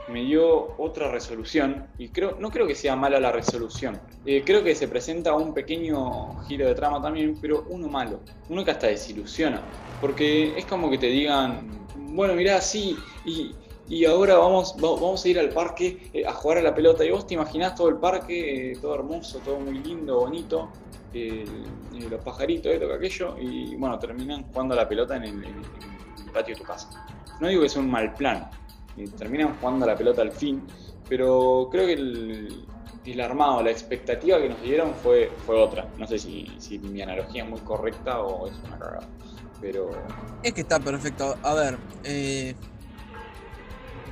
Me 0.09 0.23
dio 0.23 0.77
otra 0.79 1.11
resolución 1.11 1.88
y 1.99 2.09
creo, 2.11 2.37
no 2.38 2.51
creo 2.51 2.66
que 2.66 2.75
sea 2.77 2.95
mala 2.95 3.19
la 3.19 3.33
resolución. 3.33 4.01
Eh, 4.25 4.45
creo 4.47 4.62
que 4.62 4.75
se 4.75 4.87
presenta 4.87 5.35
un 5.35 5.53
pequeño 5.53 6.38
giro 6.47 6.66
de 6.66 6.75
trama 6.75 7.03
también, 7.03 7.37
pero 7.40 7.64
uno 7.69 7.88
malo. 7.88 8.21
Uno 8.49 8.64
que 8.64 8.71
hasta 8.71 8.87
desilusiona. 8.87 9.62
Porque 10.01 10.57
es 10.57 10.64
como 10.66 10.88
que 10.90 10.99
te 10.99 11.07
digan, 11.07 11.88
bueno, 11.95 12.35
mirá, 12.35 12.61
sí, 12.61 12.97
y, 13.25 13.57
y 13.88 14.05
ahora 14.05 14.37
vamos, 14.37 14.75
va- 14.77 14.90
vamos 14.92 15.25
a 15.25 15.29
ir 15.29 15.38
al 15.40 15.49
parque 15.51 16.11
eh, 16.12 16.25
a 16.25 16.33
jugar 16.33 16.59
a 16.59 16.62
la 16.62 16.75
pelota. 16.75 17.05
Y 17.05 17.11
vos 17.11 17.27
te 17.27 17.35
imaginás 17.35 17.75
todo 17.75 17.88
el 17.88 17.97
parque, 17.97 18.73
eh, 18.73 18.79
todo 18.81 18.95
hermoso, 18.95 19.40
todo 19.40 19.59
muy 19.59 19.79
lindo, 19.79 20.21
bonito, 20.21 20.71
los 22.11 22.21
pajaritos, 22.23 22.71
esto, 22.73 22.87
que 22.88 22.95
aquello, 22.95 23.37
y 23.40 23.75
bueno, 23.77 23.99
terminan 23.99 24.45
jugando 24.45 24.75
a 24.75 24.77
la 24.77 24.88
pelota 24.88 25.16
en 25.16 25.25
el, 25.25 25.31
en 25.45 25.45
el- 25.45 25.64
en 25.64 26.27
el 26.27 26.31
patio 26.33 26.55
de 26.55 26.61
tu 26.61 26.66
casa. 26.66 26.88
No 27.40 27.49
digo 27.49 27.62
que 27.62 27.69
sea 27.69 27.83
un 27.83 27.90
mal 27.90 28.14
plan, 28.14 28.49
eh, 28.97 29.09
terminan 29.17 29.57
jugando 29.59 29.87
la 29.87 29.97
pelota 29.97 30.23
al 30.23 30.33
fin, 30.33 30.63
pero 31.09 31.69
creo 31.71 31.87
que 31.87 31.93
el, 31.95 32.67
el 33.05 33.21
armado, 33.21 33.63
la 33.63 33.71
expectativa 33.71 34.41
que 34.41 34.49
nos 34.49 34.63
dieron 34.63 34.95
fue, 34.95 35.31
fue 35.45 35.57
otra. 35.57 35.89
No 35.99 36.07
sé 36.07 36.19
si, 36.19 36.51
si 36.59 36.79
mi 36.79 37.03
analogía 37.03 37.45
es 37.45 37.49
muy 37.49 37.61
correcta 37.61 38.21
o 38.21 38.49
es 38.49 38.55
una 38.67 38.79
cagada, 38.79 39.09
pero 39.61 39.91
Es 40.43 40.53
que 40.53 40.63
está 40.63 40.81
perfecto. 40.81 41.37
A 41.43 41.55
ver, 41.55 41.79
eh, 42.05 42.55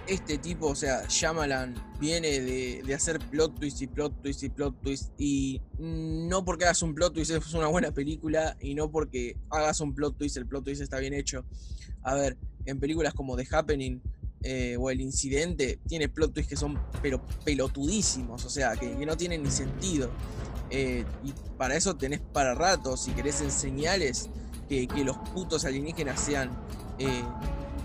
este 0.06 0.38
tipo, 0.38 0.68
o 0.68 0.74
sea, 0.74 1.06
Shyamalan 1.08 1.74
viene 1.98 2.40
de, 2.40 2.82
de 2.84 2.94
hacer 2.94 3.18
plot 3.18 3.58
twist 3.58 3.80
y 3.82 3.86
plot 3.86 4.22
twist 4.22 4.42
y 4.42 4.48
plot 4.50 4.80
twist. 4.82 5.12
Y 5.18 5.60
no 5.78 6.44
porque 6.44 6.64
hagas 6.64 6.82
un 6.82 6.94
plot 6.94 7.14
twist 7.14 7.30
es 7.30 7.54
una 7.54 7.68
buena 7.68 7.90
película 7.90 8.56
y 8.60 8.74
no 8.74 8.90
porque 8.90 9.36
hagas 9.50 9.80
un 9.80 9.94
plot 9.94 10.16
twist, 10.18 10.36
el 10.36 10.46
plot 10.46 10.64
twist 10.64 10.82
está 10.82 10.98
bien 10.98 11.14
hecho. 11.14 11.44
A 12.02 12.14
ver, 12.14 12.36
en 12.66 12.78
películas 12.78 13.14
como 13.14 13.36
The 13.36 13.46
Happening 13.50 14.00
eh, 14.44 14.76
o 14.78 14.90
El 14.90 15.00
Incidente, 15.00 15.80
tiene 15.88 16.08
plot 16.08 16.34
twists 16.34 16.50
que 16.50 16.56
son 16.56 16.78
pero 17.00 17.20
pelotudísimos, 17.44 18.44
o 18.44 18.50
sea, 18.50 18.76
que, 18.76 18.94
no 19.06 19.16
tienen 19.16 19.42
ni 19.42 19.50
sentido. 19.50 20.10
Eh, 20.70 21.04
y 21.24 21.32
para 21.56 21.76
eso 21.76 21.96
tenés 21.96 22.20
para 22.20 22.54
rato, 22.54 22.96
si 22.96 23.12
querés 23.12 23.40
en 23.40 23.50
señales, 23.50 24.28
que, 24.68 24.86
que 24.86 25.02
los 25.02 25.16
putos 25.32 25.64
alienígenas 25.64 26.20
sean 26.20 26.50
eh, 26.98 27.22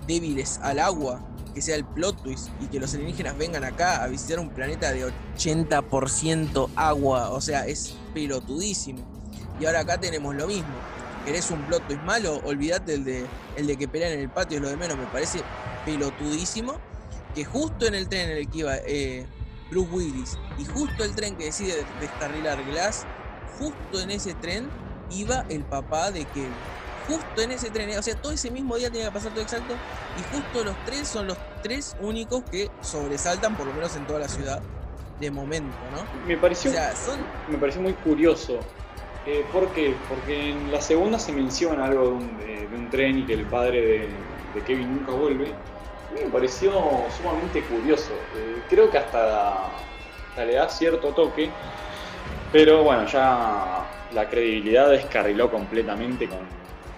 débiles 0.06 0.60
al 0.62 0.80
agua, 0.80 1.26
que 1.54 1.62
sea 1.62 1.76
el 1.76 1.86
plot 1.86 2.24
twist 2.24 2.50
y 2.62 2.68
que 2.68 2.80
los 2.80 2.94
alienígenas 2.94 3.38
vengan 3.38 3.64
acá 3.64 4.04
a 4.04 4.08
visitar 4.08 4.40
un 4.40 4.50
planeta 4.50 4.92
de 4.92 5.06
80% 5.38 6.70
agua, 6.76 7.30
o 7.30 7.42
sea, 7.42 7.68
es 7.68 7.96
pelotudísimo. 8.14 9.00
Y 9.60 9.66
ahora 9.66 9.82
acá 9.82 10.00
tenemos 10.00 10.36
lo 10.36 10.48
mismo. 10.48 10.74
¿Querés 11.30 11.52
un 11.52 11.62
plot 11.68 11.86
twist 11.86 12.02
malo? 12.02 12.42
Olvídate 12.44 12.96
el 12.96 13.04
de, 13.04 13.24
el 13.56 13.68
de 13.68 13.78
que 13.78 13.88
pelean 13.88 14.14
en 14.14 14.22
el 14.22 14.32
patio, 14.32 14.58
es 14.58 14.64
lo 14.64 14.70
de 14.70 14.76
menos, 14.76 14.98
me 14.98 15.06
parece 15.06 15.44
pelotudísimo. 15.86 16.80
Que 17.36 17.46
justo 17.46 17.86
en 17.86 17.94
el 17.94 18.10
tren 18.10 18.32
en 18.32 18.38
el 18.38 18.50
que 18.50 18.58
iba 18.58 18.78
eh, 18.78 19.28
Bruce 19.70 19.92
Willis 19.92 20.40
y 20.58 20.66
justo 20.66 21.04
el 21.04 21.14
tren 21.14 21.36
que 21.36 21.46
decide 21.46 21.86
descarrilar 22.02 22.66
Glass, 22.66 23.06
justo 23.60 24.02
en 24.02 24.10
ese 24.10 24.34
tren 24.34 24.72
iba 25.12 25.46
el 25.50 25.64
papá 25.66 26.10
de 26.10 26.26
Kevin. 26.26 26.50
Justo 27.08 27.44
en 27.44 27.52
ese 27.52 27.70
tren, 27.70 27.96
o 27.96 28.02
sea, 28.02 28.16
todo 28.16 28.32
ese 28.32 28.50
mismo 28.50 28.78
día 28.78 28.90
tenía 28.90 29.10
que 29.10 29.14
pasar 29.14 29.32
todo 29.32 29.44
exacto. 29.44 29.76
Y 30.18 30.36
justo 30.36 30.64
los 30.64 30.84
tres 30.84 31.08
son 31.08 31.28
los 31.28 31.38
tres 31.62 31.96
únicos 32.02 32.44
que 32.50 32.72
sobresaltan, 32.82 33.56
por 33.56 33.68
lo 33.68 33.74
menos 33.76 33.96
en 33.96 34.08
toda 34.08 34.18
la 34.18 34.28
ciudad, 34.28 34.64
de 35.20 35.30
momento, 35.30 35.78
¿no? 35.92 36.28
Me 36.28 36.38
pareció, 36.38 36.72
O 36.72 36.74
sea, 36.74 36.96
son 36.96 37.20
me 37.48 37.60
pareció 37.60 37.84
muy 37.84 37.94
curioso. 37.94 38.62
Eh, 39.32 39.48
¿Por 39.52 39.72
qué? 39.72 40.06
Porque 40.08 40.50
en 40.50 40.72
la 40.72 40.82
segunda 40.82 41.20
se 41.20 41.32
menciona 41.32 41.86
algo 41.86 42.04
de 42.08 42.12
un, 42.14 42.38
de- 42.38 42.68
de 42.68 42.76
un 42.76 42.90
tren 42.90 43.16
y 43.20 43.26
que 43.28 43.34
el 43.34 43.48
padre 43.48 43.80
de, 44.54 44.64
Kevin 44.64 44.90
nunca 44.90 45.12
vuelve. 45.12 45.54
A 46.10 46.12
mí 46.14 46.22
me 46.26 46.32
pareció 46.32 46.72
sumamente 47.16 47.64
curioso. 47.68 48.32
Eh, 48.36 48.64
creo 48.68 48.90
que 48.90 48.98
hasta, 48.98 49.86
le 50.36 50.54
da 50.54 50.68
cierto 50.68 51.14
toque, 51.14 51.54
pero 52.52 52.84
bueno, 52.84 53.06
ya 53.06 53.88
la 54.12 54.28
credibilidad 54.28 54.90
descarriló 54.90 55.52
completamente 55.52 56.28
con, 56.28 56.50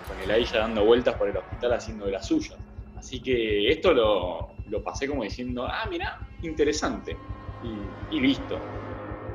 con 0.08 0.18
el 0.18 0.32
Aisha 0.32 0.60
dando 0.60 0.86
vueltas 0.86 1.16
por 1.16 1.28
el 1.28 1.36
hospital 1.36 1.74
haciendo 1.74 2.06
de 2.06 2.14
las 2.14 2.26
suyas. 2.26 2.58
Así 2.96 3.22
que 3.22 3.70
esto 3.70 3.92
lo, 3.94 4.48
lo 4.70 4.82
pasé 4.82 5.06
como 5.06 5.24
diciendo, 5.24 5.66
ah, 5.66 5.86
mira, 5.90 6.16
interesante. 6.44 7.20
Y, 7.62 7.92
y 8.10 8.22
listo. 8.22 8.81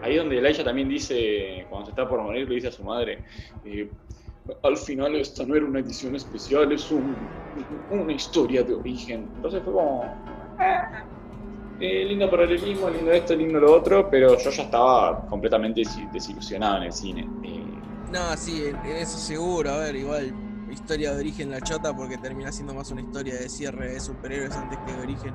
Ahí 0.07 0.17
donde 0.17 0.39
Elijah 0.39 0.63
también 0.65 0.89
dice, 0.89 1.67
cuando 1.69 1.87
se 1.87 1.91
está 1.91 2.09
por 2.09 2.23
morir, 2.23 2.49
le 2.49 2.55
dice 2.57 2.69
a 2.69 2.73
su 2.73 2.85
madre, 2.85 3.23
eh, 3.65 3.91
al 4.63 4.77
final 4.77 5.17
esta 5.17 5.45
no 5.45 5.57
era 5.57 5.67
una 5.67 5.81
edición 5.81 6.15
especial, 6.15 6.71
es 6.73 6.91
un- 6.91 7.29
una 7.91 8.13
historia 8.13 8.63
de 8.63 8.75
origen. 8.75 9.33
Entonces 9.35 9.63
fue 9.65 9.73
como, 9.73 10.05
"Ah, 10.59 10.89
eh, 11.79 12.05
lindo 12.05 12.31
paralelismo, 12.31 12.89
lindo 12.89 13.13
esto, 13.13 13.35
lindo 13.35 13.59
lo 13.61 13.73
otro, 13.75 14.09
pero 14.11 14.39
yo 14.39 14.51
ya 14.51 14.63
estaba 14.63 15.27
completamente 15.27 15.81
desi- 15.83 16.11
desilusionado 16.11 16.79
en 16.79 16.83
el 16.85 16.93
cine. 16.93 17.29
Eh, 17.43 17.81
No, 18.09 18.37
sí, 18.37 18.65
en, 18.65 18.77
en 18.77 18.97
eso 18.99 19.19
seguro. 19.19 19.71
A 19.71 19.79
ver, 19.79 19.97
igual, 19.97 20.33
historia 20.71 21.13
de 21.13 21.19
origen 21.21 21.51
la 21.51 21.61
chota 21.61 21.93
porque 21.95 22.17
termina 22.19 22.53
siendo 22.53 22.75
más 22.75 22.91
una 22.93 23.03
historia 23.03 23.35
de 23.35 23.49
cierre 23.49 23.93
de 23.95 24.01
superhéroes 24.01 24.57
antes 24.57 24.79
que 24.85 24.93
de 24.93 25.01
origen. 25.01 25.35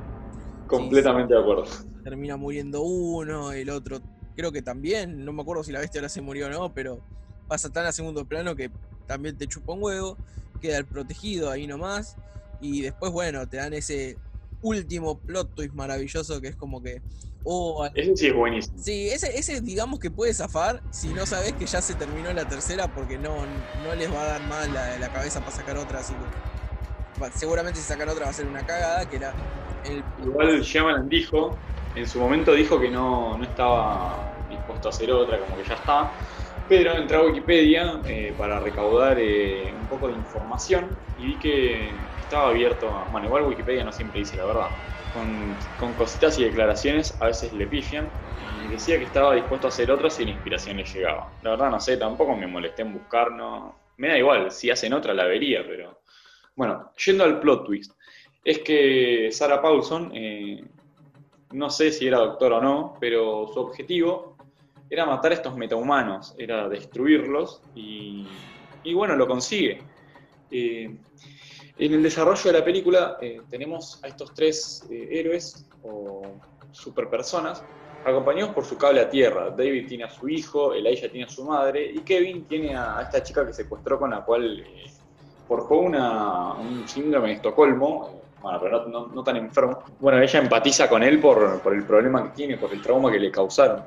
completamente 0.67 1.33
de 1.33 1.39
acuerdo. 1.39 1.65
Termina 2.03 2.37
muriendo 2.37 2.81
uno, 2.81 3.51
el 3.51 3.69
otro 3.69 3.99
creo 4.41 4.51
que 4.51 4.61
también. 4.63 5.23
No 5.23 5.33
me 5.33 5.41
acuerdo 5.43 5.63
si 5.63 5.71
la 5.71 5.79
bestia 5.79 5.99
ahora 5.99 6.09
se 6.09 6.21
murió 6.21 6.47
o 6.47 6.49
no, 6.49 6.73
pero 6.73 6.99
pasa 7.47 7.69
tan 7.69 7.85
a 7.85 7.91
segundo 7.91 8.25
plano 8.25 8.55
que 8.55 8.71
también 9.05 9.37
te 9.37 9.47
chupa 9.47 9.73
un 9.73 9.83
huevo. 9.83 10.17
Queda 10.59 10.77
el 10.77 10.85
protegido 10.85 11.51
ahí 11.51 11.67
nomás. 11.67 12.17
Y 12.59 12.81
después, 12.81 13.11
bueno, 13.11 13.47
te 13.47 13.57
dan 13.57 13.73
ese 13.73 14.17
último 14.61 15.17
plot 15.17 15.53
twist 15.55 15.73
maravilloso 15.73 16.41
que 16.41 16.49
es 16.49 16.55
como 16.55 16.81
que. 16.81 17.01
Oh, 17.43 17.87
Ese 17.95 18.15
sí 18.15 18.27
es 18.27 18.35
buenísimo. 18.35 18.77
Sí, 18.77 19.09
ese, 19.09 19.37
ese 19.37 19.61
digamos 19.61 19.99
que 19.99 20.11
puede 20.11 20.31
zafar 20.33 20.81
si 20.91 21.07
no 21.09 21.25
sabes 21.25 21.53
que 21.53 21.65
ya 21.65 21.81
se 21.81 21.95
terminó 21.95 22.31
la 22.33 22.47
tercera 22.47 22.93
porque 22.93 23.17
no, 23.17 23.35
no 23.83 23.95
les 23.95 24.11
va 24.13 24.21
a 24.21 24.25
dar 24.25 24.47
más 24.47 24.69
la, 24.69 24.99
la 24.99 25.11
cabeza 25.11 25.39
para 25.39 25.51
sacar 25.51 25.77
otra, 25.77 26.01
así 26.01 26.13
que 26.13 27.39
seguramente 27.39 27.79
si 27.79 27.87
sacan 27.87 28.09
otra 28.09 28.25
va 28.25 28.29
a 28.29 28.33
ser 28.33 28.45
una 28.45 28.63
cagada, 28.63 29.09
que 29.09 29.15
era 29.15 29.33
el 29.85 30.03
Igual 30.23 30.61
Shyamalan 30.61 31.09
dijo, 31.09 31.57
en 31.95 32.07
su 32.07 32.19
momento 32.19 32.53
dijo 32.53 32.79
que 32.79 32.91
no, 32.91 33.39
no 33.39 33.43
estaba 33.43 34.30
a 34.89 34.91
hacer 34.91 35.11
otra, 35.11 35.39
como 35.39 35.57
que 35.57 35.63
ya 35.63 35.75
está, 35.75 36.13
pero 36.65 36.93
entré 36.95 37.17
a 37.17 37.23
Wikipedia 37.23 38.01
eh, 38.05 38.33
para 38.37 38.59
recaudar 38.59 39.17
eh, 39.19 39.73
un 39.75 39.87
poco 39.87 40.07
de 40.07 40.13
información 40.13 40.97
y 41.15 41.25
vi 41.25 41.39
que 41.39 42.11
estaba 42.17 42.49
abierto, 42.49 42.95
a- 42.95 43.05
bueno, 43.09 43.27
igual 43.27 43.43
Wikipedia 43.47 43.83
no 43.83 43.91
siempre 43.91 44.19
dice 44.19 44.37
la 44.37 44.45
verdad, 44.45 44.69
con, 45.09 45.57
cositas 45.95 46.39
y 46.39 46.45
declaraciones 46.45 47.17
a 47.19 47.25
veces 47.27 47.51
le 47.53 47.67
pifian 47.67 48.13
y 48.37 48.69
decía 48.69 48.97
que 48.97 49.03
estaba 49.05 49.35
dispuesto 49.35 49.67
a 49.67 49.69
hacer 49.69 49.91
otra 49.91 50.09
si 50.09 50.23
la 50.25 50.31
inspiración 50.31 50.77
le 50.77 50.85
llegaba. 50.85 51.35
La 51.41 51.51
verdad 51.51 51.69
no 51.69 51.79
sé, 51.79 51.97
tampoco 51.97 52.35
me 52.35 52.47
molesté 52.47 52.83
en 52.83 52.93
buscar, 52.93 53.31
no, 53.31 53.83
me 53.97 54.07
da 54.09 54.17
igual, 54.17 54.49
si 54.51 54.69
hacen 54.71 54.93
otra 54.93 55.13
la 55.13 55.25
vería, 55.25 55.65
pero 55.67 56.01
bueno, 56.55 56.91
yendo 57.05 57.23
al 57.23 57.39
plot 57.39 57.65
twist 57.65 57.93
es 58.43 58.59
que 58.59 59.29
Sarah 59.31 59.61
Paulson, 59.61 60.11
eh, 60.15 60.65
no 61.51 61.69
sé 61.69 61.91
si 61.91 62.07
era 62.07 62.19
doctor 62.19 62.53
o 62.53 62.61
no, 62.61 62.97
pero 62.99 63.47
su 63.47 63.59
objetivo 63.59 64.30
era 64.91 65.05
matar 65.05 65.31
a 65.31 65.35
estos 65.35 65.55
metahumanos, 65.55 66.35
era 66.37 66.67
destruirlos 66.67 67.61
y, 67.73 68.27
bueno, 68.93 69.15
lo 69.15 69.25
consigue. 69.25 69.81
Eh, 70.51 70.93
en 71.77 71.93
el 71.93 72.03
desarrollo 72.03 72.51
de 72.51 72.59
la 72.59 72.65
película 72.65 73.17
eh, 73.21 73.41
tenemos 73.49 74.03
a 74.03 74.09
estos 74.09 74.33
tres 74.33 74.85
eh, 74.91 75.07
héroes 75.11 75.65
o 75.81 76.23
superpersonas 76.71 77.63
acompañados 78.05 78.53
por 78.53 78.65
su 78.65 78.77
cable 78.77 78.99
a 78.99 79.09
tierra. 79.09 79.51
David 79.51 79.87
tiene 79.87 80.03
a 80.03 80.09
su 80.09 80.27
hijo, 80.27 80.73
Elijah 80.73 81.09
tiene 81.09 81.25
a 81.25 81.29
su 81.29 81.45
madre 81.45 81.85
y 81.85 81.99
Kevin 81.99 82.43
tiene 82.43 82.75
a, 82.75 83.01
esta 83.01 83.23
chica 83.23 83.47
que 83.47 83.53
secuestró 83.53 83.97
con 83.97 84.11
la 84.11 84.25
cual 84.25 84.61
forjó 85.47 85.77
una, 85.77 86.53
un 86.55 86.85
síndrome 86.85 87.29
de 87.29 87.33
Estocolmo, 87.35 88.21
bueno, 88.41 88.59
pero 88.59 88.87
no 88.87 89.23
tan 89.23 89.37
enfermo. 89.37 89.79
Bueno, 90.01 90.19
ella 90.19 90.39
empatiza 90.39 90.89
con 90.89 91.01
él 91.01 91.21
por, 91.21 91.61
por 91.61 91.73
el 91.73 91.85
problema 91.85 92.23
que 92.23 92.29
tiene, 92.31 92.57
por 92.57 92.73
el 92.73 92.81
trauma 92.81 93.09
que 93.09 93.19
le 93.19 93.31
causaron. 93.31 93.83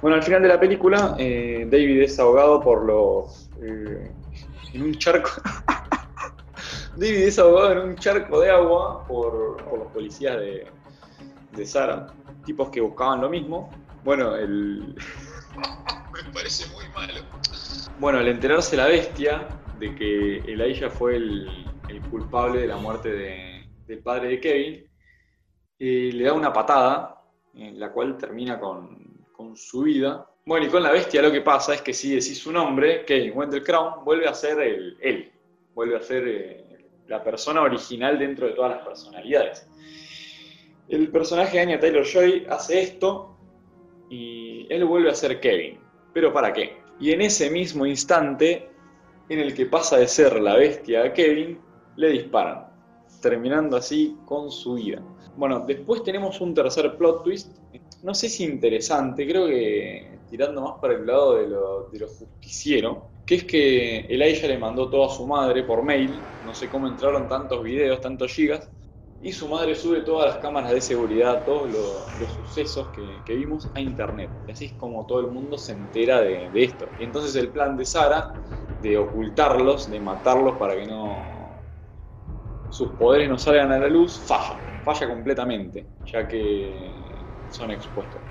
Bueno, 0.00 0.16
al 0.16 0.22
final 0.22 0.42
de 0.42 0.48
la 0.48 0.58
película, 0.58 1.14
eh, 1.18 1.66
David 1.70 2.02
es 2.02 2.18
ahogado 2.18 2.60
por 2.60 2.84
los... 2.84 3.50
eh, 3.62 4.10
en 4.72 4.82
un 4.82 4.94
charco... 4.94 5.30
David 6.96 7.16
es 7.24 7.38
ahogado 7.38 7.72
en 7.72 7.78
un 7.90 7.96
charco 7.96 8.40
de 8.40 8.50
agua 8.50 9.06
por, 9.06 9.56
por 9.64 9.78
los 9.78 9.88
policías 9.92 10.38
de, 10.38 10.66
de 11.52 11.66
Sara, 11.66 12.06
tipos 12.44 12.70
que 12.70 12.80
buscaban 12.80 13.20
lo 13.20 13.28
mismo. 13.28 13.70
Bueno, 14.04 14.34
el... 14.36 14.94
Me 16.12 16.32
parece 16.32 16.66
muy 16.74 16.84
malo. 16.94 17.14
Bueno, 17.98 18.18
al 18.18 18.28
enterarse 18.28 18.76
la 18.76 18.86
bestia 18.86 19.46
de 19.78 19.94
que 19.94 20.38
Elijah 20.38 20.90
fue 20.90 21.16
el, 21.16 21.68
el 21.88 22.00
culpable 22.02 22.60
de 22.60 22.66
la 22.66 22.76
muerte 22.76 23.10
de- 23.12 23.66
del 23.86 23.98
padre 24.00 24.28
de 24.28 24.40
Kevin, 24.40 24.86
eh, 25.78 26.10
le 26.12 26.24
da 26.24 26.32
una 26.32 26.52
patada, 26.52 27.22
en 27.54 27.80
la 27.80 27.90
cual 27.92 28.16
termina 28.16 28.60
con, 28.60 28.99
con 29.40 29.56
su 29.56 29.84
vida. 29.84 30.26
Bueno, 30.44 30.66
y 30.66 30.68
con 30.68 30.82
la 30.82 30.92
bestia 30.92 31.22
lo 31.22 31.32
que 31.32 31.40
pasa 31.40 31.72
es 31.72 31.80
que 31.80 31.94
si 31.94 32.10
decís 32.10 32.38
su 32.38 32.52
nombre, 32.52 33.06
Kevin 33.06 33.32
Wendell 33.34 33.62
Crown 33.62 34.04
vuelve 34.04 34.28
a 34.28 34.34
ser 34.34 34.60
el, 34.60 34.98
él, 35.00 35.32
vuelve 35.74 35.96
a 35.96 36.02
ser 36.02 36.28
eh, 36.28 36.88
la 37.06 37.24
persona 37.24 37.62
original 37.62 38.18
dentro 38.18 38.46
de 38.46 38.52
todas 38.52 38.72
las 38.72 38.86
personalidades. 38.86 39.66
El 40.88 41.10
personaje 41.10 41.56
de 41.56 41.62
Anya 41.62 41.80
Taylor-Joy 41.80 42.48
hace 42.50 42.82
esto 42.82 43.38
y 44.10 44.66
él 44.68 44.84
vuelve 44.84 45.10
a 45.10 45.14
ser 45.14 45.40
Kevin. 45.40 45.80
¿Pero 46.12 46.34
para 46.34 46.52
qué? 46.52 46.76
Y 46.98 47.12
en 47.12 47.22
ese 47.22 47.48
mismo 47.48 47.86
instante 47.86 48.68
en 49.30 49.38
el 49.38 49.54
que 49.54 49.64
pasa 49.64 49.96
de 49.96 50.06
ser 50.06 50.38
la 50.38 50.56
bestia 50.56 51.04
a 51.04 51.12
Kevin, 51.14 51.58
le 51.96 52.10
disparan, 52.10 52.66
terminando 53.22 53.78
así 53.78 54.18
con 54.26 54.50
su 54.50 54.74
vida. 54.74 55.02
Bueno, 55.36 55.60
después 55.60 56.02
tenemos 56.02 56.40
un 56.42 56.52
tercer 56.52 56.98
plot 56.98 57.22
twist, 57.22 57.56
no 58.02 58.14
sé 58.14 58.28
si 58.28 58.44
interesante, 58.44 59.26
creo 59.26 59.46
que 59.46 60.22
tirando 60.26 60.62
más 60.62 60.74
para 60.80 60.94
el 60.94 61.06
lado 61.06 61.34
de 61.36 61.48
lo, 61.48 61.88
de 61.90 61.98
lo 61.98 62.08
justiciero, 62.08 63.14
que 63.24 63.36
es 63.36 63.44
que 63.44 63.98
Elijah 64.00 64.48
le 64.48 64.58
mandó 64.58 64.88
todo 64.90 65.04
a 65.06 65.14
su 65.14 65.26
madre 65.26 65.64
por 65.64 65.82
mail, 65.84 66.32
no 66.40 66.54
sé 66.54 66.68
cómo 66.68 66.88
entraron 66.88 67.28
tantos 67.28 67.62
videos, 67.62 68.00
tantos 68.00 68.32
gigas, 68.32 68.70
y 69.20 69.32
su 69.32 69.48
madre 69.48 69.74
sube 69.74 70.00
todas 70.02 70.26
las 70.30 70.38
cámaras 70.38 70.72
de 70.72 70.80
seguridad, 70.80 71.44
todos 71.44 71.70
lo- 71.70 72.10
los 72.16 72.32
sucesos 72.34 72.88
que, 72.90 73.22
que 73.24 73.34
vimos 73.34 73.70
a 73.74 73.80
internet. 73.80 74.34
Y 74.46 74.50
así 74.52 74.64
es 74.66 74.72
como 74.74 75.04
todo 75.06 75.20
el 75.20 75.26
mundo 75.28 75.58
se 75.58 75.72
entera 75.72 76.20
de, 76.22 76.50
de 76.50 76.64
esto. 76.64 76.92
Y 76.96 77.04
entonces 77.04 77.34
el 77.36 77.52
plan 77.52 77.76
de 77.76 77.84
Sara 77.84 78.26
de 78.78 78.96
ocultarlos, 78.96 79.90
de 79.90 80.00
matarlos 80.00 80.56
para 80.58 80.74
que 80.76 80.86
no 80.86 81.66
sus 82.68 82.96
poderes 82.96 83.28
no 83.28 83.38
salgan 83.38 83.72
a 83.72 83.78
la 83.78 83.88
luz, 83.88 84.24
falla, 84.26 84.60
falla 84.82 85.08
completamente, 85.08 85.90
ya 86.04 86.26
que 86.28 87.09
son 87.50 87.70
expuestos. 87.70 88.22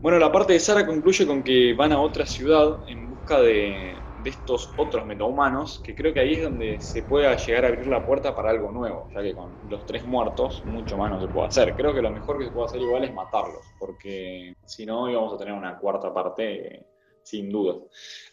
Bueno, 0.00 0.18
la 0.20 0.30
parte 0.30 0.52
de 0.52 0.60
Sara 0.60 0.86
concluye 0.86 1.26
con 1.26 1.42
que 1.42 1.74
van 1.74 1.90
a 1.90 2.00
otra 2.00 2.24
ciudad 2.24 2.82
en 2.86 3.10
busca 3.10 3.40
de, 3.40 4.04
de 4.16 4.30
estos 4.30 4.72
otros 4.76 5.04
metahumanos, 5.04 5.80
que 5.80 5.92
creo 5.92 6.14
que 6.14 6.20
ahí 6.20 6.34
es 6.34 6.42
donde 6.44 6.78
se 6.78 7.02
pueda 7.02 7.36
llegar 7.36 7.64
a 7.64 7.68
abrir 7.68 7.88
la 7.88 8.06
puerta 8.06 8.32
para 8.32 8.50
algo 8.50 8.70
nuevo, 8.70 9.08
ya 9.12 9.22
que 9.22 9.34
con 9.34 9.58
los 9.68 9.84
tres 9.86 10.04
muertos 10.04 10.62
mucho 10.66 10.96
más 10.96 11.10
no 11.10 11.20
se 11.20 11.26
puede 11.26 11.48
hacer. 11.48 11.74
Creo 11.74 11.92
que 11.92 12.00
lo 12.00 12.10
mejor 12.10 12.38
que 12.38 12.44
se 12.44 12.52
puede 12.52 12.66
hacer 12.66 12.80
igual 12.80 13.02
es 13.04 13.12
matarlos, 13.12 13.74
porque 13.76 14.54
si 14.64 14.86
no 14.86 15.10
íbamos 15.10 15.34
a 15.34 15.36
tener 15.36 15.52
una 15.52 15.76
cuarta 15.76 16.14
parte 16.14 16.86
sin 17.24 17.50
duda. 17.50 17.74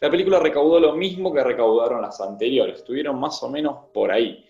La 0.01 0.11
película 0.11 0.39
recaudó 0.39 0.79
lo 0.79 0.93
mismo 0.93 1.33
que 1.33 1.43
recaudaron 1.43 1.99
las 2.01 2.21
anteriores, 2.21 2.77
estuvieron 2.77 3.19
más 3.19 3.41
o 3.41 3.49
menos 3.49 3.87
por 3.91 4.11
ahí. 4.11 4.44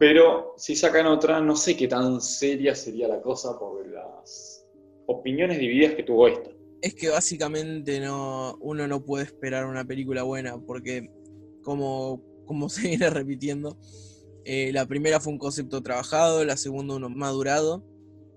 Pero 0.00 0.54
si 0.56 0.74
sacan 0.76 1.06
otra, 1.08 1.42
no 1.42 1.54
sé 1.54 1.76
qué 1.76 1.86
tan 1.86 2.22
seria 2.22 2.74
sería 2.74 3.06
la 3.06 3.20
cosa 3.20 3.58
por 3.58 3.86
las 3.86 4.66
opiniones 5.06 5.58
divididas 5.58 5.94
que 5.94 6.04
tuvo 6.04 6.26
esta. 6.26 6.48
Es 6.80 6.94
que 6.94 7.10
básicamente 7.10 8.00
no, 8.00 8.56
uno 8.62 8.88
no 8.88 9.04
puede 9.04 9.26
esperar 9.26 9.66
una 9.66 9.84
película 9.84 10.22
buena, 10.22 10.58
porque 10.58 11.10
como, 11.62 12.22
como 12.46 12.68
se 12.70 12.88
viene 12.88 13.10
repitiendo, 13.10 13.76
eh, 14.46 14.72
la 14.72 14.86
primera 14.86 15.20
fue 15.20 15.34
un 15.34 15.38
concepto 15.38 15.82
trabajado, 15.82 16.46
la 16.46 16.56
segunda 16.56 16.94
uno 16.94 17.10
madurado, 17.10 17.84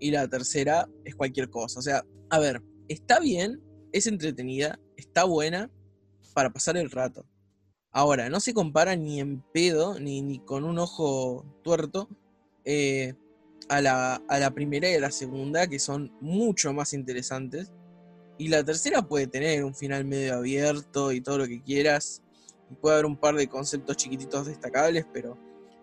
y 0.01 0.11
la 0.11 0.27
tercera 0.27 0.89
es 1.05 1.15
cualquier 1.15 1.49
cosa. 1.49 1.79
O 1.79 1.81
sea, 1.81 2.03
a 2.29 2.39
ver, 2.39 2.61
está 2.89 3.21
bien, 3.21 3.61
es 3.93 4.05
entretenida, 4.05 4.81
está 4.97 5.23
buena, 5.23 5.71
para 6.33 6.51
pasar 6.51 6.75
el 6.75 6.91
rato. 6.91 7.25
Ahora, 7.95 8.27
no 8.27 8.39
se 8.39 8.55
compara 8.55 8.95
ni 8.95 9.19
en 9.19 9.41
pedo, 9.53 9.99
ni, 9.99 10.23
ni 10.23 10.39
con 10.39 10.63
un 10.63 10.79
ojo 10.79 11.45
tuerto, 11.63 12.09
eh, 12.65 13.13
a, 13.69 13.81
la, 13.81 14.15
a 14.27 14.39
la 14.39 14.51
primera 14.51 14.89
y 14.89 14.95
a 14.95 14.99
la 14.99 15.11
segunda, 15.11 15.67
que 15.67 15.77
son 15.77 16.11
mucho 16.19 16.73
más 16.73 16.93
interesantes. 16.93 17.71
Y 18.39 18.47
la 18.47 18.63
tercera 18.63 19.03
puede 19.03 19.27
tener 19.27 19.63
un 19.63 19.75
final 19.75 20.05
medio 20.05 20.35
abierto 20.35 21.11
y 21.11 21.21
todo 21.21 21.37
lo 21.37 21.47
que 21.47 21.61
quieras. 21.61 22.23
Puede 22.81 22.95
haber 22.95 23.05
un 23.05 23.15
par 23.15 23.35
de 23.35 23.47
conceptos 23.47 23.95
chiquititos 23.95 24.47
destacables, 24.47 25.05
pero 25.13 25.37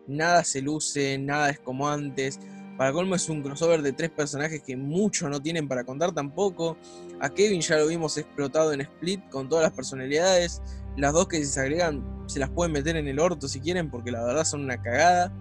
nada 0.09 0.43
se 0.43 0.61
luce, 0.61 1.17
nada 1.17 1.51
es 1.51 1.61
como 1.61 1.89
antes. 1.89 2.41
Para 2.77 2.93
colmo 2.93 3.15
es 3.15 3.29
un 3.29 3.43
crossover 3.43 3.83
de 3.83 3.93
tres 3.93 4.11
personajes 4.11 4.63
que 4.63 4.77
muchos 4.77 5.31
no 5.31 5.41
tienen 5.41 5.69
para 5.69 5.85
contar 5.85 6.13
tampoco. 6.13 6.77
A 7.21 7.29
Kevin 7.29 7.61
ya 7.61 7.77
lo 7.77 7.87
vimos 7.87 8.17
explotado 8.17 8.73
en 8.73 8.81
Split 8.81 9.29
con 9.29 9.49
todas 9.49 9.65
las 9.65 9.73
personalidades. 9.73 10.61
Las 11.01 11.15
dos 11.15 11.29
que 11.29 11.43
se 11.45 11.59
agregan 11.59 12.05
se 12.27 12.39
las 12.39 12.51
pueden 12.51 12.73
meter 12.73 12.95
en 12.97 13.09
el 13.09 13.19
orto 13.19 13.49
si 13.49 13.59
quieren 13.61 13.91
porque 13.91 14.11
la 14.11 14.23
verdad 14.23 14.45
son 14.45 14.63
una 14.63 14.81
cagada. 14.83 15.33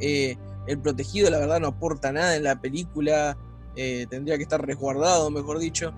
Eh, 0.00 0.38
el 0.66 0.78
protegido 0.78 1.30
la 1.30 1.38
verdad 1.38 1.60
no 1.60 1.68
aporta 1.68 2.12
nada 2.12 2.34
en 2.34 2.44
la 2.44 2.58
película. 2.58 3.36
Eh, 3.76 4.06
tendría 4.08 4.38
que 4.38 4.44
estar 4.44 4.64
resguardado, 4.64 5.30
mejor 5.30 5.58
dicho. 5.58 5.92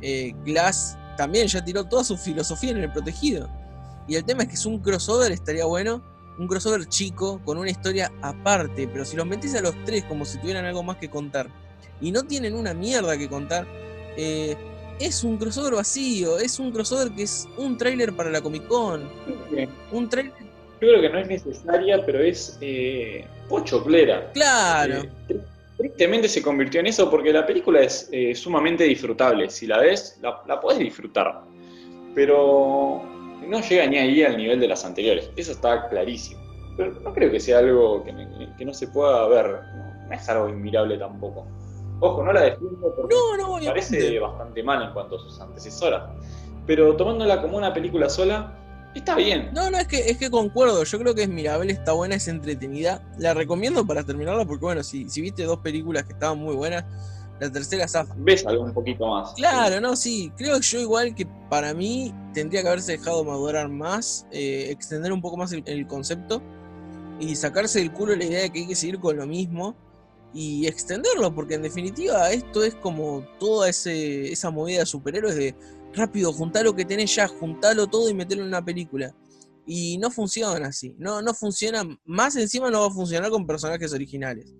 Eh, 0.00 0.34
Glass 0.44 0.96
también 1.16 1.48
ya 1.48 1.64
tiró 1.64 1.84
toda 1.84 2.04
su 2.04 2.16
filosofía 2.16 2.70
en 2.70 2.78
el 2.78 2.92
protegido. 2.92 3.50
Y 4.06 4.14
el 4.14 4.24
tema 4.24 4.44
es 4.44 4.48
que 4.48 4.54
es 4.54 4.66
un 4.66 4.78
crossover, 4.78 5.32
estaría 5.32 5.64
bueno. 5.64 6.00
Un 6.38 6.46
crossover 6.46 6.86
chico, 6.86 7.40
con 7.44 7.58
una 7.58 7.70
historia 7.70 8.12
aparte. 8.22 8.86
Pero 8.86 9.04
si 9.04 9.16
los 9.16 9.26
metés 9.26 9.56
a 9.56 9.60
los 9.60 9.74
tres 9.84 10.04
como 10.04 10.24
si 10.24 10.38
tuvieran 10.38 10.64
algo 10.64 10.84
más 10.84 10.96
que 10.96 11.10
contar. 11.10 11.50
Y 12.00 12.12
no 12.12 12.22
tienen 12.22 12.54
una 12.54 12.72
mierda 12.72 13.18
que 13.18 13.28
contar. 13.28 13.66
Es 15.00 15.24
un 15.24 15.38
crossover 15.38 15.74
vacío. 15.74 16.38
Es 16.38 16.58
un 16.58 16.70
crossover 16.70 17.10
que 17.12 17.22
es 17.22 17.48
un 17.56 17.76
tráiler 17.76 18.12
para 18.14 18.30
la 18.30 18.40
Comic 18.40 18.66
Con. 18.66 19.08
Un 19.90 20.08
tráiler 20.08 20.32
Yo 20.80 20.88
creo 20.88 21.00
que 21.00 21.08
no 21.08 21.18
es 21.18 21.28
necesaria, 21.28 22.04
pero 22.04 22.20
es 22.20 22.58
eh, 22.60 23.24
pochoclera. 23.48 24.30
Claro. 24.32 25.02
Eh, 25.28 25.40
tristemente 25.78 26.28
se 26.28 26.42
convirtió 26.42 26.80
en 26.80 26.88
eso 26.88 27.10
porque 27.10 27.32
la 27.32 27.46
película 27.46 27.80
es 27.80 28.08
eh, 28.12 28.34
sumamente 28.34 28.84
disfrutable. 28.84 29.48
Si 29.50 29.66
la 29.66 29.78
ves, 29.78 30.18
la, 30.20 30.42
la 30.46 30.60
podés 30.60 30.78
disfrutar. 30.78 31.40
Pero 32.14 33.02
no 33.46 33.60
llega 33.60 33.86
ni 33.86 33.98
ahí 33.98 34.22
al 34.22 34.36
nivel 34.36 34.60
de 34.60 34.68
las 34.68 34.84
anteriores. 34.84 35.30
Eso 35.36 35.52
está 35.52 35.88
clarísimo. 35.88 36.40
Pero 36.76 36.92
no 37.00 37.12
creo 37.12 37.30
que 37.30 37.40
sea 37.40 37.58
algo 37.58 38.04
que, 38.04 38.64
no 38.64 38.74
se 38.74 38.86
pueda 38.88 39.26
ver. 39.28 39.46
No, 39.46 40.08
no 40.08 40.14
es 40.14 40.28
algo 40.28 40.48
inmirable 40.48 40.98
tampoco. 40.98 41.46
Ojo, 42.00 42.22
no 42.22 42.32
la 42.32 42.42
defiendo 42.42 42.94
porque 42.94 43.14
No, 43.14 43.36
no, 43.36 43.58
me 43.58 43.66
parece 43.66 44.18
bastante 44.18 44.62
mal 44.62 44.82
en 44.82 44.92
cuanto 44.92 45.16
a 45.16 45.18
sus 45.18 45.40
antecesoras. 45.40 46.10
Pero 46.66 46.96
tomándola 46.96 47.42
como 47.42 47.58
una 47.58 47.74
película 47.74 48.08
sola, 48.08 48.56
está 48.94 49.14
bien. 49.16 49.50
No, 49.52 49.70
no, 49.70 49.78
es 49.78 49.86
que, 49.86 49.98
es 49.98 50.16
que 50.16 50.30
concuerdo. 50.30 50.82
Yo 50.84 50.98
creo 50.98 51.14
que 51.14 51.22
es 51.24 51.28
mirable, 51.28 51.72
está 51.72 51.92
buena, 51.92 52.14
es 52.14 52.28
entretenida. 52.28 53.02
La 53.18 53.34
recomiendo 53.34 53.86
para 53.86 54.02
terminarla 54.02 54.44
porque, 54.44 54.64
bueno, 54.64 54.82
si, 54.82 55.08
si 55.10 55.20
viste 55.20 55.44
dos 55.44 55.58
películas 55.58 56.04
que 56.04 56.12
estaban 56.12 56.38
muy 56.38 56.54
buenas, 56.54 56.84
la 57.38 57.50
tercera 57.50 57.86
zafa. 57.88 58.14
Ves 58.18 58.46
algo 58.46 58.64
un 58.64 58.72
poquito 58.72 59.06
más. 59.06 59.32
Claro, 59.34 59.80
no, 59.80 59.96
sí. 59.96 60.32
Creo 60.36 60.56
que 60.56 60.62
yo 60.62 60.80
igual 60.80 61.14
que 61.14 61.26
para 61.48 61.74
mí 61.74 62.14
tendría 62.32 62.62
que 62.62 62.68
haberse 62.68 62.92
dejado 62.92 63.24
madurar 63.24 63.68
más, 63.68 64.26
eh, 64.30 64.68
extender 64.70 65.12
un 65.12 65.20
poco 65.20 65.36
más 65.36 65.52
el, 65.52 65.62
el 65.66 65.86
concepto 65.86 66.42
y 67.18 67.36
sacarse 67.36 67.78
del 67.78 67.92
culo 67.92 68.16
la 68.16 68.24
idea 68.24 68.42
de 68.42 68.50
que 68.50 68.60
hay 68.60 68.66
que 68.68 68.74
seguir 68.74 69.00
con 69.00 69.16
lo 69.16 69.26
mismo 69.26 69.74
y 70.32 70.66
extenderlo, 70.66 71.34
porque 71.34 71.54
en 71.54 71.62
definitiva 71.62 72.30
esto 72.30 72.62
es 72.62 72.74
como 72.76 73.26
toda 73.38 73.68
ese, 73.68 74.30
esa 74.30 74.50
movida 74.50 74.80
de 74.80 74.86
superhéroes 74.86 75.34
de 75.34 75.54
rápido, 75.92 76.32
juntá 76.32 76.62
lo 76.62 76.74
que 76.74 76.84
tenés 76.84 77.14
ya, 77.14 77.26
juntalo 77.26 77.86
todo 77.88 78.08
y 78.08 78.14
metelo 78.14 78.42
en 78.42 78.48
una 78.48 78.64
película. 78.64 79.14
Y 79.66 79.98
no 79.98 80.10
funciona 80.10 80.68
así, 80.68 80.94
no, 80.98 81.22
no 81.22 81.34
funciona, 81.34 81.84
más 82.04 82.36
encima 82.36 82.70
no 82.70 82.80
va 82.80 82.86
a 82.86 82.90
funcionar 82.90 83.30
con 83.30 83.46
personajes 83.46 83.92
originales. 83.92 84.54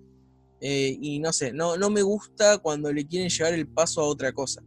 Eh, 0.59 0.95
y 1.01 1.19
no 1.19 1.33
sé, 1.33 1.51
no, 1.51 1.75
no 1.75 1.89
me 1.89 2.03
gusta 2.03 2.59
cuando 2.59 2.93
le 2.93 3.07
quieren 3.07 3.29
llevar 3.29 3.53
el 3.53 3.67
paso 3.67 4.01
a 4.01 4.05
otra 4.05 4.31
cosa. 4.31 4.61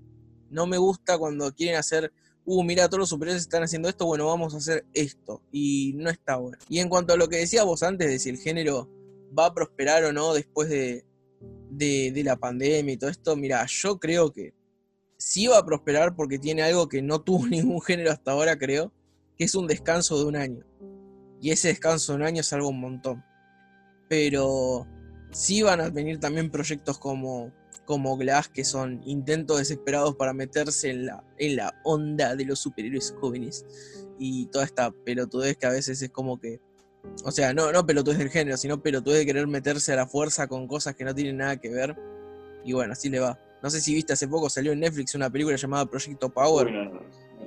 No 0.51 0.67
me 0.67 0.77
gusta 0.77 1.19
cuando 1.19 1.53
quieren 1.53 1.77
hacer, 1.77 2.13
uh, 2.45 2.65
mira, 2.65 2.89
todos 2.89 3.01
los 3.01 3.09
superhéroes 3.11 3.43
están 3.43 3.63
haciendo 3.63 3.89
esto, 3.89 4.07
bueno, 4.07 4.27
vamos 4.27 4.55
a 4.55 4.59
hacer 4.59 4.85
esto. 4.93 5.43
Y 5.53 5.93
no 5.97 6.11
está 6.11 6.37
bueno. 6.37 6.59
Y 6.69 6.81
en 6.81 6.89
cuanto 6.89 7.15
a 7.15 7.17
lo 7.17 7.29
que 7.29 7.37
decías 7.37 7.65
vos 7.65 7.83
antes 7.83 8.09
de 8.09 8.19
si 8.19 8.31
el 8.31 8.39
género 8.39 8.89
va 9.37 9.47
a 9.47 9.55
prosperar 9.55 10.05
o 10.05 10.13
no 10.13 10.35
después 10.35 10.69
de, 10.69 11.05
de, 11.71 12.23
la 12.25 12.37
pandemia 12.37 12.95
y 12.95 12.97
todo 12.97 13.11
esto, 13.11 13.37
mira, 13.37 13.65
yo 13.67 13.99
creo 13.99 14.33
que 14.33 14.55
sí 15.17 15.47
va 15.47 15.59
a 15.59 15.65
prosperar 15.65 16.15
porque 16.15 16.39
tiene 16.39 16.63
algo 16.63 16.89
que 16.89 17.03
no 17.03 17.21
tuvo 17.21 17.47
ningún 17.49 17.81
género 17.81 18.11
hasta 18.11 18.33
ahora, 18.33 18.59
creo, 18.59 18.93
que 19.37 19.45
es 19.45 19.55
un 19.55 19.67
descanso 19.67 20.19
de 20.19 20.25
un 20.25 20.37
año. 20.37 20.65
Y 21.41 21.51
ese 21.51 21.69
descanso 21.69 22.13
de 22.13 22.17
un 22.17 22.25
año 22.25 22.41
es 22.41 22.53
algo 22.53 22.69
un 22.69 22.81
montón. 22.81 23.23
Pero 24.09 24.87
sí 25.31 25.63
van 25.63 25.81
a 25.81 25.91
venir 25.91 26.19
también 26.21 26.51
proyectos 26.51 26.99
como, 26.99 27.53
como 27.85 28.17
Glass, 28.17 28.49
que 28.49 28.65
son 28.65 29.03
intentos 29.05 29.59
desesperados 29.59 30.15
para 30.17 30.33
meterse 30.33 30.91
en 30.91 31.07
la, 31.07 31.25
en 31.39 31.57
la 31.57 31.75
onda 31.85 32.35
de 32.37 32.47
los 32.47 32.61
superhéroes 32.61 33.15
jóvenes. 33.21 33.67
Y 34.19 34.47
toda 34.47 34.65
esta 34.65 34.91
pelotudez 34.91 35.57
que 35.57 35.67
a 35.67 35.71
veces 35.71 36.01
es 36.01 36.11
como 36.11 36.39
que. 36.39 36.61
O 37.25 37.31
sea, 37.31 37.55
no, 37.55 37.73
no 37.73 37.87
pelotudez 37.87 38.19
del 38.19 38.31
género, 38.31 38.57
sino 38.57 38.83
pelotudez 38.83 39.21
de 39.21 39.27
querer 39.27 39.47
meterse 39.47 39.93
a 39.93 39.97
la 39.97 40.07
fuerza 40.07 40.47
con 40.47 40.67
cosas 40.67 40.95
que 40.95 41.05
no 41.05 41.15
tienen 41.15 41.39
nada 41.39 41.57
que 41.57 41.69
ver. 41.69 41.97
Y 42.65 42.73
bueno, 42.73 42.93
así 42.93 43.09
le 43.09 43.21
va. 43.21 43.39
No 43.63 43.71
sé 43.71 43.81
si 43.81 43.95
viste 43.95 44.13
hace 44.13 44.29
poco, 44.29 44.51
salió 44.51 44.73
en 44.73 44.81
Netflix 44.81 45.15
una 45.15 45.31
película 45.31 45.57
llamada 45.57 45.87
Proyecto 45.87 46.29
Power. 46.29 46.67
Uy, 46.67 46.73
no, 46.73 46.85
no, 46.85 47.01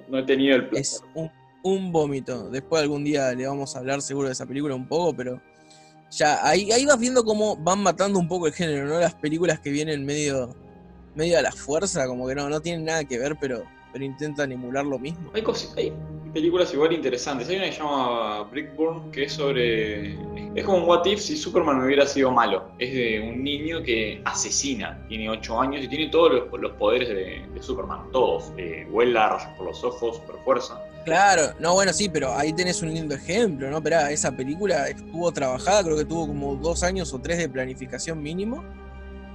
no 0.07 0.17
he 0.19 0.23
tenido 0.23 0.55
el 0.55 0.69
placer. 0.69 0.81
Es 0.81 1.03
un, 1.13 1.29
un 1.63 1.91
vómito. 1.91 2.49
Después 2.49 2.81
algún 2.81 3.03
día 3.03 3.33
le 3.33 3.45
vamos 3.45 3.75
a 3.75 3.79
hablar 3.79 4.01
seguro 4.01 4.27
de 4.27 4.33
esa 4.33 4.45
película 4.45 4.73
un 4.73 4.87
poco, 4.87 5.15
pero 5.15 5.41
ya 6.09 6.47
ahí, 6.47 6.71
ahí 6.71 6.85
vas 6.85 6.99
viendo 6.99 7.23
cómo 7.23 7.55
van 7.57 7.79
matando 7.79 8.19
un 8.19 8.27
poco 8.27 8.47
el 8.47 8.53
género, 8.53 8.87
¿no? 8.87 8.99
Las 8.99 9.15
películas 9.15 9.59
que 9.59 9.69
vienen 9.69 10.05
medio, 10.05 10.55
medio 11.15 11.37
a 11.37 11.41
la 11.41 11.51
fuerza, 11.51 12.07
como 12.07 12.27
que 12.27 12.35
no, 12.35 12.49
no 12.49 12.61
tienen 12.61 12.85
nada 12.85 13.03
que 13.03 13.19
ver, 13.19 13.37
pero, 13.39 13.63
pero 13.91 14.03
intentan 14.05 14.51
emular 14.51 14.85
lo 14.85 14.99
mismo. 14.99 15.31
Hay, 15.33 15.43
hay 15.77 15.93
películas 16.33 16.73
igual 16.73 16.93
interesantes. 16.93 17.49
Hay 17.49 17.57
una 17.57 17.65
que 17.65 17.71
se 17.71 17.79
llama 17.79 18.43
Brickburn, 18.43 19.11
que 19.11 19.23
es 19.23 19.33
sobre. 19.33 20.13
Es 20.55 20.63
como 20.63 20.79
un 20.79 20.83
What 20.89 21.05
If 21.05 21.19
si 21.19 21.37
Superman 21.37 21.83
hubiera 21.83 22.05
sido 22.05 22.31
malo. 22.31 22.71
Es 22.79 22.93
de 22.93 23.19
un 23.21 23.43
niño 23.43 23.83
que 23.83 24.21
asesina, 24.25 25.03
tiene 25.07 25.29
8 25.29 25.61
años 25.61 25.83
y 25.83 25.87
tiene 25.87 26.09
todos 26.09 26.31
los, 26.33 26.61
los 26.61 26.71
poderes 26.73 27.09
de, 27.09 27.45
de 27.53 27.63
Superman. 27.63 28.11
Todos. 28.11 28.51
Eh, 28.57 28.87
vuela, 28.89 29.29
rayos 29.29 29.49
por 29.57 29.67
los 29.67 29.83
ojos, 29.83 30.17
super 30.17 30.35
fuerza. 30.43 30.81
Claro, 31.05 31.53
no, 31.59 31.73
bueno, 31.73 31.93
sí, 31.93 32.09
pero 32.09 32.35
ahí 32.35 32.51
tenés 32.51 32.81
un 32.81 32.93
lindo 32.93 33.15
ejemplo, 33.15 33.71
¿no? 33.71 33.81
Pero 33.81 33.97
esa 34.07 34.29
película 34.35 34.89
estuvo 34.89 35.31
trabajada, 35.31 35.81
creo 35.81 35.95
que 35.95 36.03
tuvo 36.03 36.27
como 36.27 36.55
dos 36.55 36.83
años 36.83 37.13
o 37.13 37.19
tres 37.19 37.37
de 37.37 37.47
planificación 37.47 38.21
mínimo. 38.21 38.63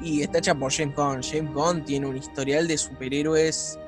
Y 0.03 0.23
está 0.23 0.39
hecha 0.39 0.55
por 0.55 0.73
James 0.73 0.95
Gunn. 0.97 1.23
James 1.23 1.55
Gunn 1.55 1.85
tiene 1.85 2.07
un 2.07 2.17
historial 2.17 2.67
de 2.67 2.77
superhéroes, 2.77 3.79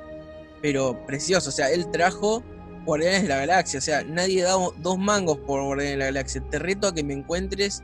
pero 0.64 0.96
precioso. 1.04 1.50
O 1.50 1.52
sea, 1.52 1.70
él 1.70 1.90
trajo 1.90 2.42
Guardianes 2.86 3.24
de 3.24 3.28
la 3.28 3.36
Galaxia. 3.36 3.76
O 3.80 3.82
sea, 3.82 4.02
nadie 4.02 4.42
da 4.42 4.54
dos 4.78 4.98
mangos 4.98 5.36
por 5.40 5.62
Guardianes 5.62 5.92
de 5.92 5.98
la 5.98 6.04
Galaxia. 6.06 6.42
Te 6.50 6.58
reto 6.58 6.86
a 6.86 6.94
que 6.94 7.04
me 7.04 7.12
encuentres 7.12 7.82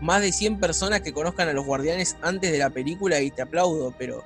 más 0.00 0.20
de 0.20 0.32
100 0.32 0.58
personas 0.58 1.00
que 1.02 1.12
conozcan 1.12 1.48
a 1.48 1.52
los 1.52 1.64
Guardianes 1.64 2.16
antes 2.22 2.50
de 2.50 2.58
la 2.58 2.70
película 2.70 3.20
y 3.20 3.30
te 3.30 3.42
aplaudo, 3.42 3.94
pero 3.96 4.24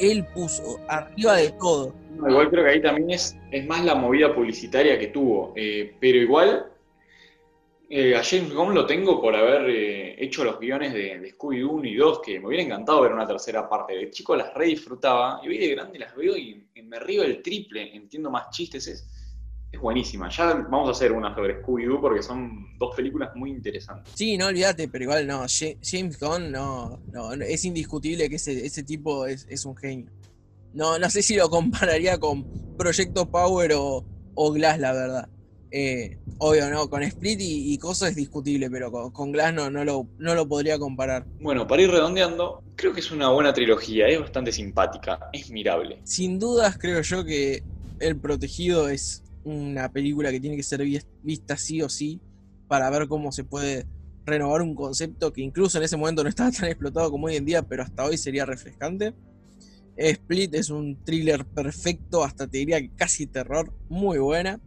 él 0.00 0.26
puso 0.34 0.80
arriba 0.88 1.36
de 1.36 1.50
todo. 1.60 1.94
No, 2.16 2.28
igual 2.28 2.50
creo 2.50 2.64
que 2.64 2.70
ahí 2.70 2.82
también 2.82 3.12
es, 3.12 3.36
es 3.52 3.64
más 3.68 3.84
la 3.84 3.94
movida 3.94 4.34
publicitaria 4.34 4.98
que 4.98 5.06
tuvo. 5.06 5.52
Eh, 5.54 5.94
pero 6.00 6.18
igual 6.18 6.66
eh, 7.90 8.14
a 8.14 8.22
James 8.22 8.52
Gunn 8.52 8.74
lo 8.74 8.84
tengo 8.86 9.20
por 9.20 9.34
haber 9.34 9.70
eh, 9.70 10.22
hecho 10.22 10.44
los 10.44 10.58
guiones 10.60 10.92
de, 10.92 11.18
de 11.18 11.34
Scooby-Doo 11.34 11.70
1 11.70 11.88
y 11.88 11.94
2, 11.96 12.20
que 12.20 12.38
me 12.38 12.48
hubiera 12.48 12.62
encantado 12.62 13.00
ver 13.00 13.12
una 13.12 13.26
tercera 13.26 13.68
parte. 13.68 13.94
De 13.94 14.10
chico 14.10 14.36
las 14.36 14.52
re 14.54 14.66
disfrutaba, 14.66 15.40
y 15.42 15.48
hoy 15.48 15.58
de 15.58 15.74
grande 15.74 15.98
las 15.98 16.14
veo 16.14 16.36
y, 16.36 16.66
me 16.82 16.98
río 17.00 17.22
el 17.22 17.42
triple, 17.42 17.94
entiendo 17.94 18.30
más 18.30 18.48
chistes, 18.50 18.86
es, 18.86 19.06
es 19.70 19.80
buenísima. 19.80 20.28
Ya 20.30 20.54
vamos 20.54 20.88
a 20.88 20.92
hacer 20.92 21.12
una 21.12 21.34
sobre 21.34 21.62
Scooby-Doo 21.62 22.00
porque 22.00 22.22
son 22.22 22.66
dos 22.78 22.94
películas 22.94 23.30
muy 23.34 23.50
interesantes. 23.50 24.12
Sí, 24.14 24.36
no 24.36 24.46
olvídate, 24.46 24.88
pero 24.88 25.04
igual 25.04 25.26
no. 25.26 25.40
Ja- 25.48 25.76
James 25.82 26.18
Gunn 26.18 26.50
no, 26.50 27.00
no, 27.10 27.36
no, 27.36 27.44
es 27.44 27.64
indiscutible 27.64 28.28
que 28.28 28.36
ese, 28.36 28.64
ese 28.64 28.82
tipo 28.82 29.26
es, 29.26 29.46
es 29.48 29.64
un 29.64 29.76
genio. 29.76 30.10
No, 30.72 30.98
no 30.98 31.08
sé 31.10 31.22
si 31.22 31.36
lo 31.36 31.48
compararía 31.48 32.18
con 32.18 32.46
Proyecto 32.76 33.26
Power 33.26 33.72
o, 33.74 34.04
o 34.34 34.52
Glass, 34.52 34.78
la 34.78 34.92
verdad. 34.92 35.28
Eh, 35.70 36.16
obvio, 36.38 36.70
no, 36.70 36.88
con 36.88 37.02
Split 37.02 37.40
y, 37.40 37.72
y 37.74 37.78
cosas 37.78 38.10
es 38.10 38.16
discutible, 38.16 38.70
pero 38.70 38.90
con, 38.90 39.10
con 39.10 39.32
Glass 39.32 39.52
no, 39.54 39.70
no, 39.70 39.84
lo, 39.84 40.08
no 40.18 40.34
lo 40.34 40.48
podría 40.48 40.78
comparar. 40.78 41.26
Bueno, 41.38 41.66
para 41.66 41.82
ir 41.82 41.90
redondeando, 41.90 42.62
creo 42.74 42.92
que 42.92 43.00
es 43.00 43.10
una 43.10 43.30
buena 43.30 43.52
trilogía, 43.52 44.08
es 44.08 44.20
bastante 44.20 44.52
simpática, 44.52 45.18
es 45.32 45.50
mirable. 45.50 46.00
Sin 46.04 46.38
dudas, 46.38 46.76
creo 46.78 47.02
yo 47.02 47.24
que 47.24 47.62
El 47.98 48.20
Protegido 48.20 48.88
es 48.88 49.22
una 49.44 49.90
película 49.90 50.30
que 50.30 50.40
tiene 50.40 50.56
que 50.56 50.62
ser 50.62 50.82
vis- 50.82 51.06
vista 51.22 51.56
sí 51.56 51.82
o 51.82 51.88
sí 51.88 52.20
para 52.66 52.90
ver 52.90 53.08
cómo 53.08 53.32
se 53.32 53.44
puede 53.44 53.86
renovar 54.26 54.60
un 54.60 54.74
concepto 54.74 55.32
que 55.32 55.40
incluso 55.40 55.78
en 55.78 55.84
ese 55.84 55.96
momento 55.96 56.22
no 56.22 56.28
estaba 56.28 56.50
tan 56.50 56.66
explotado 56.68 57.10
como 57.10 57.26
hoy 57.28 57.36
en 57.36 57.46
día, 57.46 57.62
pero 57.62 57.82
hasta 57.82 58.04
hoy 58.04 58.16
sería 58.18 58.44
refrescante. 58.44 59.14
Split 59.96 60.54
es 60.54 60.70
un 60.70 60.98
thriller 61.04 61.44
perfecto, 61.46 62.22
hasta 62.22 62.46
te 62.46 62.58
diría 62.58 62.80
que 62.80 62.90
casi 62.94 63.26
terror, 63.26 63.72
muy 63.88 64.18
buena. 64.18 64.60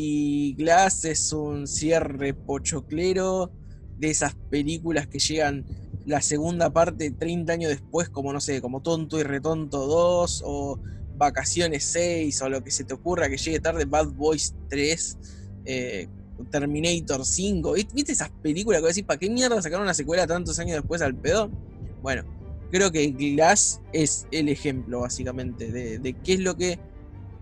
Y 0.00 0.54
Glass 0.54 1.04
es 1.06 1.32
un 1.32 1.66
cierre 1.66 2.32
pochoclero 2.32 3.50
de 3.96 4.10
esas 4.10 4.36
películas 4.48 5.08
que 5.08 5.18
llegan 5.18 5.66
la 6.06 6.22
segunda 6.22 6.72
parte 6.72 7.10
30 7.10 7.52
años 7.52 7.70
después, 7.70 8.08
como 8.08 8.32
no 8.32 8.40
sé, 8.40 8.60
como 8.60 8.80
Tonto 8.80 9.18
y 9.18 9.24
Retonto 9.24 9.88
2 9.88 10.44
o 10.46 10.78
Vacaciones 11.16 11.82
6 11.82 12.42
o 12.42 12.48
lo 12.48 12.62
que 12.62 12.70
se 12.70 12.84
te 12.84 12.94
ocurra 12.94 13.28
que 13.28 13.38
llegue 13.38 13.58
tarde, 13.58 13.86
Bad 13.86 14.12
Boys 14.12 14.54
3, 14.68 15.18
eh, 15.64 16.06
Terminator 16.48 17.26
5. 17.26 17.72
¿Viste 17.92 18.12
esas 18.12 18.30
películas 18.30 18.80
que 18.82 18.86
decís, 18.86 19.02
¿para 19.02 19.18
qué 19.18 19.28
mierda 19.28 19.60
sacaron 19.60 19.82
una 19.82 19.94
secuela 19.94 20.28
tantos 20.28 20.60
años 20.60 20.76
después 20.76 21.02
al 21.02 21.16
pedo? 21.16 21.50
Bueno, 22.02 22.22
creo 22.70 22.92
que 22.92 23.10
Glass 23.10 23.80
es 23.92 24.28
el 24.30 24.48
ejemplo, 24.48 25.00
básicamente, 25.00 25.72
de, 25.72 25.98
de 25.98 26.12
qué 26.12 26.34
es 26.34 26.40
lo 26.40 26.56
que 26.56 26.78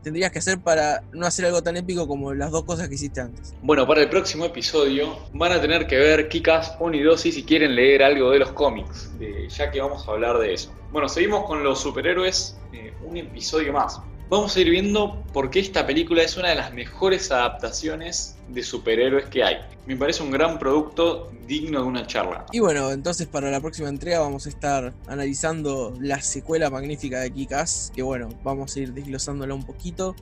tendrías 0.07 0.31
que 0.31 0.39
hacer 0.39 0.61
para 0.61 1.03
no 1.13 1.27
hacer 1.27 1.47
algo 1.47 1.65
tan 1.65 1.77
épico 1.77 2.07
como 2.07 2.33
las 2.33 2.53
dos 2.53 2.63
cosas 2.63 2.89
que 2.89 2.95
hiciste 2.95 3.21
antes? 3.21 3.57
Bueno, 3.61 3.89
para 3.89 4.03
el 4.03 4.09
próximo 4.09 4.45
episodio 4.45 5.19
van 5.33 5.51
a 5.51 5.61
tener 5.61 5.89
que 5.89 5.97
ver 5.97 6.29
Kikas 6.29 6.77
1 6.79 6.97
y 6.97 7.03
2 7.03 7.21
si 7.21 7.43
quieren 7.43 7.75
leer 7.75 8.05
algo 8.05 8.31
de 8.31 8.39
los 8.39 8.53
cómics, 8.53 9.11
ya 9.49 9.69
que 9.73 9.81
vamos 9.81 10.07
a 10.07 10.13
hablar 10.13 10.39
de 10.39 10.55
eso. 10.55 10.73
Bueno, 10.93 11.09
seguimos 11.09 11.45
con 11.47 11.65
los 11.65 11.81
superhéroes, 11.81 12.57
eh, 12.73 12.95
un 13.03 13.17
episodio 13.17 13.73
más. 13.73 14.01
Vamos 14.29 14.57
a 14.57 14.61
ir 14.61 14.71
viendo 14.71 15.25
por 15.33 15.51
qué 15.51 15.59
esta 15.59 15.85
película 15.85 16.23
es 16.23 16.37
una 16.37 16.51
de 16.51 16.55
las 16.55 16.73
mejores 16.73 17.33
adaptaciones 17.33 18.36
de 18.49 18.63
superhéroes 18.63 19.27
que 19.27 19.43
hay. 19.43 19.57
Me 19.87 19.97
parece 19.97 20.23
un 20.23 20.31
gran 20.31 20.59
producto 20.59 21.31
digno 21.47 21.81
de 21.81 21.87
una 21.87 22.07
charla. 22.07 22.47
Y 22.53 22.61
bueno, 22.61 22.91
entonces 22.91 23.27
para 23.27 23.51
la 23.51 23.61
próxima 23.61 23.89
entrega 23.89 24.21
vamos 24.21 24.47
a 24.47 24.49
estar 24.49 24.95
analizando 25.07 25.95
la 26.01 26.21
secuela 26.21 26.71
magnífica 26.71 27.21
de 27.21 27.31
Kikas, 27.31 27.93
que 27.95 28.03
bueno, 28.03 28.29
vamos 28.43 28.75
a 28.77 28.81
ir 28.81 28.93
desglosándola 28.93 29.55
un 29.55 29.65
poquito 29.65 30.15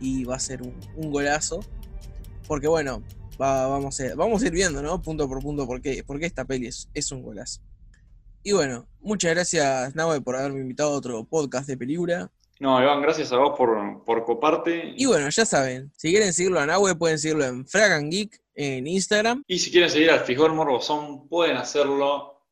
y 0.00 0.24
va 0.24 0.36
a 0.36 0.40
ser 0.40 0.62
un, 0.62 0.74
golazo. 1.10 1.60
Porque 2.46 2.68
bueno, 2.68 3.02
vamos, 3.38 4.00
a, 4.00 4.14
vamos 4.14 4.42
ir 4.42 4.52
viendo, 4.52 4.82
¿no? 4.82 5.00
Punto 5.02 5.28
por 5.28 5.40
punto 5.40 5.66
por 5.66 5.80
qué, 5.80 6.04
esta 6.20 6.44
peli 6.44 6.68
es, 6.68 6.88
es 6.94 7.12
un 7.12 7.22
golazo. 7.22 7.60
Y 8.42 8.52
bueno, 8.52 8.86
muchas 9.00 9.34
gracias 9.34 9.96
Nahue 9.96 10.20
por 10.20 10.36
haberme 10.36 10.60
invitado 10.60 10.94
a 10.94 10.96
otro 10.96 11.24
podcast 11.24 11.66
de 11.66 11.76
película. 11.76 12.30
No, 12.58 12.82
Iván, 12.82 13.02
gracias 13.02 13.32
a 13.32 13.36
vos 13.38 13.56
por, 13.56 14.04
por 14.04 14.24
coparte. 14.24 14.94
Y 14.96 15.06
bueno, 15.06 15.28
ya 15.28 15.44
saben, 15.44 15.92
si 15.96 16.10
quieren 16.10 16.32
seguirlo 16.32 16.60
a 16.60 16.66
Nahue, 16.66 16.94
pueden 16.94 17.18
seguirlo 17.18 17.44
en 17.44 17.66
Fragan 17.66 18.10
Geek 18.10 18.40
en 18.54 18.86
Instagram. 18.86 19.42
Y 19.46 19.58
si 19.58 19.70
quieren 19.70 19.90
seguir 19.90 20.10
al 20.10 20.20
Fijón 20.20 20.56
Morbosón, 20.56 21.28
pueden 21.28 21.56
hacerlo 21.56 22.46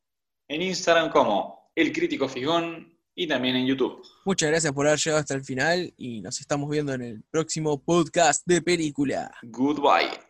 en 0.47 0.61
Instagram 0.61 1.09
como 1.09 1.71
El 1.75 1.91
Crítico 1.91 2.27
Fijón 2.27 2.95
y 3.15 3.27
también 3.27 3.55
en 3.55 3.65
YouTube. 3.65 4.01
Muchas 4.25 4.49
gracias 4.49 4.73
por 4.73 4.85
haber 4.87 4.99
llegado 4.99 5.21
hasta 5.21 5.33
el 5.33 5.43
final 5.43 5.93
y 5.97 6.21
nos 6.21 6.39
estamos 6.39 6.69
viendo 6.69 6.93
en 6.93 7.01
el 7.01 7.23
próximo 7.31 7.81
podcast 7.81 8.43
de 8.45 8.61
película. 8.61 9.31
Goodbye. 9.43 10.24